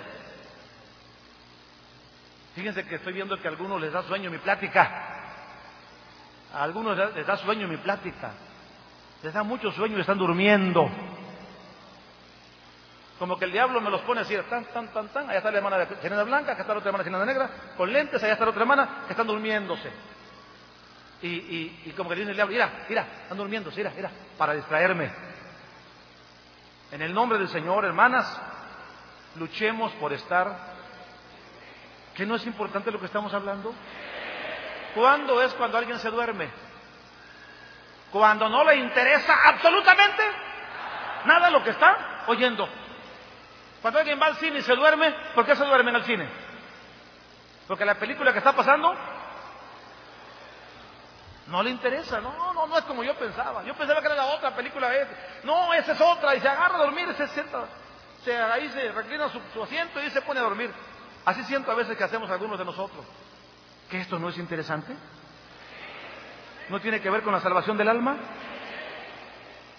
Fíjense 2.59 2.85
que 2.87 2.97
estoy 2.97 3.13
viendo 3.13 3.41
que 3.41 3.47
a 3.47 3.53
algunos 3.53 3.81
les 3.81 3.93
da 3.93 4.03
sueño 4.03 4.33
mi 4.33 4.39
plática. 4.39 4.91
A 6.53 6.65
algunos 6.65 6.99
les 7.15 7.25
da 7.25 7.37
sueño 7.37 7.69
mi 7.69 7.77
plática. 7.77 8.33
Les 9.23 9.33
da 9.33 9.45
mucho 9.45 9.71
sueño 9.71 9.97
y 9.97 10.01
están 10.01 10.19
durmiendo. 10.19 10.91
Como 13.17 13.39
que 13.39 13.45
el 13.45 13.53
diablo 13.53 13.81
me 13.81 13.91
los 13.91 14.01
pone 14.01 14.23
así, 14.23 14.37
tan, 14.51 14.65
tan, 14.65 14.89
tan, 14.89 15.07
tan. 15.11 15.31
Allá 15.31 15.39
está 15.39 15.53
la 15.53 15.59
hermana 15.59 15.79
de 15.79 15.87
Ceneda 16.03 16.25
Blanca, 16.25 16.53
acá 16.55 16.63
está 16.63 16.73
la 16.73 16.81
otra 16.81 16.91
hermana 16.91 17.19
de 17.21 17.27
Negra, 17.27 17.51
con 17.77 17.93
lentes, 17.93 18.21
allá 18.21 18.33
está 18.33 18.45
la 18.45 18.51
otra 18.51 18.63
hermana 18.63 19.05
que 19.07 19.13
están 19.13 19.29
durmiéndose. 19.29 19.93
Y, 21.23 21.29
y, 21.29 21.83
y 21.87 21.91
como 21.93 22.11
que 22.11 22.17
dice 22.17 22.31
el 22.31 22.37
diablo, 22.37 22.55
mira, 22.55 22.87
mira, 22.89 23.07
están 23.23 23.39
durmiéndose, 23.39 23.77
mira, 23.77 23.93
mira, 23.95 24.11
para 24.37 24.55
distraerme. 24.55 25.13
En 26.91 27.03
el 27.03 27.15
nombre 27.15 27.39
del 27.39 27.49
Señor, 27.51 27.85
hermanas, 27.85 28.37
luchemos 29.37 29.93
por 29.93 30.13
estar. 30.13 30.78
¿Que 32.19 32.27
no 32.27 32.35
es 32.35 32.45
importante 32.47 32.91
lo 32.91 32.99
que 32.99 33.07
estamos 33.07 33.33
hablando? 33.33 33.73
¿Cuándo 34.93 35.41
es 35.41 35.55
cuando 35.55 35.79
alguien 35.79 36.01
se 36.01 36.11
duerme? 36.11 36.51
Cuando 38.11 38.49
no 38.49 38.65
le 38.65 38.75
interesa 38.75 39.37
absolutamente 39.45 40.25
nada 41.27 41.49
lo 41.49 41.63
que 41.63 41.71
está 41.71 42.25
oyendo. 42.27 42.69
Cuando 43.81 44.01
alguien 44.01 44.21
va 44.21 44.27
al 44.27 44.37
cine 44.39 44.59
y 44.59 44.63
se 44.63 44.75
duerme, 44.75 45.15
¿por 45.33 45.47
qué 45.47 45.55
se 45.55 45.65
duerme 45.65 45.91
en 45.91 45.97
el 45.97 46.03
cine? 46.03 46.29
Porque 47.69 47.85
la 47.85 47.95
película 47.95 48.33
que 48.33 48.39
está 48.39 48.53
pasando 48.53 48.93
no 51.47 51.63
le 51.63 51.71
interesa, 51.71 52.21
no, 52.21 52.53
no, 52.53 52.67
no 52.67 52.79
es 52.79 52.85
como 52.85 53.05
yo 53.05 53.15
pensaba. 53.15 53.63
Yo 53.63 53.75
pensaba 53.75 54.01
que 54.01 54.07
era 54.07 54.17
la 54.17 54.27
otra 54.27 54.57
película. 54.57 54.91
No, 55.45 55.73
esa 55.73 55.93
es 55.93 56.01
otra. 56.01 56.35
Y 56.35 56.41
se 56.41 56.49
agarra 56.49 56.75
a 56.75 56.79
dormir, 56.79 57.15
se 57.17 57.29
sienta, 57.29 57.67
se, 58.25 58.37
ahí 58.37 58.69
se 58.71 58.91
reclina 58.91 59.29
su, 59.29 59.41
su 59.55 59.63
asiento 59.63 60.03
y 60.03 60.11
se 60.11 60.21
pone 60.23 60.41
a 60.41 60.43
dormir. 60.43 60.75
Así 61.29 61.45
siento 61.45 61.71
a 61.71 61.75
veces 61.75 61.95
que 61.95 62.05
hacemos 62.05 62.31
algunos 62.31 62.59
de 62.59 62.65
nosotros. 62.65 63.05
¿Que 63.91 64.01
esto 64.01 64.19
no 64.19 64.31
es 64.31 64.39
interesante? 64.39 64.95
¿No 66.71 66.81
tiene 66.81 67.03
que 67.03 67.11
ver 67.11 67.21
con 67.21 67.35
la 67.35 67.41
salvación 67.43 67.77
del 67.77 67.91
alma? 67.91 68.17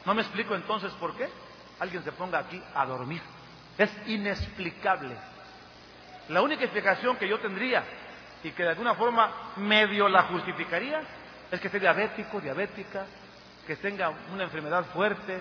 No 0.06 0.14
me 0.14 0.22
explico 0.22 0.54
entonces 0.54 0.94
por 1.00 1.16
qué 1.16 1.28
alguien 1.80 2.04
se 2.04 2.12
ponga 2.12 2.38
aquí 2.38 2.62
a 2.76 2.86
dormir. 2.86 3.20
Es 3.80 3.90
inexplicable. 4.06 5.16
La 6.28 6.44
única 6.44 6.66
explicación 6.66 7.18
que 7.18 7.28
yo 7.28 7.40
tendría 7.40 7.84
y 8.44 8.52
que 8.52 8.62
de 8.62 8.70
alguna 8.70 8.94
forma 8.94 9.32
medio 9.56 10.08
la 10.08 10.22
justificaría 10.26 11.02
es 11.50 11.60
que 11.60 11.66
esté 11.66 11.80
diabético, 11.80 12.40
diabética, 12.40 13.08
que 13.66 13.76
tenga 13.78 14.14
una 14.32 14.44
enfermedad 14.44 14.86
fuerte 14.94 15.40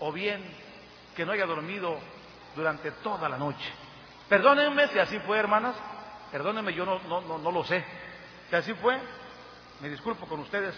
o 0.00 0.10
bien 0.10 0.42
que 1.14 1.24
no 1.24 1.30
haya 1.30 1.46
dormido 1.46 2.00
durante 2.56 2.90
toda 2.90 3.28
la 3.28 3.38
noche. 3.38 3.85
Perdónenme 4.28 4.88
si 4.88 4.98
así 4.98 5.18
fue, 5.20 5.38
hermanas, 5.38 5.76
perdónenme, 6.32 6.74
yo 6.74 6.84
no, 6.84 7.52
lo 7.52 7.64
sé. 7.64 7.84
Si 8.50 8.56
así 8.56 8.74
fue, 8.74 8.98
me 9.80 9.88
disculpo 9.88 10.26
con 10.26 10.40
ustedes, 10.40 10.74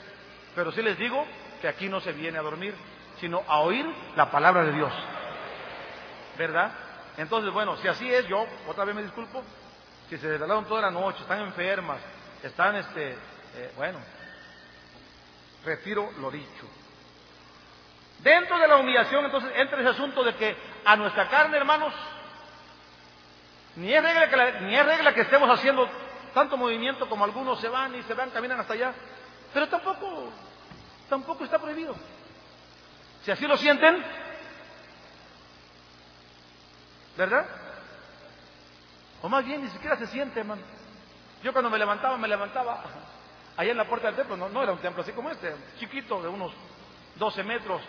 pero 0.55 0.71
sí 0.73 0.83
les 0.83 0.99
digo 0.99 1.25
que 1.61 1.69
aquí 1.69 1.89
no 1.89 2.01
se 2.01 2.13
viene 2.13 2.39
a 2.39 2.43
dormir, 2.43 2.75
sino 3.21 3.43
a 3.47 3.61
oír 3.61 3.87
la 4.17 4.31
palabra 4.31 4.65
de 4.65 4.73
Dios. 4.73 4.93
¿Verdad? 6.37 6.73
Entonces, 7.17 7.53
bueno, 7.53 7.77
si 7.79 7.89
así 7.89 8.13
es, 8.13 8.27
yo 8.29 8.47
otra 8.69 8.85
vez 8.85 8.95
me 8.95 9.03
disculpo. 9.03 9.43
Si 10.09 10.17
se 10.19 10.29
desvelaron 10.29 10.67
toda 10.67 10.83
la 10.83 10.91
noche, 10.91 11.21
están 11.23 11.41
enfermas, 11.41 11.99
están, 12.43 12.77
este, 12.77 13.13
eh, 13.13 13.73
bueno, 13.77 13.99
retiro 15.65 16.11
lo 16.21 16.31
dicho. 16.31 16.67
Dentro 18.21 18.59
de 18.59 18.69
la 18.69 18.77
humillación, 18.77 19.25
entonces, 19.25 19.51
entra 19.57 19.81
ese 19.81 19.91
asunto 19.91 20.23
de 20.23 20.35
que 20.35 20.57
a 20.85 20.97
nuestra 20.97 21.29
carne, 21.29 21.57
hermanos, 21.57 21.93
ni 23.79 23.93
es 23.93 24.03
regla 24.03 24.29
que, 24.29 24.61
ni 24.61 24.81
regla 24.81 25.15
que 25.15 25.23
estemos 25.23 25.49
haciendo 25.51 25.89
tanto 26.35 26.57
movimiento 26.57 27.09
como 27.09 27.25
algunos 27.25 27.61
se 27.61 27.69
van 27.69 27.95
y 27.95 28.03
se 28.03 28.15
van, 28.15 28.31
caminan 28.31 28.61
hasta 28.61 28.75
allá, 28.75 28.93
pero 29.53 29.69
tampoco, 29.69 30.31
tampoco 31.09 31.45
está 31.45 31.59
prohibido. 31.59 31.95
Si 33.25 33.31
así 33.31 33.47
lo 33.47 33.57
sienten, 33.57 34.05
¿Verdad? 37.19 37.45
O 39.23 39.29
más 39.29 39.45
bien, 39.45 39.61
ni 39.61 39.69
siquiera 39.71 39.97
se 39.97 40.07
siente, 40.07 40.39
hermano. 40.39 40.63
Yo 41.43 41.53
cuando 41.53 41.69
me 41.69 41.77
levantaba, 41.77 42.17
me 42.17 42.29
levantaba 42.29 42.81
allá 43.57 43.73
en 43.73 43.77
la 43.77 43.89
puerta 43.89 44.07
del 44.07 44.15
templo. 44.15 44.37
No, 44.37 44.49
no 44.49 44.63
era 44.63 44.71
un 44.71 44.79
templo 44.79 45.03
así 45.03 45.11
como 45.11 45.29
este, 45.29 45.53
chiquito, 45.81 46.23
de 46.23 46.29
unos 46.29 46.53
12 47.17 47.43
metros. 47.43 47.83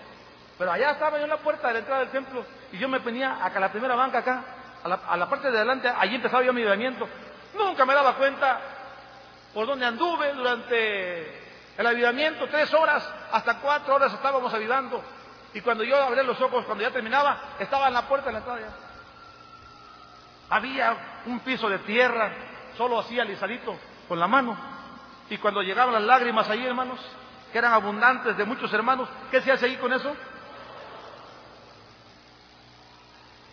Pero 0.57 0.71
allá 0.71 0.91
estaba 0.91 1.19
yo 1.19 1.25
en 1.25 1.29
la 1.29 1.37
puerta 1.37 1.67
de 1.67 1.73
la 1.73 1.79
entrada 1.79 2.01
del 2.01 2.09
templo 2.09 2.43
y 2.71 2.79
yo 2.79 2.89
me 2.89 2.99
ponía 3.01 3.45
acá, 3.45 3.59
la 3.59 3.71
primera 3.71 3.93
banca 3.93 4.17
acá, 4.17 4.43
a 4.83 5.17
la, 5.17 5.29
parte 5.29 5.51
de 5.51 5.57
adelante, 5.57 5.87
allí 5.87 6.15
empezaba 6.15 6.43
yo 6.43 6.53
mi 6.53 6.61
avivamiento. 6.61 7.07
Nunca 7.55 7.85
me 7.85 7.93
daba 7.93 8.15
cuenta 8.15 8.59
por 9.53 9.67
dónde 9.67 9.85
anduve 9.85 10.33
durante 10.33 11.49
el 11.77 11.85
avivamiento, 11.85 12.47
tres 12.47 12.73
horas, 12.73 13.07
hasta 13.31 13.59
cuatro 13.59 13.95
horas 13.95 14.13
estábamos 14.13 14.53
avivando. 14.53 15.03
Y 15.53 15.61
cuando 15.61 15.83
yo 15.83 16.01
abrí 16.01 16.23
los 16.25 16.39
ojos, 16.41 16.65
cuando 16.65 16.83
ya 16.83 16.91
terminaba, 16.91 17.55
estaba 17.59 17.87
en 17.87 17.93
la 17.93 18.03
puerta 18.03 18.27
de 18.27 18.33
la 18.33 18.39
entrada. 18.39 18.75
Había 20.49 21.21
un 21.25 21.39
piso 21.39 21.69
de 21.69 21.79
tierra, 21.79 22.31
solo 22.77 22.99
así 22.99 23.19
alisadito 23.19 23.77
con 24.07 24.19
la 24.19 24.27
mano. 24.27 24.57
Y 25.29 25.37
cuando 25.37 25.61
llegaban 25.61 25.93
las 25.93 26.03
lágrimas 26.03 26.49
ahí, 26.49 26.65
hermanos, 26.65 26.99
que 27.51 27.57
eran 27.57 27.73
abundantes 27.73 28.37
de 28.37 28.45
muchos 28.45 28.71
hermanos, 28.73 29.09
¿qué 29.31 29.41
se 29.41 29.51
hace 29.51 29.65
ahí 29.65 29.77
con 29.77 29.91
eso? 29.93 30.15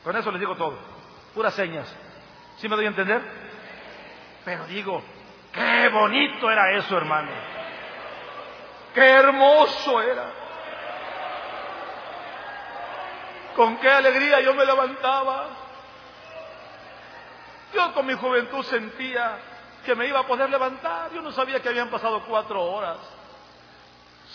Con 0.04 0.16
eso 0.16 0.30
les 0.30 0.40
digo 0.40 0.54
todo, 0.54 0.78
puras 1.36 1.54
señas. 1.54 1.94
¿Sí 2.56 2.68
me 2.68 2.74
doy 2.74 2.86
a 2.86 2.88
entender? 2.88 3.20
Pero 4.44 4.66
digo, 4.66 5.02
qué 5.52 5.88
bonito 5.90 6.50
era 6.50 6.72
eso, 6.72 6.96
hermano. 6.96 7.30
Qué 8.94 9.06
hermoso 9.06 10.00
era. 10.00 10.32
Con 13.54 13.76
qué 13.76 13.90
alegría 13.90 14.40
yo 14.40 14.54
me 14.54 14.64
levantaba 14.64 15.48
yo 17.74 17.92
con 17.92 18.06
mi 18.06 18.14
juventud 18.14 18.64
sentía 18.64 19.38
que 19.84 19.94
me 19.94 20.06
iba 20.06 20.20
a 20.20 20.26
poder 20.26 20.48
levantar. 20.48 21.12
Yo 21.12 21.20
no 21.20 21.30
sabía 21.30 21.60
que 21.60 21.68
habían 21.68 21.90
pasado 21.90 22.22
cuatro 22.26 22.62
horas, 22.62 22.96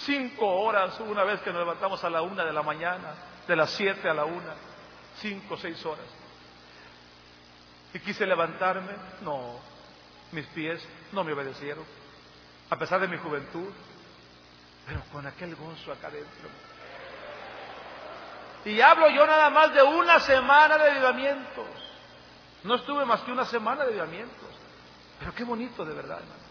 cinco 0.05 0.47
horas, 0.47 0.99
una 0.99 1.23
vez 1.23 1.41
que 1.41 1.51
nos 1.51 1.59
levantamos 1.61 2.03
a 2.03 2.09
la 2.11 2.21
una 2.21 2.45
de 2.45 2.53
la 2.53 2.61
mañana, 2.61 3.15
de 3.47 3.55
las 3.55 3.71
siete 3.71 4.07
a 4.07 4.13
la 4.13 4.25
una, 4.25 4.53
cinco, 5.15 5.57
seis 5.57 5.83
horas. 5.85 6.05
Y 7.93 7.99
quise 7.99 8.25
levantarme, 8.25 8.93
no, 9.21 9.59
mis 10.31 10.45
pies 10.47 10.81
no 11.11 11.23
me 11.23 11.33
obedecieron, 11.33 11.83
a 12.69 12.75
pesar 12.77 13.01
de 13.01 13.07
mi 13.07 13.17
juventud, 13.17 13.69
pero 14.85 15.01
con 15.11 15.27
aquel 15.27 15.55
gozo 15.55 15.91
acá 15.91 16.07
adentro. 16.07 16.49
Y 18.65 18.79
hablo 18.79 19.09
yo 19.09 19.25
nada 19.25 19.49
más 19.49 19.73
de 19.73 19.81
una 19.81 20.19
semana 20.19 20.77
de 20.77 20.91
avivamientos. 20.91 21.67
No 22.63 22.75
estuve 22.75 23.05
más 23.05 23.21
que 23.21 23.31
una 23.31 23.45
semana 23.45 23.83
de 23.83 23.89
avivamientos. 23.89 24.49
Pero 25.19 25.33
qué 25.33 25.43
bonito 25.43 25.83
de 25.83 25.93
verdad, 25.93 26.19
hermano. 26.19 26.41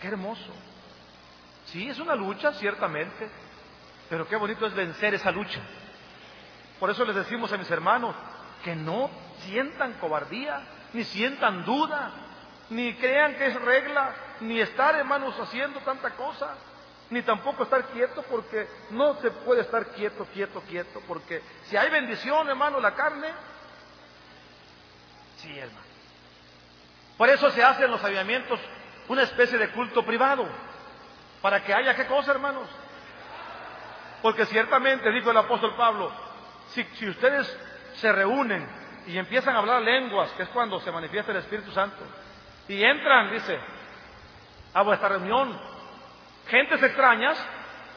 Qué 0.00 0.08
hermoso. 0.08 0.52
Sí, 1.66 1.88
es 1.88 1.98
una 1.98 2.14
lucha, 2.14 2.52
ciertamente. 2.52 3.28
Pero 4.08 4.28
qué 4.28 4.36
bonito 4.36 4.66
es 4.66 4.74
vencer 4.74 5.14
esa 5.14 5.32
lucha. 5.32 5.60
Por 6.78 6.90
eso 6.90 7.04
les 7.04 7.16
decimos 7.16 7.52
a 7.52 7.56
mis 7.56 7.70
hermanos 7.70 8.14
que 8.62 8.76
no 8.76 9.10
sientan 9.44 9.94
cobardía, 9.94 10.60
ni 10.96 11.04
sientan 11.04 11.64
duda, 11.66 12.10
ni 12.70 12.94
crean 12.94 13.34
que 13.36 13.46
es 13.46 13.54
regla, 13.60 14.14
ni 14.40 14.60
estar, 14.60 14.94
hermanos, 14.94 15.38
haciendo 15.38 15.80
tanta 15.80 16.10
cosa, 16.12 16.54
ni 17.10 17.20
tampoco 17.20 17.64
estar 17.64 17.84
quieto, 17.88 18.22
porque 18.22 18.66
no 18.90 19.14
se 19.20 19.30
puede 19.30 19.60
estar 19.60 19.88
quieto, 19.88 20.26
quieto, 20.32 20.62
quieto, 20.62 21.02
porque 21.06 21.42
si 21.64 21.76
hay 21.76 21.90
bendición, 21.90 22.48
hermano, 22.48 22.80
la 22.80 22.94
carne, 22.94 23.28
Sí, 25.36 25.58
hermano. 25.58 25.86
Por 27.18 27.28
eso 27.28 27.50
se 27.50 27.62
hacen 27.62 27.90
los 27.90 28.02
avivamientos 28.02 28.58
una 29.08 29.22
especie 29.22 29.58
de 29.58 29.68
culto 29.68 30.02
privado. 30.02 30.46
Para 31.42 31.62
que 31.62 31.74
haya 31.74 31.94
qué 31.94 32.06
cosa, 32.06 32.30
hermanos. 32.30 32.66
Porque 34.22 34.46
ciertamente, 34.46 35.12
dijo 35.12 35.30
el 35.30 35.36
apóstol 35.36 35.76
Pablo, 35.76 36.10
si 36.72 37.06
ustedes 37.06 37.54
se 37.96 38.10
reúnen 38.12 38.66
y 39.06 39.18
empiezan 39.18 39.54
a 39.54 39.58
hablar 39.58 39.82
lenguas, 39.82 40.30
que 40.32 40.42
es 40.42 40.48
cuando 40.50 40.80
se 40.80 40.90
manifiesta 40.90 41.32
el 41.32 41.38
Espíritu 41.38 41.70
Santo, 41.72 42.04
y 42.68 42.82
entran, 42.82 43.30
dice, 43.30 43.58
a 44.74 44.82
vuestra 44.82 45.08
reunión, 45.08 45.58
gentes 46.48 46.82
extrañas, 46.82 47.38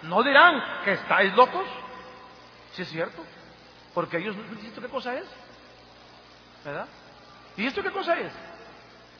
no 0.04 0.24
dirán 0.24 0.64
que 0.86 0.94
estáis 0.94 1.34
locos. 1.36 1.66
Si 2.74 2.84
es 2.84 2.90
cierto, 2.90 3.24
porque 3.94 4.18
ellos 4.18 4.36
no 4.36 4.44
dicen 4.56 4.82
qué 4.82 4.88
cosa 4.88 5.16
es, 5.16 5.26
¿verdad? 6.64 6.88
¿Y 7.58 7.66
esto 7.66 7.82
qué 7.82 7.92
cosa 7.92 8.18
es? 8.20 8.32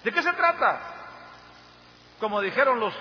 ¿De 0.04 0.12
qué 0.12 0.22
se 0.22 0.32
trata? 0.34 0.80
Como 2.20 2.40
dijeron 2.42 2.80
los 2.80 2.94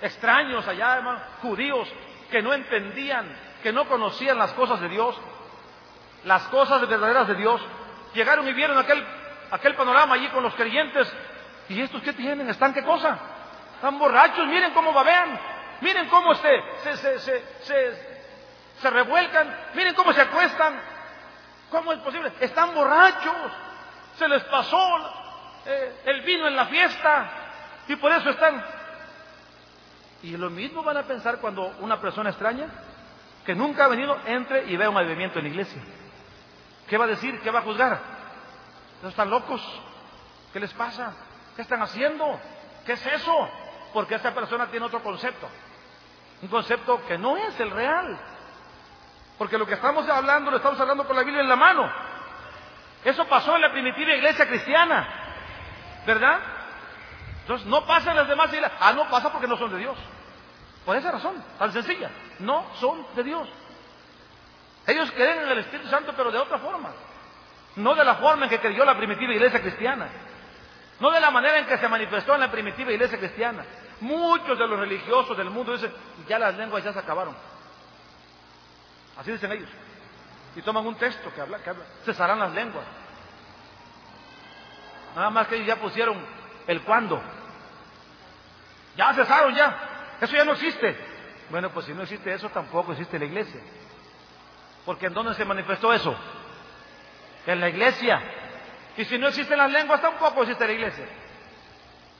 extraños 0.00 0.66
allá, 0.66 0.96
hermano, 0.96 1.20
judíos, 1.42 1.88
que 2.30 2.42
no 2.42 2.54
entendían 2.54 3.52
que 3.62 3.72
no 3.72 3.86
conocían 3.86 4.38
las 4.38 4.52
cosas 4.52 4.80
de 4.80 4.88
Dios, 4.88 5.16
las 6.24 6.42
cosas 6.48 6.86
verdaderas 6.86 7.28
de 7.28 7.36
Dios, 7.36 7.60
llegaron 8.14 8.46
y 8.48 8.52
vieron 8.52 8.78
aquel, 8.78 9.04
aquel 9.50 9.74
panorama 9.74 10.14
allí 10.14 10.28
con 10.28 10.42
los 10.42 10.54
creyentes. 10.54 11.12
¿Y 11.68 11.80
estos 11.80 12.02
qué 12.02 12.12
tienen? 12.12 12.48
¿Están 12.48 12.74
qué 12.74 12.82
cosa? 12.82 13.18
Están 13.76 13.98
borrachos, 13.98 14.46
miren 14.46 14.72
cómo 14.72 14.92
babean, 14.92 15.38
miren 15.80 16.08
cómo 16.08 16.34
se, 16.34 16.62
se, 16.84 17.18
se, 17.18 18.22
se 18.80 18.90
revuelcan, 18.90 19.54
miren 19.74 19.94
cómo 19.94 20.12
se 20.12 20.20
acuestan. 20.20 20.80
¿Cómo 21.70 21.92
es 21.92 22.00
posible? 22.00 22.30
Están 22.40 22.74
borrachos, 22.74 23.52
se 24.18 24.28
les 24.28 24.42
pasó 24.44 24.78
eh, 25.64 26.02
el 26.04 26.20
vino 26.20 26.46
en 26.46 26.54
la 26.54 26.66
fiesta 26.66 27.30
y 27.88 27.96
por 27.96 28.12
eso 28.12 28.28
están. 28.28 28.62
Y 30.22 30.36
lo 30.36 30.50
mismo 30.50 30.82
van 30.82 30.98
a 30.98 31.02
pensar 31.04 31.38
cuando 31.38 31.74
una 31.80 31.98
persona 32.00 32.30
extraña, 32.30 32.66
que 33.46 33.54
nunca 33.54 33.86
ha 33.86 33.88
venido, 33.88 34.18
entre 34.26 34.64
y 34.70 34.76
vea 34.76 34.90
un 34.90 34.94
movimiento 34.94 35.38
en 35.38 35.46
la 35.46 35.50
iglesia. 35.50 35.82
¿Qué 36.88 36.98
va 36.98 37.04
a 37.04 37.08
decir? 37.08 37.40
¿Qué 37.40 37.50
va 37.50 37.60
a 37.60 37.62
juzgar? 37.62 37.98
¿Están 39.06 39.30
locos? 39.30 39.60
¿Qué 40.52 40.60
les 40.60 40.72
pasa? 40.74 41.12
¿Qué 41.56 41.62
están 41.62 41.82
haciendo? 41.82 42.38
¿Qué 42.84 42.92
es 42.92 43.06
eso? 43.06 43.48
Porque 43.92 44.14
esta 44.14 44.34
persona 44.34 44.66
tiene 44.66 44.86
otro 44.86 45.02
concepto. 45.02 45.48
Un 46.42 46.48
concepto 46.48 47.04
que 47.06 47.18
no 47.18 47.36
es 47.36 47.58
el 47.60 47.70
real. 47.70 48.18
Porque 49.38 49.58
lo 49.58 49.66
que 49.66 49.74
estamos 49.74 50.08
hablando 50.08 50.50
lo 50.50 50.58
estamos 50.58 50.78
hablando 50.78 51.06
con 51.06 51.16
la 51.16 51.22
Biblia 51.22 51.42
en 51.42 51.48
la 51.48 51.56
mano. 51.56 51.90
Eso 53.04 53.26
pasó 53.26 53.56
en 53.56 53.62
la 53.62 53.72
primitiva 53.72 54.14
iglesia 54.14 54.46
cristiana. 54.46 55.08
¿Verdad? 56.06 56.40
Entonces 57.40 57.66
no 57.66 57.84
pasa 57.86 58.10
en 58.10 58.16
las 58.16 58.28
demás 58.28 58.52
iglesias. 58.52 58.72
Ah, 58.80 58.92
no 58.92 59.08
pasa 59.08 59.32
porque 59.32 59.48
no 59.48 59.56
son 59.56 59.72
de 59.72 59.78
Dios. 59.78 59.98
Por 60.84 60.96
esa 60.96 61.12
razón, 61.12 61.42
tan 61.58 61.72
sencilla. 61.72 62.10
No 62.40 62.64
son 62.74 63.06
de 63.14 63.24
Dios. 63.24 63.48
Ellos 64.86 65.10
creen 65.12 65.42
en 65.42 65.48
el 65.50 65.58
Espíritu 65.58 65.88
Santo, 65.88 66.12
pero 66.16 66.30
de 66.30 66.38
otra 66.38 66.58
forma. 66.58 66.90
No 67.76 67.94
de 67.94 68.04
la 68.04 68.16
forma 68.16 68.44
en 68.44 68.50
que 68.50 68.60
creyó 68.60 68.84
la 68.84 68.96
primitiva 68.96 69.32
iglesia 69.32 69.60
cristiana. 69.60 70.08
No 71.00 71.10
de 71.10 71.20
la 71.20 71.30
manera 71.30 71.58
en 71.58 71.66
que 71.66 71.78
se 71.78 71.88
manifestó 71.88 72.34
en 72.34 72.40
la 72.40 72.50
primitiva 72.50 72.92
iglesia 72.92 73.18
cristiana. 73.18 73.64
Muchos 74.00 74.58
de 74.58 74.66
los 74.66 74.78
religiosos 74.78 75.36
del 75.36 75.50
mundo 75.50 75.72
dicen, 75.72 75.92
ya 76.28 76.38
las 76.38 76.56
lenguas 76.56 76.84
ya 76.84 76.92
se 76.92 76.98
acabaron. 76.98 77.34
Así 79.16 79.30
dicen 79.30 79.52
ellos. 79.52 79.68
Y 80.54 80.62
toman 80.62 80.86
un 80.86 80.96
texto 80.96 81.32
que 81.34 81.40
habla, 81.40 81.58
que 81.58 81.70
habla, 81.70 81.84
cesarán 82.04 82.38
las 82.38 82.52
lenguas. 82.52 82.84
Nada 85.14 85.30
más 85.30 85.46
que 85.46 85.56
ellos 85.56 85.68
ya 85.68 85.76
pusieron 85.76 86.16
el 86.66 86.82
cuándo. 86.82 87.22
Ya 88.96 89.14
cesaron 89.14 89.54
ya. 89.54 89.76
Eso 90.20 90.36
ya 90.36 90.44
no 90.44 90.52
existe. 90.52 90.96
Bueno, 91.50 91.70
pues 91.70 91.86
si 91.86 91.94
no 91.94 92.02
existe 92.02 92.32
eso, 92.32 92.48
tampoco 92.50 92.92
existe 92.92 93.18
la 93.18 93.24
iglesia. 93.24 93.60
Porque 94.84 95.06
¿en 95.06 95.14
dónde 95.14 95.34
se 95.34 95.44
manifestó 95.44 95.92
eso? 95.92 96.14
En 97.46 97.60
la 97.60 97.68
iglesia. 97.68 98.20
Y 98.96 99.04
si 99.04 99.18
no 99.18 99.28
existen 99.28 99.58
las 99.58 99.70
lenguas, 99.70 100.00
tampoco 100.00 100.42
existe 100.42 100.66
la 100.66 100.72
iglesia. 100.72 101.06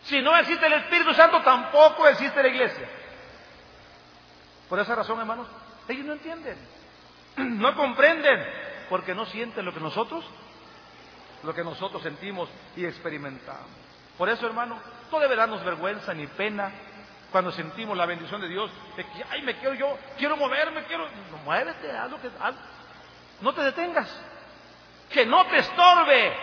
Si 0.04 0.20
no 0.20 0.36
existe 0.36 0.66
el 0.66 0.72
Espíritu 0.74 1.14
Santo, 1.14 1.40
tampoco 1.42 2.06
existe 2.08 2.42
la 2.42 2.48
iglesia. 2.48 2.88
Por 4.68 4.80
esa 4.80 4.94
razón, 4.94 5.18
hermanos, 5.20 5.46
ellos 5.88 6.06
no 6.06 6.14
entienden. 6.14 6.56
No 7.58 7.74
comprenden. 7.74 8.44
Porque 8.88 9.14
no 9.14 9.24
sienten 9.26 9.64
lo 9.64 9.72
que 9.72 9.80
nosotros, 9.80 10.24
lo 11.44 11.54
que 11.54 11.64
nosotros 11.64 12.02
sentimos 12.02 12.48
y 12.76 12.84
experimentamos. 12.84 13.70
Por 14.18 14.28
eso, 14.28 14.46
hermano, 14.46 14.78
no 15.10 15.18
debe 15.18 15.34
darnos 15.34 15.64
vergüenza 15.64 16.12
ni 16.12 16.26
pena 16.26 16.70
cuando 17.32 17.50
sentimos 17.50 17.96
la 17.96 18.06
bendición 18.06 18.40
de 18.42 18.48
Dios, 18.48 18.70
de 18.94 19.04
que, 19.04 19.24
ay, 19.30 19.42
me 19.42 19.56
quiero 19.56 19.74
yo, 19.74 19.98
quiero 20.18 20.36
moverme, 20.36 20.84
quiero, 20.84 21.08
muévete, 21.44 21.90
haz 21.90 22.10
lo 22.10 22.20
que, 22.20 22.30
haz. 22.38 22.54
no 23.40 23.54
te 23.54 23.62
detengas, 23.62 24.08
que 25.10 25.24
no 25.24 25.44
te 25.46 25.58
estorbe 25.58 26.36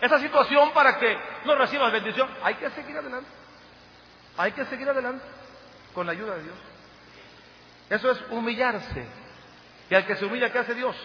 esa 0.00 0.18
situación 0.18 0.72
para 0.72 0.98
que 0.98 1.16
no 1.44 1.54
recibas 1.54 1.92
bendición. 1.92 2.28
Hay 2.42 2.56
que 2.56 2.68
seguir 2.70 2.98
adelante, 2.98 3.30
hay 4.36 4.52
que 4.52 4.64
seguir 4.66 4.88
adelante 4.88 5.24
con 5.94 6.04
la 6.04 6.12
ayuda 6.12 6.34
de 6.34 6.42
Dios. 6.42 6.56
Eso 7.88 8.10
es 8.10 8.20
humillarse. 8.30 9.06
Y 9.88 9.94
al 9.94 10.04
que 10.04 10.16
se 10.16 10.24
humilla, 10.24 10.50
¿qué 10.50 10.58
hace 10.58 10.74
Dios? 10.74 10.96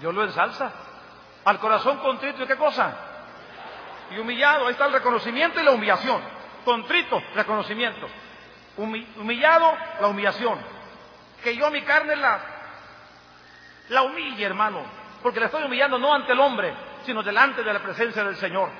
Dios 0.00 0.12
lo 0.12 0.24
ensalza. 0.24 0.72
Al 1.44 1.60
corazón 1.60 1.98
contrito, 1.98 2.42
¿y 2.42 2.46
qué 2.46 2.56
cosa? 2.56 2.96
Y 4.10 4.18
humillado, 4.18 4.66
ahí 4.66 4.72
está 4.72 4.86
el 4.86 4.92
reconocimiento 4.92 5.60
y 5.60 5.64
la 5.64 5.70
humillación. 5.70 6.33
Contrito, 6.64 7.22
reconocimiento. 7.34 8.08
humillado, 8.76 9.72
la 10.00 10.08
humillación. 10.08 10.58
Que 11.42 11.56
yo 11.56 11.70
mi 11.70 11.82
carne 11.82 12.16
la, 12.16 12.40
la 13.90 14.02
humille, 14.02 14.44
hermano. 14.44 14.82
Porque 15.22 15.40
la 15.40 15.46
estoy 15.46 15.64
humillando 15.64 15.98
no 15.98 16.12
ante 16.14 16.32
el 16.32 16.40
hombre, 16.40 16.74
sino 17.04 17.22
delante 17.22 17.62
de 17.62 17.72
la 17.72 17.80
presencia 17.80 18.24
del 18.24 18.36
Señor. 18.36 18.70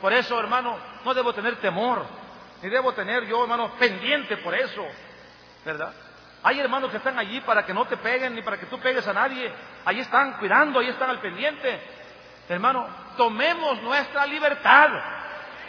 Por 0.00 0.12
eso, 0.12 0.38
hermano, 0.38 0.76
no 1.04 1.14
debo 1.14 1.32
tener 1.32 1.56
temor. 1.56 2.04
Ni 2.62 2.68
debo 2.68 2.92
tener 2.92 3.26
yo, 3.26 3.42
hermano, 3.42 3.72
pendiente 3.78 4.36
por 4.38 4.54
eso. 4.54 4.84
¿Verdad? 5.64 5.92
Hay 6.42 6.60
hermanos 6.60 6.90
que 6.90 6.98
están 6.98 7.18
allí 7.18 7.40
para 7.40 7.66
que 7.66 7.74
no 7.74 7.84
te 7.86 7.96
peguen 7.96 8.34
ni 8.34 8.42
para 8.42 8.58
que 8.58 8.66
tú 8.66 8.78
pegues 8.78 9.06
a 9.06 9.12
nadie. 9.12 9.52
Allí 9.84 10.00
están 10.00 10.38
cuidando, 10.38 10.78
ahí 10.78 10.88
están 10.88 11.10
al 11.10 11.18
pendiente. 11.18 11.80
Hermano, 12.48 12.86
tomemos 13.16 13.82
nuestra 13.82 14.24
libertad 14.26 14.90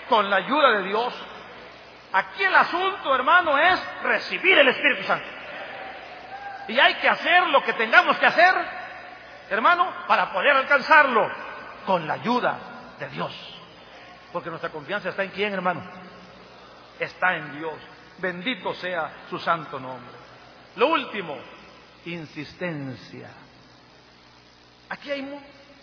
con 0.08 0.30
la 0.30 0.38
ayuda 0.38 0.72
de 0.78 0.84
Dios. 0.84 1.14
Aquí 2.12 2.44
el 2.44 2.56
asunto, 2.56 3.14
hermano, 3.14 3.58
es 3.58 3.80
recibir 4.04 4.58
el 4.58 4.68
Espíritu 4.68 5.04
Santo. 5.04 5.28
Y 6.68 6.80
hay 6.80 6.96
que 6.96 7.10
hacer 7.10 7.48
lo 7.48 7.64
que 7.64 7.74
tengamos 7.74 8.18
que 8.18 8.26
hacer, 8.26 8.54
hermano, 9.50 9.92
para 10.08 10.32
poder 10.32 10.56
alcanzarlo 10.56 11.30
con 11.86 12.08
la 12.08 12.14
ayuda 12.14 12.58
de 13.00 13.10
Dios. 13.10 13.34
Porque 14.32 14.50
nuestra 14.50 14.70
confianza 14.70 15.10
está 15.10 15.24
en 15.24 15.32
quién, 15.32 15.54
hermano? 15.54 15.82
Está 17.00 17.36
en 17.36 17.58
Dios. 17.58 17.74
Bendito 18.18 18.74
sea 18.76 19.12
su 19.30 19.40
santo 19.40 19.80
nombre. 19.80 20.14
Lo 20.76 20.88
último, 20.88 21.38
insistencia. 22.06 23.30
Aquí 24.90 25.12
hay 25.12 25.40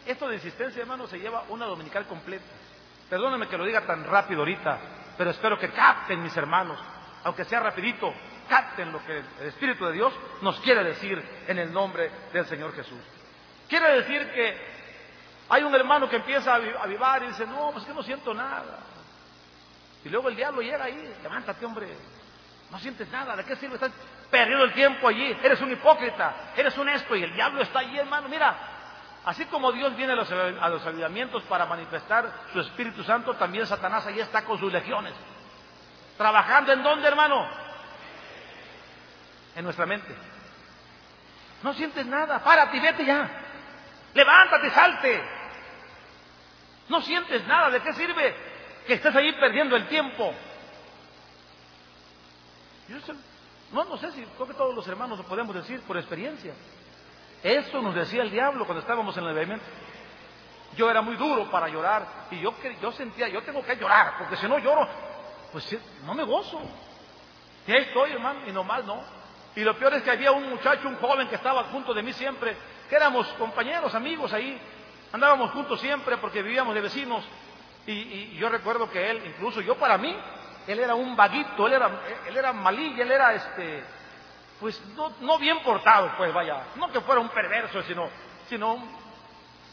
esto 0.07 0.29
de 0.29 0.37
insistencia, 0.37 0.83
hermano, 0.83 1.07
se 1.07 1.19
lleva 1.19 1.45
una 1.49 1.67
dominical 1.67 2.07
completa. 2.07 2.45
Perdónenme 3.11 3.49
que 3.49 3.59
lo 3.59 3.65
diga 3.65 3.81
tan 3.83 4.05
rápido 4.05 4.41
ahorita, 4.41 4.79
pero 5.17 5.31
espero 5.31 5.59
que 5.59 5.71
capten 5.71 6.23
mis 6.23 6.37
hermanos, 6.37 6.79
aunque 7.25 7.45
sea 7.45 7.61
rapidito, 7.61 8.13
capten 8.49 8.93
lo 8.93 9.05
que 9.05 9.19
el 9.19 9.47
Espíritu 9.49 9.87
de 9.87 9.93
Dios 9.93 10.13
nos 10.43 10.61
quiere 10.61 10.85
decir 10.85 11.23
en 11.49 11.59
el 11.59 11.73
nombre 11.73 12.11
del 12.33 12.47
Señor 12.47 12.75
Jesús. 12.75 13.01
Quiere 13.69 14.03
decir 14.03 14.31
que 14.33 14.57
hay 15.49 15.63
un 15.63 15.75
hermano 15.75 16.09
que 16.09 16.17
empieza 16.17 16.53
a 16.53 16.57
avivar 16.57 17.23
y 17.23 17.29
dice, 17.29 17.47
no, 17.47 17.71
pues 17.73 17.85
que 17.85 17.95
no 17.95 18.03
siento 18.03 18.35
nada. 18.35 18.79
Y 20.05 20.09
luego 20.09 20.29
el 20.29 20.37
diablo 20.37 20.63
llega 20.63 20.85
ahí, 20.85 21.15
levántate 21.23 21.65
hombre, 21.67 21.89
no 22.71 22.79
sientes 22.79 23.09
nada, 23.09 23.35
¿de 23.37 23.45
qué 23.45 23.57
sirve? 23.57 23.75
Estás 23.75 23.93
perdiendo 24.31 24.65
el 24.65 24.73
tiempo 24.73 25.09
allí, 25.09 25.37
eres 25.43 25.61
un 25.61 25.73
hipócrita, 25.73 26.53
eres 26.57 26.77
un 26.79 26.89
esto 26.89 27.17
y 27.17 27.23
el 27.25 27.33
diablo 27.33 27.63
está 27.63 27.81
allí, 27.81 27.99
hermano, 27.99 28.29
mira, 28.29 28.76
Así 29.27 29.45
como 29.47 29.73
Dios 29.73 29.97
viene 29.97 30.13
a 30.13 30.17
los, 30.17 30.31
a 30.31 31.43
para 31.49 31.67
manifestar 31.67 32.33
su 32.53 32.61
Espíritu 32.61 33.03
Santo, 33.03 33.35
también 33.35 33.67
Satanás 33.67 34.07
allí 34.07 34.21
está 34.21 34.45
con 34.45 34.57
sus 34.57 34.73
legiones. 34.73 35.15
¿Trabajando 36.17 36.73
en 36.73 36.83
dónde, 36.85 37.09
hermano? 37.09 37.45
En 39.57 39.65
nuestra 39.65 39.85
mente. 39.85 40.15
No 41.65 41.75
sientes 41.75 42.07
nada, 42.07 42.39
párate 42.39 42.77
y 42.77 42.81
vete 42.81 43.05
ya. 43.05 43.29
Levántate, 44.15 44.71
salte. 44.71 45.23
No 46.89 47.03
sientes 47.03 47.45
nada, 47.49 47.71
¿de 47.71 47.81
qué 47.81 47.93
sirve 47.95 48.37
que 48.87 48.95
estés 48.95 49.17
ahí 49.17 49.33
perdiendo 49.33 49.75
el 49.75 49.89
tiempo? 49.89 50.33
no, 53.73 53.85
no 53.85 53.97
sé 53.97 54.13
si 54.13 54.25
creo 54.25 54.47
que 54.47 54.55
todos 54.55 54.73
los 54.73 54.87
hermanos 54.87 55.19
lo 55.19 55.25
podemos 55.25 55.53
decir 55.53 55.81
por 55.81 55.97
experiencia. 55.97 56.55
Eso 57.43 57.81
nos 57.83 57.95
decía 57.95 58.23
el 58.23 58.31
diablo 58.31 58.65
cuando 58.65 58.81
estábamos 58.81 59.17
en 59.17 59.25
el 59.25 59.37
evento. 59.37 59.65
Yo 60.77 60.91
era 60.91 61.01
muy 61.01 61.17
duro 61.17 61.51
para 61.51 61.69
llorar 61.69 62.07
y 62.31 62.41
yo, 62.41 62.55
yo 62.83 62.93
sentía, 62.93 63.29
yo 63.29 63.43
tengo 63.43 63.65
que 63.65 63.77
llorar, 63.77 64.15
porque 64.19 64.37
si 64.37 64.47
no 64.47 64.59
lloro, 64.59 64.87
pues 65.53 65.77
no 66.05 66.15
me 66.15 66.25
gozo. 66.25 66.61
Y 67.67 67.73
ahí 67.73 67.83
estoy, 67.83 68.13
hermano, 68.13 68.41
y 68.47 68.53
nomás 68.53 68.85
no. 68.85 69.03
Y 69.55 69.61
lo 69.61 69.77
peor 69.79 69.95
es 69.95 70.03
que 70.03 70.11
había 70.11 70.33
un 70.33 70.51
muchacho, 70.51 70.87
un 70.89 70.97
joven 70.97 71.29
que 71.29 71.37
estaba 71.37 71.65
junto 71.65 71.95
de 71.95 72.03
mí 72.03 72.13
siempre, 72.13 72.57
que 72.89 72.97
éramos 72.97 73.27
compañeros, 73.39 73.95
amigos 73.95 74.33
ahí, 74.33 74.61
andábamos 75.13 75.51
juntos 75.53 75.81
siempre 75.81 76.19
porque 76.19 76.43
vivíamos 76.43 76.75
de 76.75 76.81
vecinos. 76.83 77.25
Y, 77.87 77.93
y 77.93 78.37
yo 78.39 78.49
recuerdo 78.49 78.91
que 78.91 79.11
él, 79.11 79.23
incluso 79.25 79.63
yo 79.63 79.77
para 79.77 79.97
mí, 79.97 80.15
él 80.67 80.81
era 80.81 80.95
un 80.95 81.17
vaguito, 81.17 81.67
él 81.67 81.75
era, 81.75 81.91
él 82.27 82.37
era 82.37 82.53
malilla, 82.53 83.03
él 83.03 83.13
era 83.13 83.35
este, 83.35 83.85
pues 84.61 84.81
no, 84.97 85.13
no 85.21 85.39
bien 85.39 85.63
portado, 85.63 86.13
pues 86.17 86.33
vaya, 86.33 86.65
no 86.77 86.91
que 86.91 87.01
fuera 87.01 87.21
un 87.21 87.29
perverso, 87.29 87.83
sino, 87.83 88.09
sino 88.49 88.79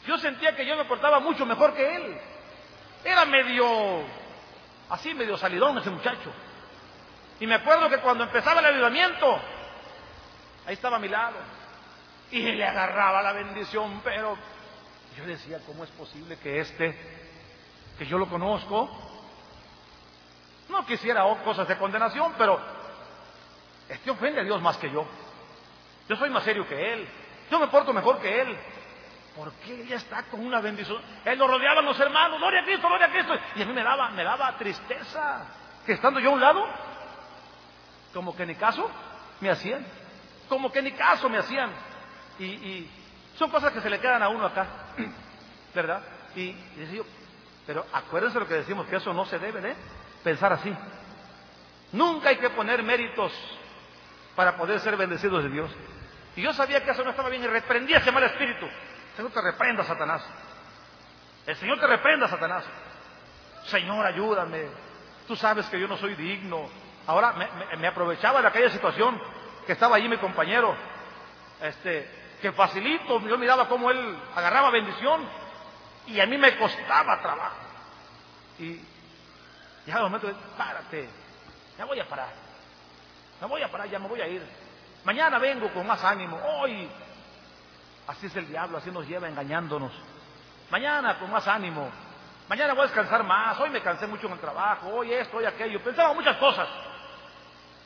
yo 0.06 0.18
sentía 0.18 0.56
que 0.56 0.66
yo 0.66 0.76
me 0.76 0.86
portaba 0.86 1.20
mucho 1.20 1.46
mejor 1.46 1.74
que 1.74 1.96
él. 1.96 2.18
Era 3.04 3.26
medio, 3.26 4.02
así 4.90 5.14
medio 5.14 5.38
salidón 5.38 5.78
ese 5.78 5.90
muchacho. 5.90 6.32
Y 7.40 7.48
me 7.48 7.56
acuerdo 7.56 7.90
que 7.90 8.00
cuando 8.00 8.24
empezaba 8.24 8.60
el 8.60 8.66
avivamiento, 8.66 9.40
ahí 10.66 10.74
estaba 10.74 10.98
a 10.98 11.00
mi 11.00 11.08
lado. 11.08 11.38
Y 12.32 12.42
le 12.42 12.66
agarraba 12.66 13.22
la 13.22 13.32
bendición, 13.32 14.02
pero 14.04 14.38
yo 15.18 15.26
decía, 15.26 15.60
¿cómo 15.66 15.84
es 15.84 15.90
posible 15.92 16.38
que 16.38 16.60
este, 16.60 16.98
que 17.98 18.06
yo 18.06 18.18
lo 18.18 18.28
conozco, 18.28 18.90
no 20.70 20.86
quisiera 20.86 21.24
cosas 21.44 21.68
de 21.68 21.78
condenación, 21.78 22.34
pero 22.38 22.60
este 23.90 24.12
ofende 24.12 24.42
a 24.42 24.44
Dios 24.44 24.62
más 24.62 24.78
que 24.78 24.90
yo. 24.92 25.06
Yo 26.08 26.16
soy 26.16 26.30
más 26.30 26.44
serio 26.44 26.68
que 26.68 26.94
él. 26.94 27.08
Yo 27.50 27.60
me 27.60 27.68
porto 27.68 27.94
mejor 27.94 28.20
que 28.20 28.42
él. 28.42 28.58
¿Por 29.36 29.52
qué 29.54 29.82
ella 29.82 29.96
está 29.96 30.24
con 30.24 30.46
una 30.46 30.62
bendición? 30.62 31.02
Él 31.26 31.40
lo 31.40 31.48
rodeaban 31.48 31.86
los 31.86 32.00
hermanos, 32.00 32.40
gloria 32.40 32.62
a 32.62 32.66
Cristo, 32.66 32.88
gloria 32.88 33.08
a 33.08 33.12
Cristo. 33.12 33.34
Y 33.56 33.62
a 33.64 33.66
mí 33.66 33.74
me 33.74 33.84
daba, 33.84 34.10
me 34.12 34.24
daba 34.24 34.56
tristeza 34.58 35.46
que 35.86 35.94
estando 35.94 36.20
yo 36.20 36.30
a 36.30 36.34
un 36.34 36.42
lado, 36.42 36.66
como 38.14 38.36
que 38.36 38.46
ni 38.46 38.56
caso 38.56 38.90
me 39.42 39.50
hacían. 39.50 39.86
Como 40.48 40.72
que 40.72 40.82
ni 40.82 40.92
caso 40.92 41.30
me 41.30 41.38
hacían. 41.40 41.72
Y, 42.38 42.46
y 42.46 42.92
son 43.38 43.50
cosas 43.50 43.74
que 43.74 43.82
se 43.82 43.90
le 43.90 44.00
quedan 44.00 44.22
a 44.22 44.30
uno 44.30 44.46
acá, 44.46 44.68
¿verdad? 45.74 46.04
Y, 46.36 46.42
y 46.42 46.76
decía 46.78 46.98
yo, 46.98 47.06
pero 47.66 47.86
acuérdense 47.92 48.40
lo 48.40 48.48
que 48.48 48.56
decimos, 48.56 48.88
que 48.88 48.98
eso 48.98 49.14
no 49.14 49.26
se 49.26 49.40
debe 49.40 49.62
de 49.62 49.76
pensar 50.24 50.54
así. 50.54 50.74
Nunca 51.92 52.30
hay 52.30 52.38
que 52.38 52.50
poner 52.52 52.84
méritos 52.84 53.32
para 54.36 54.56
poder 54.58 54.80
ser 54.80 54.98
bendecidos 54.98 55.44
de 55.44 55.50
Dios. 55.50 55.72
Y 56.36 56.42
yo 56.42 56.54
sabía 56.54 56.84
que 56.84 56.92
eso 56.92 57.04
no 57.04 57.12
estaba 57.12 57.30
bien 57.30 57.44
y 57.44 57.48
reprendía 57.48 57.98
ese 57.98 58.12
mal 58.12 58.24
espíritu. 58.24 58.68
Señor 59.16 59.32
te 59.32 59.42
reprenda, 59.42 59.84
Satanás. 59.84 60.26
El 61.46 61.56
Señor 61.58 61.80
te 61.80 61.88
reprenda, 61.88 62.28
Satanás. 62.28 62.64
Señor, 63.66 64.06
ayúdame. 64.06 64.68
Tú 65.28 65.36
sabes 65.36 65.68
que 65.68 65.80
yo 65.80 65.88
no 65.88 65.98
soy 65.98 66.16
digno. 66.16 66.68
Ahora 67.06 67.34
me, 67.78 67.88
aprovechaba 67.88 68.42
de 68.42 68.48
aquella 68.48 68.70
situación 68.70 69.22
que 69.66 69.74
estaba 69.74 69.98
allí 69.98 70.08
mi 70.08 70.18
compañero. 70.18 70.76
Este, 71.62 72.10
que 72.42 72.52
facilito, 72.52 73.22
yo 73.22 73.38
miraba 73.38 73.68
cómo 73.68 73.92
él 73.92 74.18
agarraba 74.36 74.70
bendición 74.72 75.26
y 76.08 76.20
a 76.20 76.26
mí 76.26 76.38
me 76.38 76.58
costaba 76.58 77.22
trabajo. 77.22 77.56
Y 78.60 78.82
ya 79.86 79.98
al 79.98 80.04
momento 80.04 80.28
de, 80.28 80.34
párate, 80.58 81.10
ya 81.78 81.86
voy 81.86 82.00
a 82.00 82.08
parar. 82.08 82.43
Me 83.44 83.50
voy 83.50 83.62
a 83.62 83.70
parar, 83.70 83.90
ya 83.90 84.00
me 84.00 84.08
voy 84.08 84.22
a 84.22 84.28
ir. 84.30 84.42
Mañana 85.04 85.38
vengo 85.38 85.68
con 85.74 85.86
más 85.86 86.02
ánimo. 86.02 86.38
Hoy, 86.38 86.90
así 88.08 88.28
es 88.28 88.36
el 88.38 88.48
diablo, 88.48 88.78
así 88.78 88.90
nos 88.90 89.06
lleva 89.06 89.28
engañándonos. 89.28 89.92
Mañana 90.72 91.20
con 91.20 91.30
más 91.30 91.46
ánimo. 91.46 91.92
Mañana 92.48 92.74
voy 92.74 92.84
a 92.84 92.86
descansar 92.86 93.22
más. 93.26 93.60
Hoy 93.60 93.70
me 93.70 93.82
cansé 93.82 94.08
mucho 94.08 94.28
en 94.28 94.34
el 94.34 94.40
trabajo. 94.40 94.88
Hoy 94.88 95.12
esto, 95.12 95.36
hoy 95.36 95.44
aquello. 95.44 95.84
Pensaba 95.84 96.14
muchas 96.14 96.38
cosas. 96.38 96.70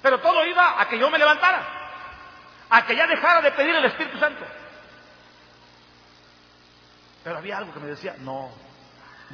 Pero 0.03 0.20
todo 0.20 0.45
iba 0.45 0.80
a 0.80 0.88
que 0.88 0.99
yo 0.99 1.10
me 1.10 1.18
levantara. 1.18 1.64
A 2.70 2.86
que 2.86 2.95
ya 2.95 3.08
dejara 3.08 3.41
de 3.41 3.51
pedir 3.53 3.74
el 3.74 3.86
Espíritu 3.86 4.20
Santo. 4.20 4.45
Pero 7.24 7.36
había 7.36 7.58
algo 7.58 7.74
que 7.74 7.80
me 7.80 7.88
decía, 7.88 8.14
no, 8.20 8.51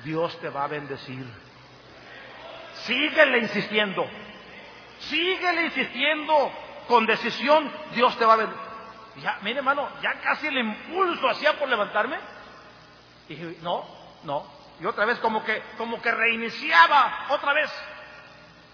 Dios 0.06 0.40
te 0.40 0.48
va 0.48 0.64
a 0.64 0.68
bendecir. 0.68 1.28
Síguele 2.86 3.40
insistiendo. 3.40 4.08
Síguele 5.10 5.66
insistiendo 5.66 6.52
con 6.88 7.06
decisión, 7.06 7.72
Dios 7.94 8.18
te 8.18 8.26
va 8.26 8.34
a 8.34 8.38
ver. 8.38 8.50
Ya, 9.18 9.40
mire 9.42 9.60
hermano, 9.60 9.88
ya 10.02 10.14
casi 10.22 10.48
el 10.48 10.58
impulso 10.58 11.30
hacía 11.30 11.58
por 11.58 11.70
levantarme. 11.70 12.18
Y 13.28 13.36
dije, 13.36 13.58
no, 13.62 13.86
no. 14.24 14.46
Y 14.80 14.86
otra 14.86 15.06
vez 15.06 15.20
como 15.20 15.44
que, 15.44 15.62
como 15.78 16.02
que 16.02 16.12
reiniciaba, 16.12 17.28
otra 17.30 17.54
vez. 17.54 17.72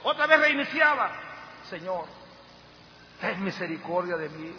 Otra 0.04 0.28
vez 0.28 0.40
reiniciaba. 0.40 1.12
Señor, 1.70 2.06
ten 3.20 3.44
misericordia 3.44 4.16
de 4.16 4.30
mí. 4.30 4.56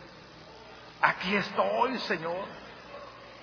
Aquí 1.00 1.34
estoy, 1.34 1.98
Señor. 2.00 2.44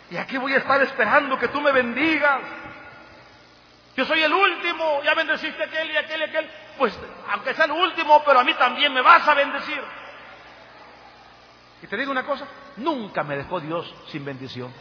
Y 0.10 0.18
aquí 0.18 0.38
voy 0.38 0.54
a 0.54 0.58
estar 0.58 0.82
esperando 0.82 1.38
que 1.40 1.48
tú 1.48 1.60
me 1.60 1.72
bendigas. 1.72 2.42
Yo 3.96 4.06
soy 4.06 4.22
el 4.22 4.32
último, 4.32 5.02
ya 5.04 5.16
bendeciste 5.16 5.64
aquel 5.64 5.92
y 5.92 5.98
aquel 5.98 6.22
y 6.22 6.24
aquel. 6.24 6.52
Pues 6.78 6.98
aunque 7.30 7.54
sea 7.54 7.66
el 7.66 7.72
último, 7.72 8.24
pero 8.26 8.40
a 8.40 8.44
mí 8.44 8.54
también 8.54 8.94
me 8.94 9.02
vas 9.02 9.28
a 9.28 9.34
bendecir. 9.34 9.82
Y 11.82 11.88
te 11.88 11.98
digo 11.98 12.12
una 12.12 12.26
cosa, 12.26 12.46
nunca 12.78 13.24
me 13.24 13.38
dejó 13.38 13.60
Dios 13.60 13.94
sin 14.08 14.26
bendición. 14.26 14.74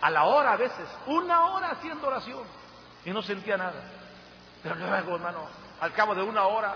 A 0.00 0.10
la 0.10 0.24
hora 0.24 0.52
a 0.52 0.56
veces, 0.56 0.88
una 1.06 1.46
hora 1.46 1.70
haciendo 1.70 2.06
oración 2.06 2.44
y 3.04 3.10
no 3.10 3.22
sentía 3.22 3.56
nada. 3.56 3.82
Pero 4.62 4.74
luego, 4.74 5.16
hermano, 5.16 5.48
al 5.80 5.92
cabo 5.92 6.14
de 6.14 6.22
una 6.22 6.44
hora, 6.44 6.74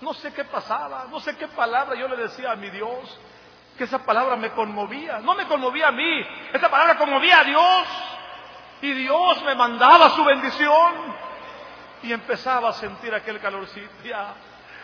no 0.00 0.12
sé 0.14 0.32
qué 0.32 0.44
pasaba, 0.44 1.06
no 1.10 1.20
sé 1.20 1.36
qué 1.36 1.48
palabra 1.48 1.94
yo 1.94 2.08
le 2.08 2.16
decía 2.16 2.52
a 2.52 2.56
mi 2.56 2.70
Dios, 2.70 3.18
que 3.76 3.84
esa 3.84 4.04
palabra 4.04 4.36
me 4.36 4.50
conmovía. 4.50 5.20
No 5.20 5.34
me 5.34 5.46
conmovía 5.46 5.88
a 5.88 5.92
mí, 5.92 6.26
esa 6.52 6.68
palabra 6.68 6.96
conmovía 6.96 7.40
a 7.40 7.44
Dios. 7.44 7.86
Y 8.82 8.92
Dios 8.92 9.42
me 9.44 9.54
mandaba 9.54 10.10
su 10.10 10.24
bendición. 10.24 11.14
Y 12.02 12.12
empezaba 12.12 12.70
a 12.70 12.72
sentir 12.74 13.14
aquel 13.14 13.38
calorcito. 13.40 13.90
Ya, 14.04 14.34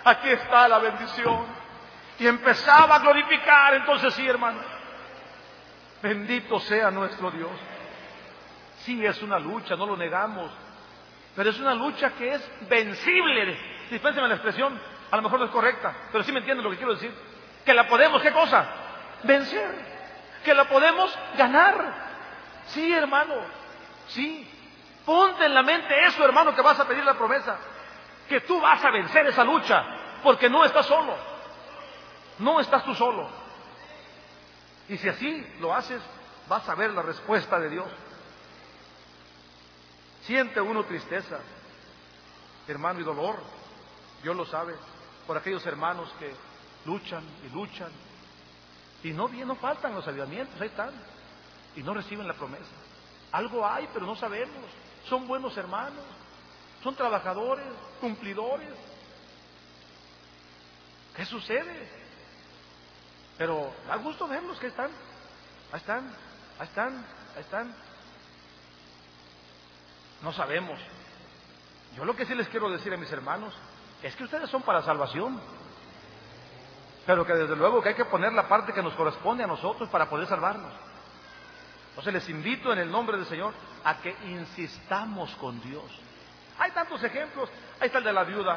aquí 0.04 0.30
está 0.30 0.68
la 0.68 0.78
bendición. 0.78 1.46
Y 2.18 2.26
empezaba 2.26 2.96
a 2.96 2.98
glorificar. 2.98 3.74
Entonces 3.74 4.14
sí, 4.14 4.26
hermano. 4.26 4.60
Bendito 6.02 6.60
sea 6.60 6.90
nuestro 6.90 7.30
Dios. 7.30 7.50
Sí, 8.84 9.04
es 9.04 9.20
una 9.22 9.38
lucha, 9.38 9.76
no 9.76 9.86
lo 9.86 9.96
negamos. 9.96 10.50
Pero 11.34 11.50
es 11.50 11.58
una 11.60 11.74
lucha 11.74 12.10
que 12.10 12.34
es 12.34 12.50
vencible. 12.68 13.58
Dispénseme 13.90 14.28
la 14.28 14.34
expresión, 14.34 14.78
a 15.10 15.16
lo 15.16 15.22
mejor 15.22 15.38
no 15.38 15.46
es 15.46 15.50
correcta, 15.50 15.94
pero 16.12 16.24
sí 16.24 16.32
me 16.32 16.38
entienden 16.40 16.64
lo 16.64 16.70
que 16.70 16.76
quiero 16.76 16.94
decir. 16.94 17.12
Que 17.64 17.74
la 17.74 17.86
podemos, 17.86 18.20
¿qué 18.22 18.32
cosa? 18.32 18.66
Vencer. 19.22 19.70
Que 20.44 20.54
la 20.54 20.64
podemos 20.64 21.16
ganar. 21.36 22.08
Sí, 22.66 22.92
hermano. 22.92 23.34
Sí, 24.08 24.48
ponte 25.08 25.46
en 25.46 25.54
la 25.54 25.62
mente 25.62 26.04
eso, 26.04 26.22
hermano, 26.22 26.54
que 26.54 26.60
vas 26.60 26.78
a 26.78 26.86
pedir 26.86 27.02
la 27.02 27.14
promesa. 27.14 27.56
Que 28.28 28.42
tú 28.42 28.60
vas 28.60 28.84
a 28.84 28.90
vencer 28.90 29.26
esa 29.26 29.42
lucha, 29.42 29.82
porque 30.22 30.50
no 30.50 30.66
estás 30.66 30.84
solo. 30.84 31.16
No 32.38 32.60
estás 32.60 32.84
tú 32.84 32.94
solo. 32.94 33.26
Y 34.86 34.98
si 34.98 35.08
así 35.08 35.46
lo 35.60 35.74
haces, 35.74 36.02
vas 36.46 36.68
a 36.68 36.74
ver 36.74 36.90
la 36.90 37.00
respuesta 37.00 37.58
de 37.58 37.70
Dios. 37.70 37.88
Siente 40.24 40.60
uno 40.60 40.84
tristeza, 40.84 41.38
hermano, 42.66 43.00
y 43.00 43.04
dolor. 43.04 43.36
Dios 44.22 44.36
lo 44.36 44.44
sabe, 44.44 44.74
por 45.26 45.38
aquellos 45.38 45.64
hermanos 45.64 46.12
que 46.18 46.34
luchan 46.84 47.24
y 47.46 47.48
luchan. 47.48 47.92
Y 49.02 49.12
no, 49.12 49.26
no 49.28 49.54
faltan 49.54 49.94
los 49.94 50.06
avivamientos, 50.06 50.60
ahí 50.60 50.68
están. 50.68 50.92
Y 51.76 51.82
no 51.82 51.94
reciben 51.94 52.28
la 52.28 52.34
promesa. 52.34 52.74
Algo 53.32 53.66
hay, 53.66 53.88
pero 53.94 54.04
no 54.04 54.14
sabemos. 54.14 54.66
Son 55.08 55.26
buenos 55.26 55.56
hermanos, 55.56 56.04
son 56.82 56.94
trabajadores, 56.94 57.66
cumplidores. 58.00 58.68
¿Qué 61.16 61.24
sucede? 61.24 61.88
Pero 63.38 63.72
da 63.86 63.96
gusto 63.96 64.28
verlos 64.28 64.58
que 64.58 64.66
están. 64.66 64.90
Ahí 65.72 65.80
están, 65.80 66.14
ahí 66.58 66.66
están, 66.66 67.06
ahí 67.34 67.40
están. 67.40 67.74
No 70.22 70.32
sabemos. 70.32 70.78
Yo 71.96 72.04
lo 72.04 72.14
que 72.14 72.26
sí 72.26 72.34
les 72.34 72.48
quiero 72.48 72.70
decir 72.70 72.92
a 72.92 72.96
mis 72.96 73.10
hermanos 73.10 73.54
es 74.02 74.14
que 74.14 74.24
ustedes 74.24 74.50
son 74.50 74.62
para 74.62 74.82
salvación. 74.82 75.40
Pero 77.06 77.24
que 77.24 77.32
desde 77.32 77.56
luego 77.56 77.80
que 77.80 77.90
hay 77.90 77.94
que 77.94 78.04
poner 78.04 78.32
la 78.32 78.48
parte 78.48 78.74
que 78.74 78.82
nos 78.82 78.94
corresponde 78.94 79.42
a 79.42 79.46
nosotros 79.46 79.88
para 79.88 80.10
poder 80.10 80.28
salvarnos. 80.28 80.72
Entonces 81.98 82.14
les 82.14 82.28
invito 82.28 82.72
en 82.72 82.78
el 82.78 82.92
nombre 82.92 83.16
del 83.16 83.26
Señor 83.26 83.52
a 83.82 83.96
que 84.00 84.14
insistamos 84.26 85.34
con 85.34 85.60
Dios. 85.60 85.82
Hay 86.56 86.70
tantos 86.70 87.02
ejemplos. 87.02 87.50
Ahí 87.80 87.86
está 87.86 87.98
el 87.98 88.04
de 88.04 88.12
la 88.12 88.22
viuda. 88.22 88.56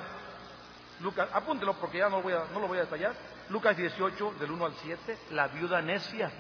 Lucas, 0.99 1.27
apúntelo 1.33 1.73
porque 1.73 1.97
ya 1.97 2.07
no, 2.07 2.21
voy 2.21 2.33
a, 2.33 2.43
no 2.53 2.59
lo 2.59 2.67
voy 2.67 2.77
a 2.77 2.81
detallar. 2.81 3.15
Lucas 3.49 3.75
18, 3.75 4.35
del 4.39 4.51
1 4.51 4.63
al 4.63 4.75
7, 4.75 5.17
la 5.31 5.47
viuda 5.47 5.81
necia. 5.81 6.31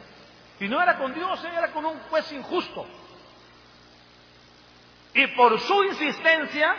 Y 0.59 0.67
no 0.67 0.79
era 0.79 0.99
con 0.99 1.11
Dios, 1.11 1.43
era 1.43 1.71
con 1.71 1.87
un 1.87 1.97
juez 2.01 2.31
injusto. 2.33 2.85
Y 5.15 5.25
por 5.35 5.59
su 5.59 5.83
insistencia 5.85 6.75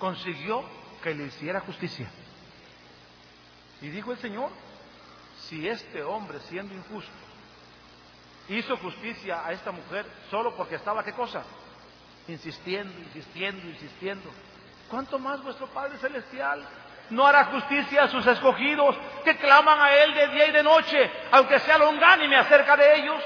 consiguió 0.00 0.64
que 1.04 1.14
le 1.14 1.26
hiciera 1.26 1.60
justicia. 1.60 2.10
Y 3.80 3.90
dijo 3.90 4.10
el 4.10 4.18
Señor, 4.18 4.50
si 5.42 5.68
este 5.68 6.02
hombre 6.02 6.40
siendo 6.40 6.74
injusto 6.74 7.31
hizo 8.48 8.76
justicia 8.76 9.46
a 9.46 9.52
esta 9.52 9.72
mujer 9.72 10.06
solo 10.30 10.54
porque 10.56 10.76
estaba, 10.76 11.04
¿qué 11.04 11.12
cosa? 11.12 11.42
Insistiendo, 12.28 12.98
insistiendo, 12.98 13.66
insistiendo. 13.68 14.30
¿Cuánto 14.88 15.18
más 15.18 15.42
vuestro 15.42 15.66
Padre 15.68 15.98
Celestial 15.98 16.64
no 17.10 17.26
hará 17.26 17.46
justicia 17.46 18.04
a 18.04 18.08
sus 18.08 18.26
escogidos 18.26 18.96
que 19.24 19.36
claman 19.36 19.80
a 19.80 19.94
Él 19.94 20.14
de 20.14 20.28
día 20.28 20.46
y 20.48 20.52
de 20.52 20.62
noche, 20.62 21.10
aunque 21.30 21.58
sea 21.60 21.78
longánime 21.78 22.36
acerca 22.36 22.76
de 22.76 22.96
ellos? 22.96 23.22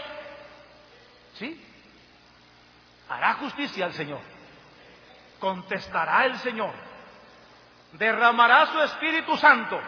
¿Sí? 1.35 1.62
Hará 3.09 3.35
justicia 3.35 3.85
al 3.85 3.93
Señor. 3.93 4.21
Contestará 5.39 6.25
el 6.27 6.39
Señor. 6.39 6.73
Derramará 7.93 8.67
su 8.67 8.81
Espíritu 8.83 9.37
Santo. 9.37 9.81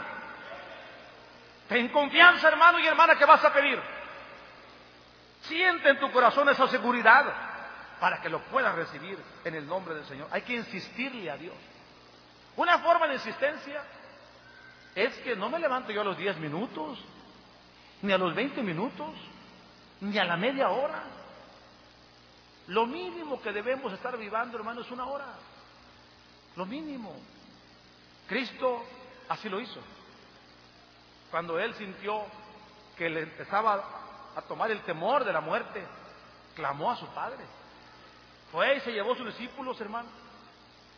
Ten 1.69 1.89
confianza, 1.89 2.49
hermano 2.49 2.79
y 2.79 2.87
hermana, 2.87 3.17
que 3.17 3.25
vas 3.25 3.45
a 3.45 3.53
pedir. 3.53 3.81
Siente 5.49 5.89
en 5.89 5.99
tu 5.99 6.13
corazón 6.13 6.49
esa 6.51 6.69
seguridad 6.69 7.25
para 7.99 8.21
que 8.21 8.29
lo 8.29 8.41
puedas 8.45 8.75
recibir 8.75 9.19
en 9.45 9.55
el 9.55 9.67
nombre 9.67 9.95
del 9.95 10.05
Señor. 10.05 10.29
Hay 10.31 10.43
que 10.43 10.55
insistirle 10.55 11.31
a 11.31 11.37
Dios. 11.37 11.57
Una 12.57 12.79
forma 12.81 13.09
de 13.09 13.15
insistencia 13.15 13.83
es 14.95 15.17
que 15.19 15.35
no 15.37 15.49
me 15.49 15.59
levanto 15.59 15.91
yo 15.91 16.03
a 16.03 16.05
los 16.05 16.19
10 16.19 16.37
minutos, 16.39 16.99
ni 18.03 18.13
a 18.13 18.19
los 18.19 18.35
20 18.35 18.63
minutos, 18.63 19.15
ni 20.01 20.19
a 20.19 20.25
la 20.25 20.37
media 20.37 20.69
hora. 20.69 21.03
Lo 22.69 22.85
mínimo 22.87 23.41
que 23.41 23.53
debemos 23.53 23.93
estar 23.93 24.17
vivando, 24.19 24.59
hermano, 24.59 24.83
es 24.83 24.91
una 24.91 25.07
hora. 25.07 25.27
Lo 26.57 26.67
mínimo. 26.67 27.15
Cristo 28.29 28.85
así 29.29 29.49
lo 29.49 29.61
hizo. 29.61 29.81
Cuando 31.31 31.59
él 31.59 31.75
sintió 31.75 32.25
que 32.97 33.09
le 33.09 33.21
empezaba 33.21 34.08
a 34.37 34.43
tomar 34.43 34.71
el 34.71 34.81
temor 34.83 35.25
de 35.25 35.33
la 35.33 35.41
muerte, 35.41 35.85
clamó 36.55 36.91
a 36.91 36.97
su 36.97 37.07
Padre. 37.09 37.45
Fue 38.53 38.77
y 38.77 38.81
se 38.81 38.93
llevó 38.93 39.13
a 39.13 39.17
sus 39.17 39.27
discípulos, 39.27 39.81
hermano. 39.81 40.09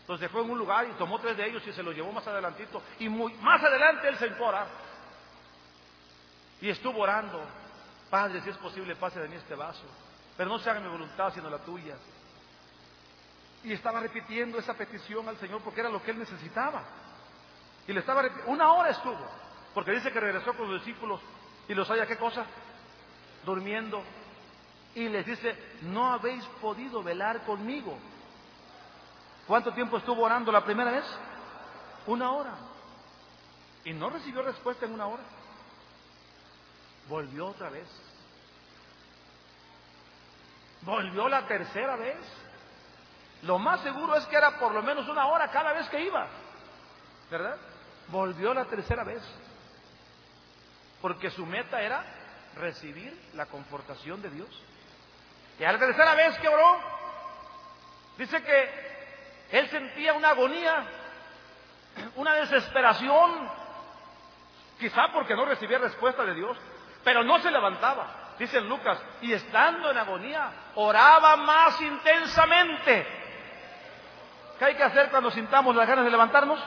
Los 0.07 0.18
dejó 0.18 0.41
en 0.41 0.51
un 0.51 0.59
lugar 0.59 0.89
y 0.89 0.93
tomó 0.93 1.18
tres 1.18 1.37
de 1.37 1.47
ellos 1.47 1.62
y 1.66 1.72
se 1.72 1.83
los 1.83 1.95
llevó 1.95 2.12
más 2.12 2.26
adelantito. 2.26 2.83
Y 2.99 3.09
muy, 3.09 3.33
más 3.35 3.62
adelante 3.62 4.09
él 4.09 4.18
se 4.18 4.26
entró 4.26 4.53
Y 6.61 6.68
estuvo 6.68 7.01
orando. 7.01 7.41
Padre, 8.09 8.41
si 8.41 8.51
es 8.51 8.57
posible, 8.57 8.97
pase 8.97 9.20
de 9.20 9.28
mí 9.28 9.37
este 9.37 9.55
vaso. 9.55 9.85
Pero 10.37 10.51
no 10.51 10.59
se 10.59 10.68
haga 10.68 10.81
mi 10.81 10.89
voluntad, 10.89 11.33
sino 11.33 11.49
la 11.49 11.59
tuya. 11.59 11.95
Y 13.62 13.72
estaba 13.72 14.01
repitiendo 14.01 14.59
esa 14.59 14.74
petición 14.74 15.28
al 15.28 15.37
Señor 15.37 15.61
porque 15.62 15.81
era 15.81 15.91
lo 15.91 16.03
que 16.03 16.11
él 16.11 16.18
necesitaba. 16.18 16.83
Y 17.87 17.93
le 17.93 18.01
estaba 18.01 18.22
una 18.47 18.72
hora 18.72 18.91
estuvo, 18.91 19.26
porque 19.74 19.93
dice 19.93 20.12
que 20.12 20.20
regresó 20.20 20.55
con 20.55 20.70
los 20.70 20.85
discípulos 20.85 21.20
y 21.68 21.74
los 21.74 21.91
haya 21.91 22.07
qué 22.07 22.16
cosa? 22.16 22.45
Durmiendo. 23.45 24.03
Y 24.95 25.09
les 25.09 25.24
dice, 25.24 25.57
no 25.82 26.12
habéis 26.12 26.45
podido 26.61 27.03
velar 27.03 27.45
conmigo. 27.45 27.97
¿Cuánto 29.47 29.72
tiempo 29.72 29.97
estuvo 29.97 30.22
orando 30.22 30.53
la 30.53 30.64
primera 30.64 30.91
vez? 30.91 31.05
Una 32.07 32.32
hora. 32.32 32.55
Y 33.84 33.93
no 33.93 34.11
recibió 34.11 34.43
respuesta 34.43 34.86
en 34.86 34.95
una 34.95 35.07
hora. 35.07 35.22
Volvió 37.09 37.49
otra 37.49 37.70
vez. 37.70 37.88
Volvió 40.82 41.28
la 41.28 41.47
tercera 41.47 41.97
vez. 41.97 42.18
Lo 43.43 43.59
más 43.59 43.80
seguro 43.80 44.16
es 44.16 44.24
que 44.26 44.36
era 44.36 44.59
por 44.59 44.72
lo 44.72 44.82
menos 44.82 45.09
una 45.09 45.26
hora 45.26 45.51
cada 45.51 45.72
vez 45.72 45.88
que 45.88 46.05
iba. 46.05 46.26
¿Verdad? 47.30 47.57
Volvió 48.09 48.53
la 48.53 48.66
tercera 48.66 49.05
vez. 49.05 49.22
Porque 51.01 51.30
su 51.30 51.47
meta 51.47 51.80
era 51.80 52.05
recibir 52.57 53.16
la 53.34 53.46
confortación 53.46 54.22
de 54.22 54.30
Dios. 54.30 54.48
Y 55.59 55.64
a 55.64 55.72
la 55.72 55.78
tercera 55.78 56.14
vez 56.14 56.38
que 56.38 56.48
oró, 56.48 56.78
dice 58.16 58.42
que 58.42 58.90
él 59.51 59.68
sentía 59.68 60.14
una 60.14 60.30
agonía, 60.30 60.84
una 62.16 62.34
desesperación, 62.34 63.51
quizá 64.78 65.09
porque 65.12 65.34
no 65.34 65.44
recibía 65.44 65.78
respuesta 65.78 66.24
de 66.24 66.34
Dios, 66.34 66.57
pero 67.05 67.22
no 67.24 67.38
se 67.40 67.51
levantaba. 67.51 68.34
Dice 68.38 68.61
Lucas, 68.62 68.98
y 69.20 69.32
estando 69.32 69.90
en 69.90 69.98
agonía, 69.98 70.51
oraba 70.76 71.36
más 71.36 71.78
intensamente. 71.80 73.07
¿Qué 74.59 74.64
hay 74.64 74.74
que 74.74 74.82
hacer 74.82 75.11
cuando 75.11 75.30
sintamos 75.30 75.76
las 75.76 75.86
ganas 75.86 76.05
de 76.05 76.11
levantarnos? 76.11 76.59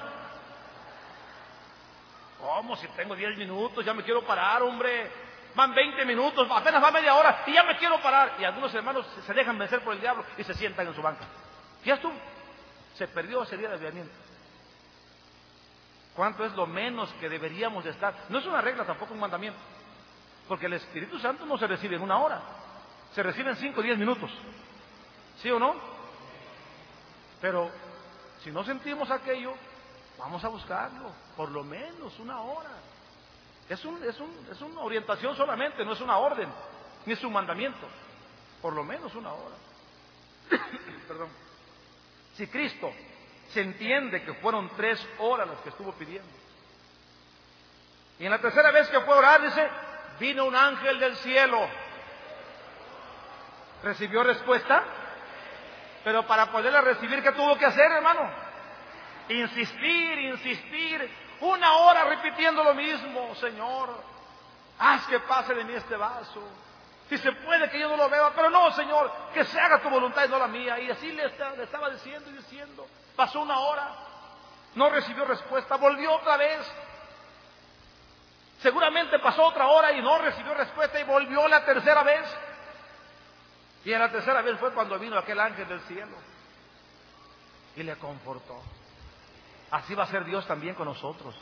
¿Cómo? 2.40 2.76
Si 2.76 2.88
tengo 2.90 3.16
10 3.16 3.38
minutos, 3.38 3.86
ya 3.86 3.94
me 3.94 4.04
quiero 4.04 4.22
parar, 4.24 4.62
hombre. 4.62 5.10
Van 5.56 5.74
20 5.74 6.06
minutos, 6.06 6.48
apenas 6.50 6.84
va 6.84 6.92
media 6.92 7.14
hora 7.14 7.44
y 7.46 7.54
ya 7.54 7.64
me 7.64 7.78
quiero 7.78 8.02
parar. 8.02 8.36
Y 8.40 8.44
algunos 8.44 8.74
hermanos 8.74 9.06
se 9.26 9.34
dejan 9.34 9.58
vencer 9.58 9.82
por 9.84 9.94
el 9.94 10.02
diablo 10.02 10.26
y 10.38 10.44
se 10.44 10.54
sientan 10.56 10.88
en 10.88 10.96
su 10.96 11.02
banca. 11.02 11.26
¿Ya 11.86 11.96
estuvo? 11.96 12.14
Se 12.96 13.08
perdió 13.08 13.44
ese 13.44 13.58
día 13.58 13.70
de 13.70 13.76
avivamiento. 13.76 14.14
¿Cuánto 16.16 16.46
es 16.46 16.54
lo 16.54 16.68
menos 16.68 17.12
que 17.20 17.30
deberíamos 17.30 17.84
de 17.84 17.92
estar? 17.92 18.14
No 18.30 18.40
es 18.40 18.46
una 18.46 18.62
regla, 18.62 18.86
tampoco 18.86 19.14
un 19.14 19.20
mandamiento. 19.20 19.60
Porque 20.48 20.68
el 20.68 20.74
Espíritu 20.74 21.20
Santo 21.20 21.46
no 21.46 21.58
se 21.58 21.68
recibe 21.68 21.96
en 21.96 22.02
una 22.02 22.18
hora. 22.18 22.42
Se 23.14 23.24
recibe 23.24 23.52
en 23.52 23.58
cinco 23.58 23.80
o 23.80 23.84
diez 23.84 23.98
minutos. 23.98 24.32
¿Sí 25.42 25.50
o 25.50 25.60
no? 25.60 25.76
Pero 27.42 27.72
si 28.44 28.52
no 28.52 28.64
sentimos 28.64 29.10
aquello, 29.10 29.54
vamos 30.18 30.44
a 30.44 30.48
buscarlo. 30.50 31.12
Por 31.36 31.50
lo 31.52 31.64
menos 31.64 32.18
una 32.20 32.42
hora. 32.42 32.70
Es, 33.70 33.84
un, 33.86 34.04
es, 34.04 34.20
un, 34.20 34.48
es 34.52 34.62
una 34.62 34.82
orientación 34.82 35.36
solamente, 35.36 35.86
no 35.86 35.94
es 35.94 36.02
una 36.02 36.18
orden, 36.18 36.50
ni 37.06 37.14
es 37.14 37.24
un 37.24 37.34
mandamiento. 37.34 37.88
Por 38.62 38.74
lo 38.74 38.84
menos 38.84 39.14
una 39.16 39.34
hora. 39.34 39.56
Perdón. 41.08 41.30
Si 42.36 42.48
Cristo 42.48 42.92
se 43.50 43.62
entiende 43.62 44.24
que 44.24 44.34
fueron 44.36 44.70
tres 44.76 45.06
horas 45.20 45.48
las 45.48 45.60
que 45.60 45.70
estuvo 45.70 45.92
pidiendo. 45.94 46.30
Y 48.20 48.26
en 48.26 48.32
la 48.32 48.40
tercera 48.40 48.72
vez 48.72 48.88
que 48.90 49.00
fue 49.02 49.14
a 49.14 49.18
orar, 49.18 49.42
dice, 49.42 49.68
vino 50.20 50.46
un 50.46 50.56
ángel 50.56 51.00
del 51.00 51.16
cielo. 51.18 51.60
¿Recibió 53.84 54.24
respuesta? 54.24 54.84
Pero 56.04 56.26
para 56.26 56.52
poderla 56.52 56.82
recibir, 56.82 57.22
¿qué 57.22 57.32
tuvo 57.32 57.58
que 57.58 57.66
hacer, 57.66 57.92
hermano? 57.92 58.43
Insistir, 59.30 60.20
insistir, 60.20 61.10
una 61.42 61.74
hora 61.78 62.06
repitiendo 62.06 62.64
lo 62.64 62.74
mismo, 62.74 63.36
Señor, 63.36 63.90
haz 64.80 65.06
que 65.08 65.20
pase 65.20 65.54
de 65.54 65.64
mí 65.64 65.74
este 65.74 65.96
vaso. 65.96 66.42
Si 67.10 67.18
se 67.18 67.32
puede 67.32 67.70
que 67.70 67.80
yo 67.80 67.90
no 67.90 67.98
lo 67.98 68.10
vea, 68.10 68.32
pero 68.36 68.50
no, 68.50 68.72
Señor, 68.72 69.12
que 69.34 69.44
se 69.46 69.60
haga 69.60 69.82
tu 69.82 69.90
voluntad 69.90 70.26
y 70.26 70.30
no 70.30 70.40
la 70.40 70.48
mía. 70.48 70.80
Y 70.80 70.90
así 70.90 71.12
le, 71.12 71.26
estaba 71.26 71.90
diciendo 71.90 72.30
y 72.30 72.34
diciendo. 72.34 72.88
Pasó 73.16 73.42
una 73.42 73.60
hora, 73.60 73.90
no 74.76 74.90
recibió 74.90 75.26
respuesta, 75.26 75.76
volvió 75.76 76.14
otra 76.14 76.38
vez. 76.38 76.60
Seguramente 78.62 79.20
pasó 79.20 79.44
otra 79.44 79.68
hora 79.68 79.92
y 79.92 80.02
no 80.02 80.18
recibió 80.20 80.54
respuesta 80.54 81.00
y 81.00 81.04
volvió 81.04 81.48
la 81.48 81.66
tercera 81.66 82.04
vez. 82.04 82.26
Y 83.86 83.92
en 83.92 84.00
la 84.00 84.10
tercera 84.10 84.42
vez 84.42 84.58
fue 84.60 84.74
cuando 84.74 84.98
vino 84.98 85.18
aquel 85.18 85.40
ángel 85.40 85.68
del 85.68 85.82
cielo 85.82 86.16
y 87.76 87.84
le 87.84 87.98
confortó. 87.98 88.62
Así 89.74 89.96
va 89.96 90.04
a 90.04 90.08
ser 90.08 90.24
Dios 90.24 90.46
también 90.46 90.76
con 90.76 90.86
nosotros. 90.86 91.34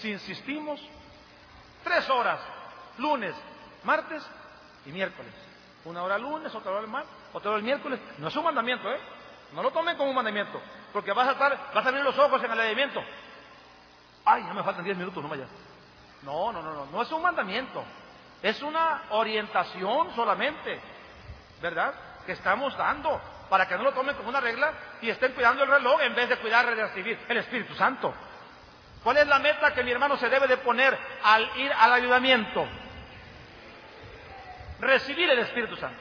Si 0.00 0.10
insistimos, 0.10 0.80
tres 1.84 2.08
horas, 2.08 2.40
lunes, 2.96 3.34
martes 3.84 4.26
y 4.86 4.90
miércoles. 4.90 5.34
Una 5.84 6.02
hora 6.02 6.16
lunes, 6.16 6.54
otra 6.54 6.70
hora 6.70 6.80
el 6.80 6.86
martes, 6.86 7.12
otra 7.30 7.50
hora 7.50 7.58
el 7.58 7.64
miércoles. 7.64 8.00
No 8.16 8.28
es 8.28 8.36
un 8.36 8.44
mandamiento, 8.44 8.90
¿eh? 8.90 8.98
No 9.52 9.62
lo 9.62 9.70
tomen 9.70 9.98
como 9.98 10.08
un 10.08 10.16
mandamiento, 10.16 10.62
porque 10.94 11.12
vas 11.12 11.28
a 11.28 11.32
estar, 11.32 11.72
vas 11.74 11.84
a 11.84 11.88
abrir 11.90 12.02
los 12.02 12.18
ojos 12.18 12.42
en 12.42 12.52
el 12.52 12.58
alimento. 12.58 13.02
Ay, 14.24 14.44
ya 14.46 14.54
me 14.54 14.62
faltan 14.62 14.82
diez 14.82 14.96
minutos, 14.96 15.22
no 15.22 15.28
vayas. 15.28 15.48
No, 16.22 16.52
no, 16.52 16.62
no, 16.62 16.72
no, 16.72 16.86
no 16.86 17.02
es 17.02 17.12
un 17.12 17.20
mandamiento. 17.20 17.84
Es 18.42 18.62
una 18.62 19.02
orientación 19.10 20.14
solamente, 20.14 20.80
¿verdad? 21.60 21.92
Que 22.24 22.32
estamos 22.32 22.74
dando 22.78 23.20
para 23.52 23.68
que 23.68 23.76
no 23.76 23.82
lo 23.82 23.92
tomen 23.92 24.16
como 24.16 24.30
una 24.30 24.40
regla 24.40 24.72
y 25.02 25.10
estén 25.10 25.32
cuidando 25.32 25.64
el 25.64 25.68
reloj 25.68 26.00
en 26.00 26.14
vez 26.14 26.26
de 26.26 26.38
cuidar 26.38 26.64
de 26.64 26.74
recibir 26.74 27.18
el 27.28 27.36
Espíritu 27.36 27.74
Santo. 27.74 28.14
¿Cuál 29.04 29.18
es 29.18 29.26
la 29.26 29.38
meta 29.40 29.74
que 29.74 29.84
mi 29.84 29.90
hermano 29.90 30.16
se 30.16 30.30
debe 30.30 30.46
de 30.46 30.56
poner 30.56 30.98
al 31.22 31.50
ir 31.58 31.70
al 31.70 31.92
ayudamiento? 31.92 32.66
recibir 34.80 35.28
el 35.28 35.38
Espíritu 35.40 35.76
Santo. 35.76 36.00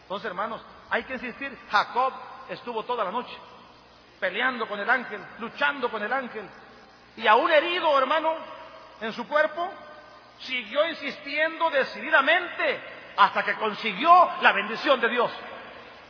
Entonces, 0.00 0.28
hermanos, 0.28 0.64
hay 0.88 1.04
que 1.04 1.12
insistir. 1.12 1.54
Jacob 1.70 2.14
estuvo 2.48 2.84
toda 2.84 3.04
la 3.04 3.10
noche 3.10 3.36
peleando 4.18 4.66
con 4.66 4.80
el 4.80 4.88
ángel, 4.88 5.20
luchando 5.40 5.90
con 5.90 6.02
el 6.02 6.10
ángel. 6.10 6.48
Y 7.18 7.26
aún 7.26 7.50
herido, 7.50 7.98
hermano, 7.98 8.34
en 9.02 9.12
su 9.12 9.28
cuerpo, 9.28 9.70
siguió 10.38 10.88
insistiendo 10.88 11.68
decididamente 11.68 12.80
hasta 13.18 13.42
que 13.42 13.56
consiguió 13.56 14.30
la 14.40 14.52
bendición 14.52 14.98
de 15.02 15.08
Dios. 15.10 15.30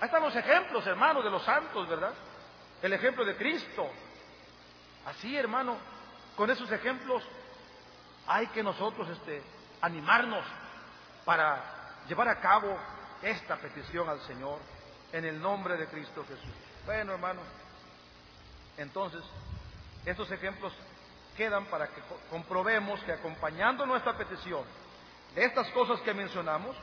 Ahí 0.00 0.06
están 0.06 0.22
los 0.22 0.36
ejemplos, 0.36 0.86
hermanos, 0.86 1.24
de 1.24 1.30
los 1.30 1.42
santos, 1.42 1.88
¿verdad? 1.88 2.12
El 2.82 2.92
ejemplo 2.92 3.24
de 3.24 3.36
Cristo. 3.36 3.88
Así, 5.06 5.36
hermano, 5.36 5.76
con 6.36 6.50
esos 6.50 6.70
ejemplos 6.70 7.22
hay 8.26 8.48
que 8.48 8.62
nosotros 8.62 9.08
este, 9.08 9.42
animarnos 9.80 10.44
para 11.24 11.62
llevar 12.08 12.28
a 12.28 12.40
cabo 12.40 12.76
esta 13.22 13.56
petición 13.56 14.08
al 14.08 14.20
Señor 14.22 14.58
en 15.12 15.24
el 15.24 15.40
nombre 15.40 15.76
de 15.76 15.86
Cristo 15.86 16.24
Jesús. 16.28 16.54
Bueno, 16.84 17.12
hermano, 17.12 17.40
entonces, 18.76 19.22
estos 20.04 20.30
ejemplos 20.30 20.72
quedan 21.36 21.66
para 21.66 21.88
que 21.88 22.02
comprobemos 22.30 23.00
que 23.04 23.12
acompañando 23.12 23.86
nuestra 23.86 24.16
petición 24.16 24.64
de 25.34 25.44
estas 25.44 25.68
cosas 25.70 26.00
que 26.00 26.14
mencionamos, 26.14 26.76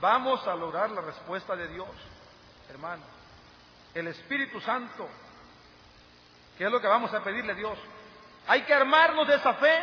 vamos 0.00 0.46
a 0.46 0.54
lograr 0.54 0.90
la 0.90 1.00
respuesta 1.00 1.54
de 1.54 1.68
Dios, 1.68 1.88
hermano. 2.70 3.02
El 3.94 4.08
Espíritu 4.08 4.60
Santo, 4.60 5.08
que 6.58 6.64
es 6.64 6.70
lo 6.70 6.80
que 6.80 6.88
vamos 6.88 7.12
a 7.14 7.22
pedirle 7.22 7.52
a 7.52 7.56
Dios. 7.56 7.78
Hay 8.46 8.62
que 8.62 8.74
armarnos 8.74 9.26
de 9.28 9.36
esa 9.36 9.54
fe 9.54 9.82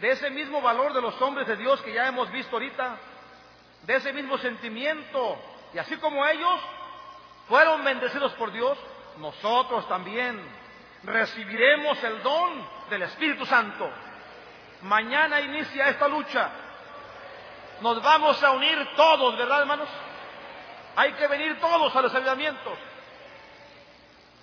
de 0.00 0.12
ese 0.12 0.30
mismo 0.30 0.60
valor 0.60 0.92
de 0.92 1.00
los 1.00 1.20
hombres 1.20 1.46
de 1.46 1.56
Dios 1.56 1.80
que 1.82 1.92
ya 1.92 2.06
hemos 2.06 2.30
visto 2.30 2.56
ahorita, 2.56 2.96
de 3.82 3.96
ese 3.96 4.12
mismo 4.12 4.38
sentimiento, 4.38 5.38
y 5.74 5.78
así 5.78 5.96
como 5.96 6.24
ellos 6.26 6.60
fueron 7.48 7.82
bendecidos 7.84 8.32
por 8.34 8.52
Dios, 8.52 8.78
nosotros 9.18 9.88
también 9.88 10.40
recibiremos 11.02 12.02
el 12.04 12.22
don 12.22 12.64
del 12.90 13.02
Espíritu 13.02 13.44
Santo. 13.46 13.90
Mañana 14.82 15.40
inicia 15.40 15.88
esta 15.88 16.06
lucha. 16.06 16.50
Nos 17.80 18.02
vamos 18.02 18.42
a 18.42 18.52
unir 18.52 18.88
todos, 18.96 19.36
¿verdad, 19.36 19.62
hermanos? 19.62 19.88
Hay 20.98 21.12
que 21.12 21.28
venir 21.28 21.60
todos 21.60 21.94
a 21.94 22.02
los 22.02 22.12
avivamientos. 22.12 22.76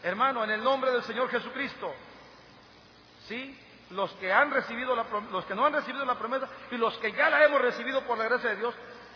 Hermano, 0.03 0.41
en 0.45 0.51
el 0.51 0.63
nombre 0.63 0.89
del 0.89 1.03
Señor 1.03 1.29
Jesucristo. 1.29 1.93
¿Sí? 3.27 3.59
Los 3.89 4.09
que 4.13 4.31
han 4.31 4.51
recibido 4.51 4.95
la, 4.95 5.03
los 5.33 5.43
que 5.43 5.53
no 5.53 5.65
han 5.65 5.73
recibido 5.73 6.05
la 6.05 6.15
promesa 6.15 6.47
y 6.71 6.77
los 6.77 6.97
que 6.99 7.11
ya 7.11 7.29
la 7.29 7.43
hemos 7.43 7.61
recibido 7.61 8.05
por 8.05 8.17
la 8.17 8.23
gracia 8.23 8.51
de 8.51 8.55
Dios 8.55 8.73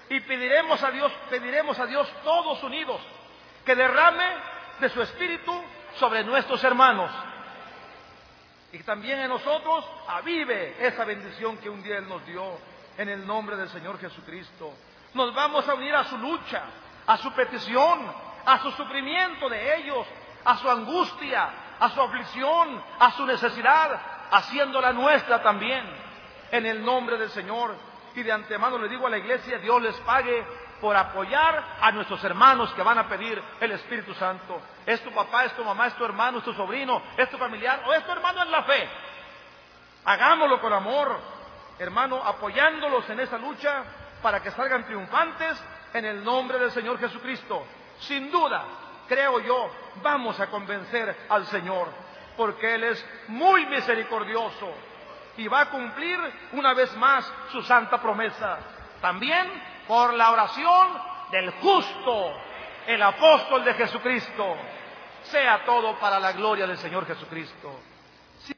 y 0.09 0.19
pediremos 0.19 0.83
a 0.83 0.91
Dios, 0.91 1.13
pediremos 1.29 1.79
a 1.79 1.85
Dios 1.85 2.11
todos 2.25 2.61
unidos 2.61 2.99
que 3.65 3.73
derrame 3.73 4.25
de 4.81 4.89
su 4.89 5.01
espíritu 5.01 5.63
sobre 5.97 6.25
nuestros 6.25 6.61
hermanos 6.65 7.09
y 8.73 8.79
también 8.79 9.17
en 9.19 9.29
nosotros 9.29 9.85
avive 10.09 10.75
esa 10.85 11.05
bendición 11.05 11.57
que 11.59 11.69
un 11.69 11.81
día 11.83 11.99
Él 11.99 12.09
nos 12.09 12.25
dio 12.25 12.43
en 12.97 13.07
el 13.07 13.25
nombre 13.25 13.55
del 13.55 13.69
Señor 13.69 13.97
Jesucristo. 13.97 14.73
Nos 15.13 15.33
vamos 15.33 15.65
a 15.69 15.73
unir 15.73 15.95
a 15.95 16.03
su 16.03 16.17
lucha, 16.17 16.63
a 17.10 17.18
su 17.18 17.32
petición, 17.32 17.99
a 18.45 18.60
su 18.60 18.72
sufrimiento 18.74 19.49
de 19.49 19.78
ellos, 19.78 20.05
a 20.45 20.57
su 20.57 20.70
angustia, 20.70 21.49
a 21.80 21.89
su 21.89 21.99
aflicción, 21.99 22.84
a 22.99 23.12
su 23.14 23.26
necesidad, 23.26 23.99
haciéndola 24.30 24.93
nuestra 24.93 25.41
también, 25.41 25.84
en 26.51 26.68
el 26.68 26.86
nombre 26.86 27.18
del 27.18 27.32
Señor. 27.32 27.76
Y 28.14 28.22
de 28.22 28.32
antemano 28.32 28.78
le 28.78 28.88
digo 28.88 29.07
a 29.07 29.10
la 29.10 29.18
iglesia, 29.18 29.57
Dios 29.57 29.82
les 29.82 29.95
pague 30.01 30.45
por 30.80 30.95
apoyar 30.95 31.78
a 31.82 31.91
nuestros 31.91 32.24
hermanos 32.24 32.72
que 32.76 32.84
van 32.84 32.99
a 32.99 33.07
pedir 33.07 33.41
el 33.60 33.72
Espíritu 33.72 34.14
Santo. 34.14 34.62
Es 34.86 35.01
tu 35.03 35.12
papá, 35.12 35.45
es 35.45 35.53
tu 35.53 35.64
mamá, 35.64 35.88
es 35.88 35.95
tu 35.95 36.05
hermano, 36.05 36.38
es 36.38 36.43
tu 36.43 36.53
sobrino, 36.53 37.01
es 37.18 37.28
tu 37.32 37.39
familiar 37.39 37.82
o 37.88 37.93
es 37.95 38.05
tu 38.05 38.12
hermano 38.12 38.43
en 38.43 38.51
la 38.51 38.62
fe. 38.66 38.88
Hagámoslo 40.05 40.62
con 40.62 40.74
amor, 40.74 41.20
hermano, 41.80 42.18
apoyándolos 42.24 43.10
en 43.10 43.20
esa 43.22 43.39
lucha 43.39 43.84
para 44.22 44.43
que 44.43 44.51
salgan 44.51 44.86
triunfantes 44.86 45.60
en 45.93 46.05
el 46.05 46.23
nombre 46.23 46.59
del 46.59 46.71
Señor 46.71 46.99
Jesucristo. 46.99 47.65
Sin 47.99 48.31
duda, 48.31 48.63
creo 49.07 49.39
yo, 49.39 49.69
vamos 50.01 50.39
a 50.39 50.47
convencer 50.47 51.15
al 51.29 51.45
Señor, 51.47 51.87
porque 52.37 52.75
Él 52.75 52.83
es 52.83 53.05
muy 53.27 53.65
misericordioso 53.65 54.71
y 55.37 55.47
va 55.47 55.61
a 55.61 55.69
cumplir 55.69 56.19
una 56.53 56.73
vez 56.73 56.95
más 56.97 57.31
su 57.51 57.61
santa 57.63 58.01
promesa. 58.01 58.59
También 59.01 59.49
por 59.87 60.13
la 60.13 60.31
oración 60.31 60.87
del 61.31 61.51
justo, 61.51 62.33
el 62.87 63.01
apóstol 63.01 63.63
de 63.63 63.73
Jesucristo. 63.73 64.55
Sea 65.23 65.63
todo 65.65 65.95
para 65.99 66.19
la 66.19 66.31
gloria 66.31 66.65
del 66.65 66.77
Señor 66.77 67.05
Jesucristo. 67.05 67.79